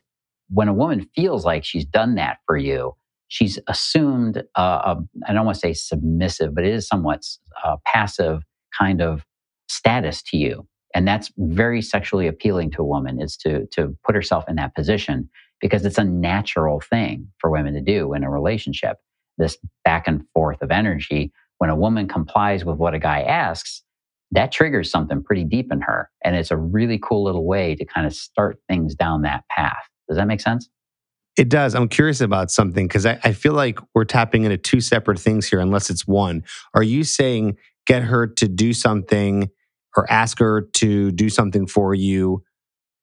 when 0.49 0.69
a 0.69 0.75
woman 0.75 1.09
feels 1.15 1.45
like 1.45 1.65
she's 1.65 1.85
done 1.85 2.15
that 2.17 2.39
for 2.47 2.57
you, 2.57 2.95
she's 3.29 3.59
assumed, 3.69 4.39
uh, 4.57 4.95
a, 4.95 4.97
I 5.27 5.33
don't 5.33 5.45
want 5.45 5.57
to 5.57 5.61
say 5.61 5.73
submissive, 5.73 6.55
but 6.55 6.65
it 6.65 6.73
is 6.73 6.87
somewhat 6.87 7.23
uh, 7.65 7.77
passive 7.87 8.43
kind 8.79 9.01
of 9.01 9.25
status 9.69 10.23
to 10.23 10.37
you. 10.37 10.67
And 10.95 11.09
that's 11.09 11.33
very 11.39 11.83
sexually 11.83 12.29
appealing 12.29 12.71
to 12.73 12.83
a 12.83 12.87
woman 12.87 13.21
is 13.21 13.37
to, 13.39 13.67
to 13.73 13.97
put 14.05 14.15
herself 14.15 14.45
in 14.49 14.57
that 14.57 14.75
position 14.75 15.29
because 15.61 15.85
it's 15.85 15.99
a 15.99 16.05
natural 16.05 16.81
thing 16.81 17.27
for 17.39 17.51
women 17.51 17.75
to 17.75 17.81
do 17.81 18.13
in 18.13 18.23
a 18.23 18.31
relationship. 18.31 18.99
This 19.37 19.59
back 19.85 20.07
and 20.07 20.25
forth 20.33 20.63
of 20.63 20.71
energy. 20.71 21.33
When 21.59 21.71
a 21.71 21.77
woman 21.77 22.07
complies 22.07 22.65
with 22.65 22.79
what 22.79 22.95
a 22.95 22.99
guy 22.99 23.23
asks, 23.23 23.83
that 24.31 24.53
triggers 24.53 24.91
something 24.91 25.23
pretty 25.23 25.45
deep 25.45 25.73
in 25.73 25.81
her. 25.81 26.11
And 26.23 26.37
it's 26.37 26.51
a 26.51 26.57
really 26.57 26.99
cool 27.03 27.25
little 27.25 27.47
way 27.47 27.75
to 27.75 27.85
kind 27.85 28.07
of 28.07 28.15
start 28.15 28.59
things 28.69 28.95
down 28.95 29.23
that 29.23 29.45
path. 29.49 29.89
Does 30.09 30.17
that 30.17 30.27
make 30.27 30.41
sense? 30.41 30.69
It 31.37 31.49
does. 31.49 31.75
I'm 31.75 31.89
curious 31.89 32.21
about 32.21 32.51
something 32.51 32.87
because 32.87 33.07
I, 33.07 33.19
I, 33.25 33.33
feel 33.33 33.55
like 33.55 33.81
we're 33.93 34.05
tapping 34.05 34.45
into 34.45 34.57
two 34.57 34.81
separate 34.81 35.19
things 35.19 35.49
here, 35.49 35.59
unless 35.59 35.91
it's 35.91 36.07
one. 36.07 36.45
Are 36.75 36.83
you 36.83 37.03
saying 37.03 37.57
get 37.87 38.05
her 38.05 38.27
to 38.27 38.47
do 38.47 38.73
something 38.73 39.51
or 39.97 40.11
ask 40.11 40.39
her 40.39 40.63
to 40.75 41.11
do 41.11 41.29
something 41.29 41.67
for 41.67 41.93
you 41.93 42.45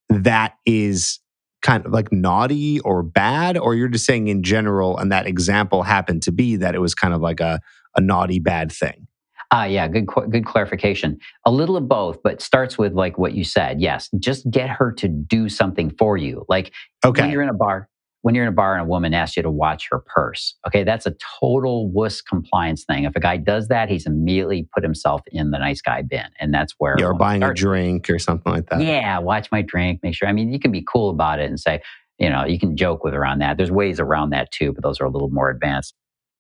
that 0.10 0.56
is 0.66 1.20
kind 1.62 1.86
of 1.86 1.92
like 1.92 2.12
naughty 2.14 2.80
or 2.82 3.04
bad? 3.04 3.58
Or 3.58 3.76
you're 3.76 3.90
just 3.90 4.06
saying 4.06 4.30
in 4.30 4.44
general, 4.44 4.98
and 4.98 5.12
that 5.12 5.28
example 5.28 5.84
happened 5.84 6.24
to 6.24 6.32
be 6.32 6.56
that 6.56 6.74
it 6.74 6.80
was 6.80 6.96
kind 6.96 7.14
of 7.14 7.20
like 7.20 7.42
a, 7.42 7.60
a 7.98 8.02
naughty, 8.02 8.40
bad 8.40 8.72
thing? 8.72 9.08
Ah, 9.54 9.66
yeah, 9.66 9.88
good, 9.90 10.08
good 10.08 10.46
clarification. 10.46 11.20
A 11.46 11.52
little 11.52 11.76
of 11.76 11.88
both, 11.90 12.24
but 12.24 12.42
starts 12.42 12.78
with 12.78 12.94
like 12.94 13.18
what 13.18 13.34
you 13.34 13.44
said. 13.44 13.82
Yes, 13.82 14.10
just 14.18 14.50
get 14.50 14.70
her 14.70 14.94
to 14.94 15.10
do 15.10 15.50
something 15.50 15.90
for 15.98 16.16
you. 16.16 16.46
Like 16.48 16.72
okay. 17.04 17.24
when 17.24 17.32
you're 17.32 17.42
in 17.42 17.50
a 17.50 17.54
bar, 17.54 17.90
when 18.22 18.34
you're 18.34 18.46
in 18.46 18.50
a 18.50 18.54
bar 18.54 18.76
and 18.76 18.84
a 18.84 18.86
woman 18.86 19.14
asks 19.14 19.36
you 19.36 19.44
to 19.44 19.52
watch 19.52 19.90
her 19.92 20.00
purse, 20.00 20.56
okay, 20.66 20.86
that's 20.86 21.06
a 21.06 21.14
total 21.42 21.92
wuss 21.92 22.22
compliance 22.22 22.86
thing. 22.86 23.04
If 23.04 23.14
a 23.18 23.20
guy 23.20 23.36
does 23.36 23.68
that, 23.68 23.90
he's 23.90 24.06
immediately 24.06 24.70
put 24.74 24.84
himself 24.84 25.22
in 25.28 25.52
the 25.52 25.58
nice 25.58 25.82
guy 25.82 26.02
bin, 26.02 26.28
and 26.40 26.54
that's 26.54 26.74
where 26.78 26.96
you're 26.98 27.14
buying 27.14 27.42
starts. 27.42 27.60
a 27.60 27.64
drink 27.64 28.10
or 28.10 28.20
something 28.20 28.54
like 28.54 28.70
that. 28.70 28.80
Yeah, 28.82 29.20
watch 29.20 29.52
my 29.52 29.62
drink. 29.62 30.00
Make 30.02 30.16
sure. 30.16 30.30
I 30.30 30.32
mean, 30.32 30.54
you 30.54 30.60
can 30.60 30.72
be 30.72 30.82
cool 30.82 31.10
about 31.10 31.40
it 31.40 31.50
and 31.50 31.60
say, 31.60 31.82
you 32.20 32.30
know, 32.30 32.46
you 32.46 32.58
can 32.58 32.78
joke 32.78 33.04
with 33.04 33.14
her 33.14 33.26
on 33.26 33.40
that. 33.40 33.58
There's 33.58 33.72
ways 33.72 34.00
around 34.00 34.30
that 34.30 34.52
too, 34.52 34.72
but 34.72 34.82
those 34.82 35.02
are 35.02 35.06
a 35.06 35.10
little 35.10 35.30
more 35.30 35.50
advanced 35.50 35.94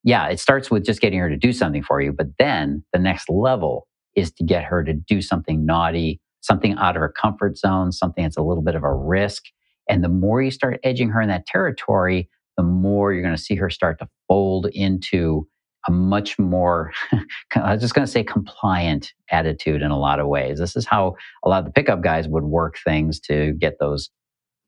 yeah, 0.03 0.27
it 0.27 0.39
starts 0.39 0.71
with 0.71 0.85
just 0.85 1.01
getting 1.01 1.19
her 1.19 1.29
to 1.29 1.37
do 1.37 1.53
something 1.53 1.83
for 1.83 2.01
you. 2.01 2.11
But 2.11 2.27
then 2.39 2.83
the 2.93 2.99
next 2.99 3.29
level 3.29 3.87
is 4.15 4.31
to 4.33 4.43
get 4.43 4.63
her 4.63 4.83
to 4.83 4.93
do 4.93 5.21
something 5.21 5.65
naughty, 5.65 6.19
something 6.41 6.73
out 6.77 6.95
of 6.95 7.01
her 7.01 7.09
comfort 7.09 7.57
zone, 7.57 7.91
something 7.91 8.23
that's 8.23 8.37
a 8.37 8.41
little 8.41 8.63
bit 8.63 8.75
of 8.75 8.83
a 8.83 8.93
risk. 8.93 9.43
And 9.87 10.03
the 10.03 10.09
more 10.09 10.41
you 10.41 10.51
start 10.51 10.79
edging 10.83 11.09
her 11.09 11.21
in 11.21 11.29
that 11.29 11.45
territory, 11.45 12.29
the 12.57 12.63
more 12.63 13.13
you're 13.13 13.23
going 13.23 13.35
to 13.35 13.41
see 13.41 13.55
her 13.55 13.69
start 13.69 13.99
to 13.99 14.09
fold 14.27 14.67
into 14.73 15.47
a 15.87 15.91
much 15.91 16.37
more, 16.37 16.91
I 17.55 17.73
was 17.73 17.81
just 17.81 17.93
going 17.95 18.05
to 18.05 18.11
say 18.11 18.23
compliant 18.23 19.13
attitude 19.31 19.81
in 19.81 19.91
a 19.91 19.99
lot 19.99 20.19
of 20.19 20.27
ways. 20.27 20.59
This 20.59 20.75
is 20.75 20.85
how 20.85 21.15
a 21.43 21.49
lot 21.49 21.59
of 21.59 21.65
the 21.65 21.71
pickup 21.71 22.01
guys 22.01 22.27
would 22.27 22.43
work 22.43 22.77
things 22.83 23.19
to 23.21 23.53
get 23.53 23.77
those 23.79 24.09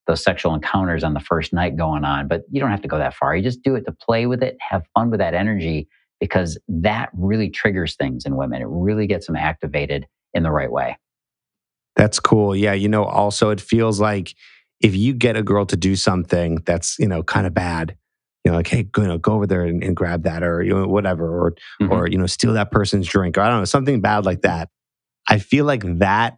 those 0.08 0.24
sexual 0.24 0.54
encounters 0.54 1.04
on 1.04 1.13
the 1.13 1.20
first 1.20 1.54
night 1.54 1.78
going 1.78 2.04
on. 2.04 2.28
But 2.28 2.44
you 2.52 2.60
don't 2.60 2.72
have 2.72 2.82
to 2.82 2.88
go 2.88 2.98
that 2.98 3.13
far. 3.13 3.36
You 3.36 3.44
just 3.44 3.63
do 3.63 3.76
it 3.76 3.86
to 3.86 3.92
play 3.92 4.26
with 4.26 4.44
it, 4.44 4.58
have 4.60 4.84
fun 4.94 5.10
with 5.10 5.20
that 5.20 5.34
energy, 5.34 5.88
because 6.20 6.58
that 6.68 7.10
really 7.13 7.50
triggers 7.50 7.96
things 7.96 8.26
in 8.26 8.36
women. 8.36 8.62
It 8.62 8.68
really 8.68 9.08
gets 9.08 9.28
them 9.28 9.36
activated 9.36 10.08
in 10.34 10.44
the 10.44 10.52
right 10.52 10.72
way. 10.72 10.98
That's 11.96 12.20
cool. 12.20 12.56
Yeah. 12.56 12.74
You 12.74 12.89
know, 12.89 13.04
also, 13.04 13.50
it 13.50 13.62
feels 13.62 14.00
like 14.00 14.34
if 14.82 14.96
you 14.96 15.13
get 15.13 15.38
a 15.38 15.44
girl 15.44 15.66
to 15.68 15.78
do 15.78 15.96
something 15.96 16.56
that's, 16.66 16.98
you 17.00 17.08
know, 17.08 17.24
kind 17.24 17.46
of 17.46 17.54
bad, 17.54 17.96
you 18.44 18.52
know, 18.52 18.58
like, 18.58 18.68
hey, 18.68 18.89
you 18.98 19.04
know, 19.04 19.18
go 19.18 19.34
over 19.34 19.48
there 19.48 19.63
and, 19.63 19.84
and 19.84 19.96
grab 19.96 20.24
that 20.24 20.44
or, 20.44 20.62
you 20.63 20.74
know, 20.74 20.88
whatever, 20.88 21.26
or, 21.26 21.52
mm-hmm. 21.82 21.92
or, 21.92 22.08
you 22.08 22.18
know, 22.18 22.26
steal 22.26 22.54
that 22.54 22.72
person's 22.72 23.08
drink 23.08 23.38
or 23.38 23.42
I 23.42 23.50
don't 23.50 23.60
know, 23.60 23.66
something 23.66 24.02
bad 24.02 24.26
like 24.26 24.42
that. 24.42 24.70
I 25.30 25.39
feel 25.39 25.66
like 25.66 25.84
that 26.00 26.38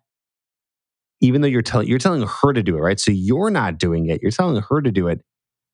even 1.21 1.41
though 1.41 1.47
you're 1.47 1.61
telling 1.61 1.87
you're 1.87 1.99
telling 1.99 2.25
her 2.25 2.53
to 2.53 2.63
do 2.63 2.77
it, 2.77 2.81
right? 2.81 2.99
So 2.99 3.11
you're 3.11 3.49
not 3.49 3.77
doing 3.77 4.09
it. 4.09 4.21
You're 4.21 4.31
telling 4.31 4.61
her 4.61 4.81
to 4.81 4.91
do 4.91 5.07
it. 5.07 5.21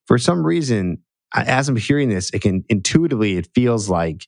For 0.06 0.18
some 0.18 0.44
reason, 0.44 0.98
as 1.34 1.68
I'm 1.68 1.76
hearing 1.76 2.08
this, 2.08 2.30
it 2.30 2.40
can 2.40 2.64
intuitively 2.68 3.36
it 3.36 3.48
feels 3.54 3.88
like 3.88 4.26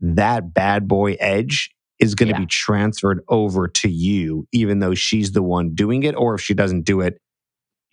that 0.00 0.52
bad 0.52 0.88
boy 0.88 1.14
edge 1.20 1.70
is 2.00 2.14
going 2.14 2.28
to 2.28 2.34
yeah. 2.34 2.40
be 2.40 2.46
transferred 2.46 3.20
over 3.28 3.68
to 3.68 3.88
you, 3.88 4.46
even 4.52 4.80
though 4.80 4.94
she's 4.94 5.32
the 5.32 5.42
one 5.42 5.74
doing 5.74 6.02
it, 6.02 6.16
or 6.16 6.34
if 6.34 6.40
she 6.40 6.52
doesn't 6.52 6.82
do 6.84 7.00
it, 7.00 7.18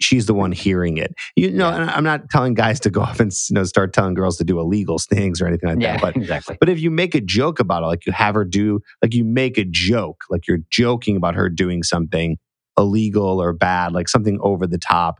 she's 0.02 0.26
the 0.26 0.34
one 0.34 0.52
hearing 0.52 0.98
it. 0.98 1.14
You 1.36 1.52
know, 1.52 1.70
yeah. 1.70 1.94
I'm 1.96 2.04
not 2.04 2.30
telling 2.30 2.56
guys 2.56 2.80
to 2.82 2.90
go 2.90 3.02
off 3.02 3.20
and 3.20 3.32
you 3.50 3.54
know 3.54 3.64
start 3.64 3.94
telling 3.94 4.16
girls 4.16 4.38
to 4.38 4.44
do 4.44 4.60
illegal 4.60 4.98
things 4.98 5.42
or 5.42 5.48
anything 5.48 5.70
like 5.70 5.80
yeah, 5.80 5.94
that. 5.94 6.02
But 6.02 6.16
exactly. 6.16 6.58
But 6.60 6.70
if 6.70 6.80
you 6.80 6.90
make 6.90 7.14
a 7.14 7.22
joke 7.22 7.60
about 7.60 7.84
it, 7.84 7.88
like 7.88 8.06
you 8.06 8.12
have 8.12 8.36
her 8.36 8.46
do, 8.46 8.80
like 9.02 9.14
you 9.14 9.24
make 9.24 9.58
a 9.58 9.66
joke, 9.66 10.24
like 10.30 10.48
you're 10.48 10.60
joking 10.72 11.16
about 11.16 11.36
her 11.36 11.50
doing 11.50 11.84
something, 11.84 12.38
illegal 12.80 13.42
or 13.42 13.54
bad, 13.54 13.92
like 13.92 14.08
something 14.08 14.40
over 14.42 14.66
the 14.66 14.78
top 14.78 15.20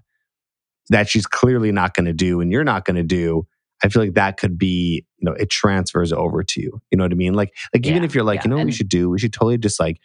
that 0.90 1.08
she's 1.08 1.28
clearly 1.28 1.72
not 1.72 1.94
going 1.94 2.06
to 2.06 2.14
do 2.14 2.42
and 2.42 2.52
you're 2.52 2.64
not 2.64 2.86
going 2.86 2.96
to 2.96 3.04
do. 3.04 3.46
I 3.84 3.90
feel 3.90 4.02
like 4.02 4.16
that 4.16 4.38
could 4.38 4.58
be, 4.58 5.06
you 5.20 5.26
know, 5.26 5.34
it 5.34 5.50
transfers 5.50 6.12
over 6.12 6.44
to 6.44 6.62
you. 6.62 6.82
You 6.92 6.98
know 6.98 7.04
what 7.04 7.12
I 7.12 7.16
mean? 7.16 7.34
Like, 7.34 7.54
like 7.74 7.86
yeah, 7.86 7.92
even 7.92 8.04
if 8.04 8.16
you're 8.16 8.24
like, 8.24 8.40
yeah. 8.40 8.46
you 8.46 8.50
know 8.50 8.56
what 8.56 8.62
and 8.62 8.70
we 8.70 8.74
should 8.74 8.90
do? 8.90 9.10
We 9.10 9.20
should 9.20 9.32
totally 9.32 9.58
just 9.58 9.80
like 9.80 10.00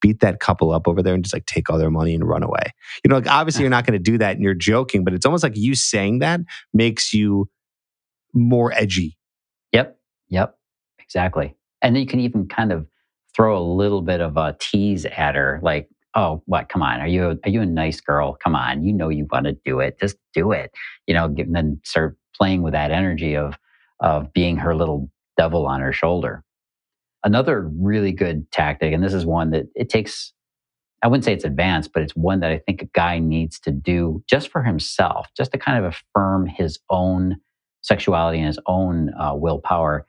beat 0.00 0.20
that 0.20 0.40
couple 0.40 0.70
up 0.70 0.86
over 0.86 1.02
there 1.02 1.14
and 1.14 1.24
just 1.24 1.34
like 1.34 1.46
take 1.46 1.68
all 1.68 1.78
their 1.78 1.90
money 1.90 2.14
and 2.14 2.26
run 2.26 2.42
away. 2.42 2.72
You 3.04 3.08
know, 3.08 3.16
like 3.16 3.26
obviously 3.26 3.62
you're 3.62 3.70
not 3.78 3.84
going 3.84 3.98
to 3.98 4.10
do 4.10 4.18
that 4.18 4.36
and 4.36 4.42
you're 4.42 4.54
joking, 4.54 5.04
but 5.04 5.12
it's 5.12 5.26
almost 5.26 5.42
like 5.42 5.56
you 5.56 5.74
saying 5.74 6.20
that 6.20 6.40
makes 6.72 7.12
you 7.12 7.50
more 8.32 8.72
edgy. 8.72 9.18
Yep. 9.72 9.98
Yep. 10.28 10.56
Exactly. 11.00 11.56
And 11.82 11.94
then 11.94 12.02
you 12.02 12.08
can 12.08 12.20
even 12.20 12.48
kind 12.48 12.72
of 12.72 12.86
throw 13.34 13.58
a 13.58 13.62
little 13.62 14.02
bit 14.02 14.20
of 14.20 14.36
a 14.36 14.56
tease 14.58 15.04
at 15.04 15.34
her, 15.34 15.60
like, 15.62 15.88
"Oh, 16.14 16.42
what? 16.46 16.68
Come 16.68 16.82
on, 16.82 17.00
are 17.00 17.06
you 17.06 17.30
a, 17.30 17.36
are 17.44 17.50
you 17.50 17.60
a 17.62 17.66
nice 17.66 18.00
girl? 18.00 18.36
Come 18.42 18.54
on, 18.54 18.84
you 18.84 18.92
know 18.92 19.08
you 19.08 19.26
want 19.30 19.46
to 19.46 19.56
do 19.64 19.80
it, 19.80 19.98
just 20.00 20.16
do 20.34 20.52
it." 20.52 20.70
You 21.06 21.14
know, 21.14 21.26
and 21.26 21.54
then 21.54 21.80
start 21.84 22.16
playing 22.36 22.62
with 22.62 22.72
that 22.72 22.90
energy 22.90 23.36
of 23.36 23.58
of 24.00 24.32
being 24.32 24.56
her 24.56 24.74
little 24.74 25.10
devil 25.36 25.66
on 25.66 25.80
her 25.80 25.92
shoulder. 25.92 26.44
Another 27.24 27.68
really 27.78 28.12
good 28.12 28.50
tactic, 28.52 28.92
and 28.92 29.02
this 29.02 29.14
is 29.14 29.26
one 29.26 29.50
that 29.50 29.66
it 29.74 29.88
takes. 29.88 30.32
I 31.02 31.06
wouldn't 31.08 31.24
say 31.24 31.32
it's 31.32 31.44
advanced, 31.44 31.92
but 31.92 32.02
it's 32.02 32.16
one 32.16 32.40
that 32.40 32.50
I 32.50 32.58
think 32.58 32.82
a 32.82 32.86
guy 32.86 33.20
needs 33.20 33.60
to 33.60 33.70
do 33.70 34.22
just 34.28 34.50
for 34.50 34.62
himself, 34.64 35.28
just 35.36 35.52
to 35.52 35.58
kind 35.58 35.84
of 35.84 35.94
affirm 35.94 36.46
his 36.46 36.80
own 36.90 37.36
sexuality 37.82 38.38
and 38.38 38.48
his 38.48 38.58
own 38.66 39.10
uh, 39.18 39.34
willpower 39.34 40.06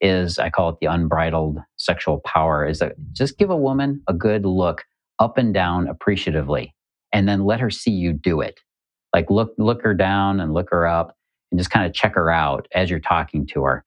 is 0.00 0.38
I 0.38 0.50
call 0.50 0.70
it 0.70 0.76
the 0.80 0.88
unbridled 0.88 1.58
sexual 1.76 2.20
power 2.20 2.66
is 2.66 2.80
that 2.80 2.96
just 3.12 3.38
give 3.38 3.50
a 3.50 3.56
woman 3.56 4.02
a 4.08 4.12
good 4.12 4.44
look 4.44 4.84
up 5.18 5.38
and 5.38 5.54
down 5.54 5.88
appreciatively 5.88 6.74
and 7.12 7.28
then 7.28 7.44
let 7.44 7.60
her 7.60 7.70
see 7.70 7.90
you 7.90 8.12
do 8.12 8.40
it. 8.40 8.60
Like 9.14 9.30
look 9.30 9.52
look 9.58 9.82
her 9.82 9.94
down 9.94 10.40
and 10.40 10.54
look 10.54 10.70
her 10.70 10.86
up 10.86 11.16
and 11.50 11.58
just 11.60 11.70
kind 11.70 11.86
of 11.86 11.92
check 11.92 12.14
her 12.14 12.30
out 12.30 12.66
as 12.74 12.90
you're 12.90 13.00
talking 13.00 13.46
to 13.48 13.62
her 13.64 13.84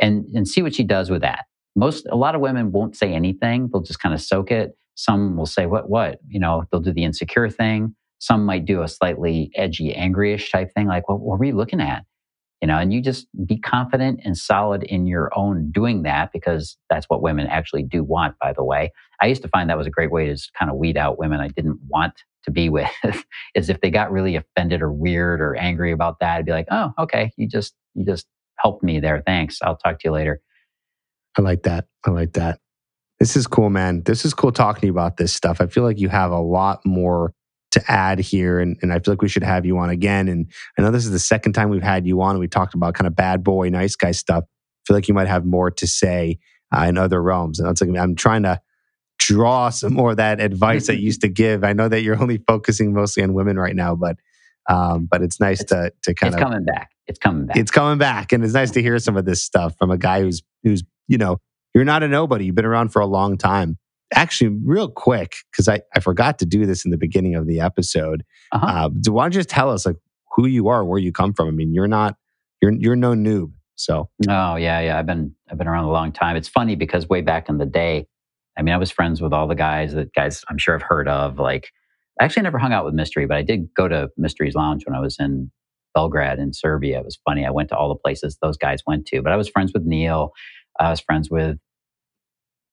and 0.00 0.24
and 0.34 0.46
see 0.46 0.62
what 0.62 0.74
she 0.74 0.84
does 0.84 1.10
with 1.10 1.22
that. 1.22 1.44
Most 1.74 2.06
a 2.10 2.16
lot 2.16 2.34
of 2.34 2.40
women 2.40 2.72
won't 2.72 2.96
say 2.96 3.12
anything. 3.12 3.68
They'll 3.72 3.82
just 3.82 4.00
kind 4.00 4.14
of 4.14 4.20
soak 4.20 4.50
it. 4.50 4.76
Some 4.94 5.36
will 5.36 5.46
say 5.46 5.66
what 5.66 5.90
what, 5.90 6.18
you 6.28 6.38
know, 6.38 6.64
they'll 6.70 6.80
do 6.80 6.92
the 6.92 7.04
insecure 7.04 7.50
thing. 7.50 7.94
Some 8.18 8.44
might 8.44 8.64
do 8.64 8.82
a 8.82 8.88
slightly 8.88 9.50
edgy, 9.56 9.92
angryish 9.92 10.52
type 10.52 10.72
thing 10.74 10.86
like 10.86 11.08
what 11.08 11.20
were 11.20 11.36
we 11.36 11.50
looking 11.52 11.80
at? 11.80 12.04
You 12.62 12.68
know 12.68 12.78
and 12.78 12.92
you 12.92 13.02
just 13.02 13.26
be 13.44 13.58
confident 13.58 14.20
and 14.24 14.38
solid 14.38 14.84
in 14.84 15.06
your 15.06 15.30
own 15.36 15.70
doing 15.70 16.04
that 16.04 16.30
because 16.32 16.78
that's 16.88 17.06
what 17.06 17.20
women 17.20 17.46
actually 17.48 17.82
do 17.82 18.02
want 18.02 18.34
by 18.40 18.52
the 18.52 18.64
way. 18.64 18.92
I 19.20 19.26
used 19.26 19.42
to 19.42 19.48
find 19.48 19.68
that 19.68 19.76
was 19.76 19.86
a 19.86 19.90
great 19.90 20.10
way 20.10 20.26
to 20.26 20.50
kind 20.58 20.70
of 20.70 20.78
weed 20.78 20.96
out 20.96 21.18
women 21.18 21.40
i 21.40 21.48
didn't 21.48 21.78
want 21.88 22.14
to 22.44 22.50
be 22.50 22.68
with 22.78 22.90
is 23.54 23.68
if 23.68 23.80
they 23.80 23.90
got 23.90 24.10
really 24.10 24.36
offended 24.36 24.80
or 24.80 24.92
weird 24.92 25.40
or 25.40 25.54
angry 25.56 25.92
about 25.92 26.18
that 26.20 26.38
i'd 26.38 26.46
be 26.46 26.52
like 26.52 26.68
oh 26.70 26.92
okay 26.98 27.30
you 27.36 27.46
just 27.46 27.74
you 27.94 28.04
just 28.04 28.26
helped 28.58 28.82
me 28.82 29.00
there 29.00 29.22
thanks 29.26 29.58
i'll 29.62 29.76
talk 29.76 29.98
to 29.98 30.08
you 30.08 30.12
later. 30.12 30.40
I 31.36 31.42
like 31.42 31.64
that 31.64 31.86
i 32.06 32.10
like 32.10 32.32
that. 32.34 32.60
This 33.18 33.36
is 33.36 33.46
cool 33.46 33.70
man. 33.70 34.02
This 34.02 34.24
is 34.24 34.34
cool 34.34 34.50
talking 34.50 34.80
to 34.80 34.86
you 34.86 34.92
about 34.92 35.16
this 35.16 35.32
stuff. 35.32 35.60
I 35.60 35.68
feel 35.68 35.84
like 35.84 36.00
you 36.00 36.08
have 36.08 36.32
a 36.32 36.40
lot 36.40 36.84
more 36.84 37.32
to 37.72 37.90
add 37.90 38.18
here. 38.18 38.60
And, 38.60 38.76
and 38.82 38.92
I 38.92 38.98
feel 38.98 39.12
like 39.12 39.22
we 39.22 39.28
should 39.28 39.42
have 39.42 39.66
you 39.66 39.78
on 39.78 39.90
again. 39.90 40.28
And 40.28 40.50
I 40.78 40.82
know 40.82 40.90
this 40.90 41.04
is 41.04 41.10
the 41.10 41.18
second 41.18 41.52
time 41.52 41.70
we've 41.70 41.82
had 41.82 42.06
you 42.06 42.20
on. 42.22 42.32
And 42.32 42.40
we 42.40 42.48
talked 42.48 42.74
about 42.74 42.94
kind 42.94 43.06
of 43.06 43.16
bad 43.16 43.42
boy, 43.42 43.68
nice 43.68 43.96
guy 43.96 44.12
stuff. 44.12 44.44
I 44.44 44.82
feel 44.86 44.96
like 44.96 45.08
you 45.08 45.14
might 45.14 45.28
have 45.28 45.44
more 45.44 45.70
to 45.70 45.86
say 45.86 46.38
uh, 46.74 46.84
in 46.84 46.98
other 46.98 47.22
realms. 47.22 47.60
And 47.60 47.80
like, 47.80 48.00
I'm 48.00 48.14
trying 48.14 48.44
to 48.44 48.60
draw 49.18 49.70
some 49.70 49.92
more 49.92 50.12
of 50.12 50.16
that 50.16 50.40
advice 50.40 50.90
I 50.90 50.94
used 50.94 51.20
to 51.22 51.28
give. 51.42 51.64
I 51.64 51.72
know 51.72 51.88
that 51.88 52.02
you're 52.02 52.20
only 52.20 52.38
focusing 52.46 52.92
mostly 52.92 53.22
on 53.22 53.34
women 53.34 53.58
right 53.58 53.76
now, 53.76 53.94
but 53.94 54.16
um, 54.68 55.08
but 55.10 55.22
it's 55.22 55.40
nice 55.40 55.60
it's, 55.60 55.70
to 55.70 55.92
to 56.02 56.14
kind 56.14 56.34
it's 56.34 56.40
of 56.40 56.48
coming 56.48 56.64
back. 56.64 56.90
It's 57.06 57.18
coming 57.18 57.46
back. 57.46 57.56
It's 57.56 57.70
coming 57.70 57.98
back, 57.98 58.32
and 58.32 58.44
it's 58.44 58.54
nice 58.54 58.70
to 58.72 58.82
hear 58.82 58.98
some 58.98 59.16
of 59.16 59.24
this 59.24 59.42
stuff 59.42 59.74
from 59.78 59.90
a 59.90 59.98
guy 59.98 60.20
who's 60.20 60.42
who's 60.62 60.84
you 61.08 61.18
know 61.18 61.38
you're 61.74 61.84
not 61.84 62.02
a 62.02 62.08
nobody. 62.08 62.46
You've 62.46 62.54
been 62.54 62.64
around 62.64 62.90
for 62.90 63.00
a 63.02 63.06
long 63.06 63.36
time, 63.36 63.78
actually, 64.14 64.56
real 64.64 64.88
quick, 64.88 65.34
because 65.50 65.68
I, 65.68 65.80
I 65.94 66.00
forgot 66.00 66.38
to 66.40 66.46
do 66.46 66.66
this 66.66 66.84
in 66.84 66.90
the 66.90 66.98
beginning 66.98 67.34
of 67.34 67.46
the 67.46 67.60
episode. 67.60 68.24
Uh-huh. 68.52 68.66
Uh, 68.66 68.88
do 68.88 69.12
why 69.12 69.24
don't 69.24 69.34
you 69.34 69.40
just 69.40 69.48
tell 69.48 69.70
us 69.70 69.86
like 69.86 69.96
who 70.34 70.46
you 70.46 70.68
are, 70.68 70.84
where 70.84 70.98
you 70.98 71.12
come 71.12 71.32
from? 71.32 71.48
I 71.48 71.50
mean, 71.50 71.72
you're 71.72 71.88
not 71.88 72.16
you're 72.60 72.72
you're 72.72 72.96
no 72.96 73.12
noob. 73.12 73.52
So 73.76 74.10
oh 74.28 74.56
yeah, 74.56 74.80
yeah. 74.80 74.98
I've 74.98 75.06
been 75.06 75.34
I've 75.50 75.58
been 75.58 75.68
around 75.68 75.84
a 75.84 75.90
long 75.90 76.12
time. 76.12 76.36
It's 76.36 76.48
funny 76.48 76.76
because 76.76 77.08
way 77.08 77.20
back 77.20 77.48
in 77.48 77.58
the 77.58 77.66
day, 77.66 78.06
I 78.56 78.62
mean, 78.62 78.74
I 78.74 78.78
was 78.78 78.90
friends 78.90 79.20
with 79.20 79.32
all 79.32 79.48
the 79.48 79.54
guys 79.54 79.94
that 79.94 80.12
guys 80.14 80.44
I'm 80.48 80.58
sure 80.58 80.78
have 80.78 80.86
heard 80.86 81.08
of. 81.08 81.38
Like, 81.38 81.70
I 82.20 82.24
actually 82.24 82.42
never 82.42 82.58
hung 82.58 82.72
out 82.72 82.84
with 82.84 82.94
Mystery, 82.94 83.26
but 83.26 83.36
I 83.36 83.42
did 83.42 83.68
go 83.74 83.88
to 83.88 84.08
Mystery's 84.16 84.54
Lounge 84.54 84.84
when 84.86 84.94
I 84.94 85.00
was 85.00 85.16
in 85.18 85.50
Belgrade 85.94 86.38
in 86.38 86.52
Serbia. 86.52 86.98
It 86.98 87.04
was 87.04 87.18
funny. 87.24 87.44
I 87.44 87.50
went 87.50 87.68
to 87.70 87.76
all 87.76 87.88
the 87.88 87.96
places 87.96 88.38
those 88.40 88.56
guys 88.56 88.80
went 88.86 89.06
to, 89.06 89.22
but 89.22 89.32
I 89.32 89.36
was 89.36 89.48
friends 89.48 89.72
with 89.72 89.84
Neil. 89.84 90.30
I 90.78 90.90
was 90.90 91.00
friends 91.00 91.30
with 91.30 91.58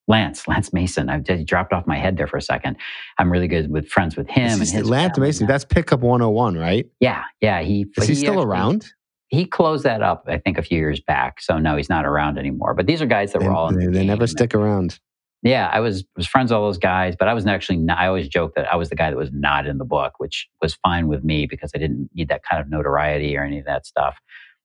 Lance, 0.10 0.48
Lance 0.48 0.74
Mason. 0.74 1.08
I 1.08 1.20
just 1.20 1.46
dropped 1.46 1.72
off 1.72 1.86
my 1.88 1.98
head 1.98 2.18
there 2.18 2.28
for 2.28 2.38
a 2.38 2.42
second. 2.42 2.76
I'm 3.20 3.32
really 3.32 3.48
good 3.48 3.72
with 3.72 3.88
friends 3.88 4.18
with 4.18 4.28
him 4.28 4.60
and 4.60 4.68
his 4.68 4.90
Lance 4.90 5.18
Mason. 5.18 5.48
That's 5.48 5.64
pickup 5.64 6.02
101, 6.02 6.58
right? 6.58 6.88
Yeah, 7.00 7.24
yeah. 7.40 7.62
He 7.62 7.86
is 7.96 8.08
he, 8.08 8.14
he 8.14 8.16
still 8.16 8.32
actually, 8.32 8.46
around? 8.46 8.92
He 9.28 9.46
closed 9.46 9.86
that 9.86 10.02
up, 10.02 10.26
I 10.28 10.40
think, 10.40 10.58
a 10.58 10.64
few 10.64 10.80
years 10.80 11.00
back. 11.00 11.40
So 11.40 11.60
no, 11.60 11.78
he's 11.78 11.90
not 11.90 12.06
around 12.06 12.40
anymore. 12.40 12.74
But 12.74 12.88
these 12.88 13.02
are 13.02 13.06
guys 13.06 13.32
that 13.34 13.40
they, 13.40 13.48
were 13.48 13.54
all. 13.54 13.72
They, 13.72 13.86
the 13.86 13.92
they 13.92 14.06
never 14.06 14.26
stick 14.26 14.56
around. 14.56 15.00
Yeah, 15.44 15.70
I 15.72 15.80
was 15.80 16.04
was 16.18 16.28
friends 16.28 16.52
with 16.52 16.58
all 16.58 16.66
those 16.66 16.80
guys, 16.80 17.16
but 17.18 17.28
I 17.28 17.34
was 17.36 17.46
actually. 17.46 17.78
Not, 17.78 18.00
I 18.00 18.08
always 18.08 18.28
joke 18.28 18.56
that 18.56 18.74
I 18.74 18.76
was 18.76 18.90
the 18.90 18.96
guy 18.96 19.12
that 19.12 19.16
was 19.16 19.32
not 19.32 19.68
in 19.68 19.78
the 19.78 19.86
book, 19.86 20.14
which 20.18 20.50
was 20.60 20.76
fine 20.84 21.08
with 21.08 21.24
me 21.24 21.46
because 21.46 21.72
I 21.76 21.78
didn't 21.78 22.10
need 22.16 22.30
that 22.30 22.42
kind 22.44 22.60
of 22.60 22.68
notoriety 22.68 23.38
or 23.38 23.44
any 23.44 23.60
of 23.60 23.66
that 23.66 23.86
stuff. 23.86 24.18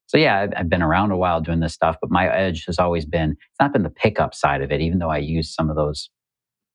So 0.07 0.19
yeah, 0.19 0.47
I've, 0.57 0.69
been 0.69 0.83
around 0.83 1.11
a 1.11 1.17
while 1.17 1.41
doing 1.41 1.61
this 1.61 1.73
stuff, 1.73 1.97
but 2.01 2.11
my 2.11 2.29
edge 2.29 2.65
has 2.67 2.79
always 2.79 3.07
been 3.07 3.33
it's 3.33 3.61
not 3.61 3.73
been 3.73 3.83
the 3.83 3.91
pickup 3.91 4.35
side 4.35 4.63
of 4.63 4.71
it, 4.71 4.81
even 4.81 4.99
though 4.99 5.11
I 5.11 5.19
use 5.19 5.53
some 5.53 5.71
of 5.71 5.77
those 5.77 6.11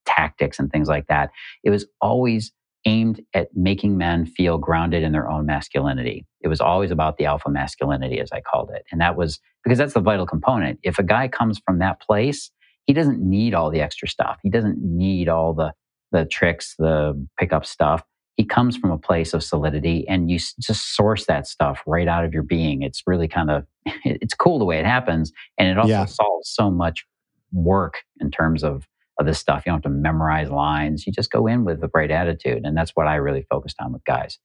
tactics 0.06 0.60
and 0.60 0.72
things 0.72 0.88
like 0.88 1.08
that. 1.08 1.30
It 1.64 1.70
was 1.70 1.86
always 2.02 2.52
aimed 2.86 3.22
at 3.34 3.50
making 3.54 3.98
men 3.98 4.26
feel 4.26 4.58
grounded 4.58 5.04
in 5.04 5.12
their 5.12 5.30
own 5.30 5.46
masculinity. 5.46 6.26
It 6.42 6.48
was 6.48 6.62
always 6.62 6.92
about 6.92 7.18
the 7.18 7.26
alpha 7.26 7.50
masculinity, 7.50 8.20
as 8.20 8.32
I 8.32 8.42
called 8.42 8.72
it. 8.74 8.84
And 8.92 9.02
that 9.02 9.18
was 9.18 9.40
because 9.64 9.78
that's 9.78 9.94
the 9.94 10.00
vital 10.00 10.26
component. 10.26 10.80
If 10.84 10.98
a 10.98 11.04
guy 11.04 11.28
comes 11.28 11.62
from 11.66 11.80
that 11.80 12.02
place, 12.02 12.52
he 12.86 12.94
doesn't 12.94 13.22
need 13.22 13.54
all 13.54 13.70
the 13.70 13.82
extra 13.82 14.08
stuff. 14.08 14.40
He 14.42 14.50
doesn't 14.50 14.78
need 14.82 15.30
all 15.30 15.54
the 15.54 15.74
the 16.12 16.26
tricks, 16.26 16.74
the 16.80 17.14
pickup 17.38 17.66
stuff 17.66 18.04
he 18.40 18.46
comes 18.46 18.78
from 18.78 18.90
a 18.90 18.98
place 18.98 19.34
of 19.34 19.44
solidity 19.44 20.08
and 20.08 20.32
you 20.32 20.40
just 20.62 20.96
source 20.96 21.26
that 21.26 21.46
stuff 21.46 21.84
right 21.86 22.08
out 22.08 22.24
of 22.24 22.34
your 22.34 22.42
being. 22.42 22.84
It's 22.84 23.04
really 23.06 23.28
kind 23.28 23.52
of 23.52 23.66
it's 24.06 24.34
cool 24.34 24.60
the 24.60 24.64
way 24.64 24.80
it 24.80 24.86
happens 24.86 25.34
and 25.58 25.68
it 25.68 25.78
also 25.78 25.90
yeah. 25.90 26.06
solves 26.06 26.50
so 26.50 26.72
much 26.72 27.06
work 27.52 28.04
in 28.22 28.32
terms 28.32 28.64
of 28.64 28.88
of 29.20 29.26
this 29.26 29.40
stuff. 29.40 29.64
You 29.66 29.72
don't 29.72 29.84
have 29.84 29.92
to 29.92 29.98
memorize 29.98 30.50
lines. 30.50 31.06
You 31.06 31.12
just 31.12 31.32
go 31.32 31.48
in 31.48 31.66
with 31.66 31.82
the 31.82 31.90
right 31.94 32.10
attitude 32.10 32.64
and 32.64 32.78
that's 32.78 32.92
what 32.92 33.08
i 33.08 33.16
really 33.16 33.46
focused 33.50 33.76
on 33.82 33.92
with 33.92 34.06
guys. 34.06 34.40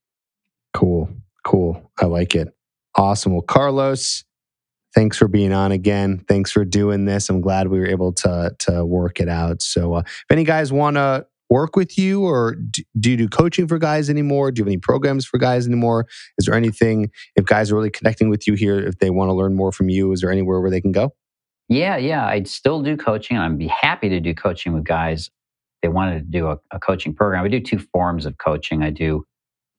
Cool 0.73 1.09
cool. 1.47 1.93
I 2.03 2.07
like 2.07 2.35
it. 2.35 2.49
Awesome. 2.97 3.33
Well 3.33 3.43
carlos 3.43 4.25
thanks 4.93 5.17
for 5.17 5.29
being 5.29 5.53
on 5.53 5.73
again. 5.73 6.25
Thanks 6.29 6.53
for 6.53 6.65
doing 6.65 7.05
this. 7.05 7.29
I'm 7.29 7.41
glad 7.41 7.69
we 7.69 7.79
were 7.79 7.87
able 7.87 8.13
to 8.13 8.57
to 8.59 8.85
work 8.85 9.21
it 9.21 9.29
out. 9.29 9.63
So 9.63 9.95
uh, 9.95 10.01
if 10.01 10.25
any 10.31 10.43
guys 10.43 10.73
want 10.73 10.97
to 10.97 11.27
work 11.51 11.77
with 11.77 11.99
you 11.99 12.25
or 12.25 12.57
do 12.99 13.11
you 13.11 13.17
do 13.17 13.29
coaching 13.29 13.69
for 13.69 13.79
guys 13.79 14.09
anymore? 14.11 14.51
Do 14.51 14.61
you 14.61 14.65
have 14.65 14.69
any 14.69 14.79
programs 14.79 15.27
for 15.27 15.39
guys 15.39 15.67
anymore? 15.67 16.07
Is 16.39 16.47
there 16.47 16.55
anything, 16.55 17.11
if 17.37 17.45
guys 17.45 17.71
are 17.71 17.75
really 17.75 17.91
connecting 17.91 18.29
with 18.29 18.47
you 18.47 18.55
here, 18.55 18.79
if 18.79 18.99
they 18.99 19.11
want 19.11 19.29
to 19.29 19.35
learn 19.35 19.55
more 19.55 19.73
from 19.73 19.89
you, 19.89 20.13
is 20.13 20.21
there 20.21 20.31
anywhere 20.31 20.61
where 20.61 20.71
they 20.71 20.81
can 20.81 20.93
go? 20.93 21.15
Yeah, 21.69 21.97
yeah. 21.97 22.27
I'd 22.27 22.49
still 22.49 22.83
do 22.83 22.97
coaching. 22.97 23.37
I'd 23.37 23.59
be 23.59 23.69
happy 23.69 24.09
to 24.09 24.21
do 24.21 24.35
coaching 24.35 24.73
with 24.73 24.85
guys. 24.85 25.31
They 25.83 25.89
wanted 25.89 26.21
to 26.21 26.25
do 26.25 26.49
a, 26.49 26.59
a 26.71 26.79
coaching 26.79 27.15
program. 27.15 27.45
I 27.45 27.49
do 27.49 27.61
two 27.61 27.79
forms 27.79 28.27
of 28.27 28.39
coaching. 28.39 28.83
I 28.83 28.91
do 28.91 29.25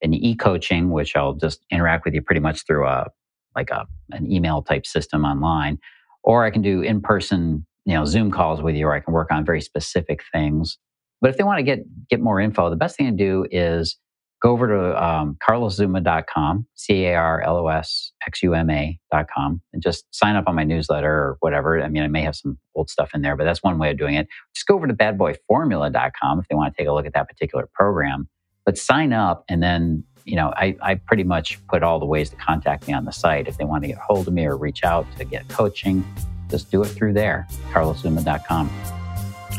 an 0.02 0.14
e-coaching, 0.14 0.92
which 0.92 1.16
I'll 1.16 1.34
just 1.34 1.66
interact 1.72 2.06
with 2.06 2.14
you 2.14 2.22
pretty 2.22 2.42
much 2.42 2.66
through 2.66 2.86
a 2.86 3.08
like 3.56 3.70
a 3.70 3.88
an 4.12 4.30
email 4.32 4.62
type 4.62 4.86
system 4.86 5.24
online, 5.24 5.80
or 6.24 6.44
I 6.46 6.52
can 6.52 6.62
do 6.62 6.82
in-person, 6.82 7.66
you 7.86 7.94
know, 7.94 8.06
Zoom 8.06 8.30
calls 8.30 8.62
with 8.62 8.76
you, 8.76 8.88
or 8.88 8.94
I 8.94 9.00
can 9.00 9.14
work 9.14 9.32
on 9.32 9.46
very 9.46 9.62
specific 9.62 10.22
things. 10.32 10.78
But 11.22 11.30
if 11.30 11.38
they 11.38 11.44
want 11.44 11.60
to 11.60 11.64
get 11.64 11.80
get 12.10 12.20
more 12.20 12.40
info, 12.40 12.70
the 12.70 12.76
best 12.76 12.98
thing 12.98 13.06
to 13.06 13.24
do 13.24 13.46
is 13.52 13.98
go 14.42 14.52
over 14.52 14.68
to 14.68 15.04
um, 15.04 15.38
carlosxuma.com, 15.48 16.68
C 16.76 17.06
A 17.06 17.16
R 17.16 17.42
L 17.42 17.58
O 17.58 17.68
S 17.68 18.12
X 18.28 18.44
U 18.44 18.54
M 18.54 18.70
A.com, 18.70 19.62
and 19.74 19.82
just 19.82 20.06
sign 20.12 20.36
up 20.36 20.46
on 20.48 20.56
my 20.56 20.64
newsletter 20.64 21.10
or 21.10 21.38
whatever. 21.40 21.82
I 21.82 21.88
mean, 21.88 22.04
I 22.04 22.08
may 22.08 22.22
have 22.22 22.36
some 22.36 22.58
old 22.76 22.90
stuff 22.90 23.12
in 23.14 23.22
there, 23.22 23.36
but 23.36 23.46
that's 23.46 23.64
one 23.64 23.78
way 23.78 23.92
of 23.92 23.98
doing 23.98 24.16
it. 24.16 24.28
Just 24.54 24.68
go 24.68 24.76
over 24.76 24.88
to 24.88 24.94
badboyformula.com 24.94 26.40
if 26.40 26.48
they 26.48 26.56
want 26.56 26.74
to 26.74 26.78
take 26.78 26.88
a 26.88 26.94
look 26.94 27.06
at 27.06 27.14
that 27.14 27.28
particular 27.28 27.68
program. 27.74 28.28
But 28.66 28.78
sign 28.78 29.14
up 29.14 29.46
and 29.48 29.62
then 29.64 30.04
you 30.26 30.36
know, 30.36 30.52
I, 30.58 30.76
I 30.82 30.96
pretty 30.96 31.24
much 31.24 31.60
put 31.68 31.84
all 31.84 32.00
the 32.00 32.06
ways 32.06 32.32
to 32.32 32.36
contact 32.36 32.88
me 32.88 32.94
on 32.94 33.06
the 33.06 33.12
site. 33.12 33.48
If 33.48 33.58
they 33.58 33.64
want 33.64 33.84
to 33.84 33.88
get 33.90 33.98
a 33.98 34.02
hold 34.02 34.28
of 34.28 34.34
me 34.34 34.46
or 34.46 34.58
reach 34.58 34.84
out 34.84 35.06
to 35.18 35.24
get 35.24 35.48
coaching, 35.50 36.04
just 36.50 36.72
do 36.72 36.82
it 36.82 36.88
through 36.88 37.14
there, 37.14 37.48
carlosxuma.com. 37.72 39.05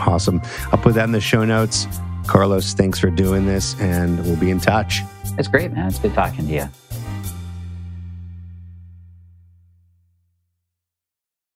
Awesome. 0.00 0.40
I'll 0.72 0.78
put 0.78 0.94
that 0.94 1.04
in 1.04 1.12
the 1.12 1.20
show 1.20 1.44
notes. 1.44 1.86
Carlos, 2.26 2.74
thanks 2.74 2.98
for 2.98 3.10
doing 3.10 3.46
this, 3.46 3.78
and 3.80 4.18
we'll 4.24 4.36
be 4.36 4.50
in 4.50 4.60
touch. 4.60 5.02
It's 5.38 5.48
great, 5.48 5.72
man. 5.72 5.86
It's 5.88 5.98
good 5.98 6.14
talking 6.14 6.46
to 6.46 6.52
you. 6.52 6.68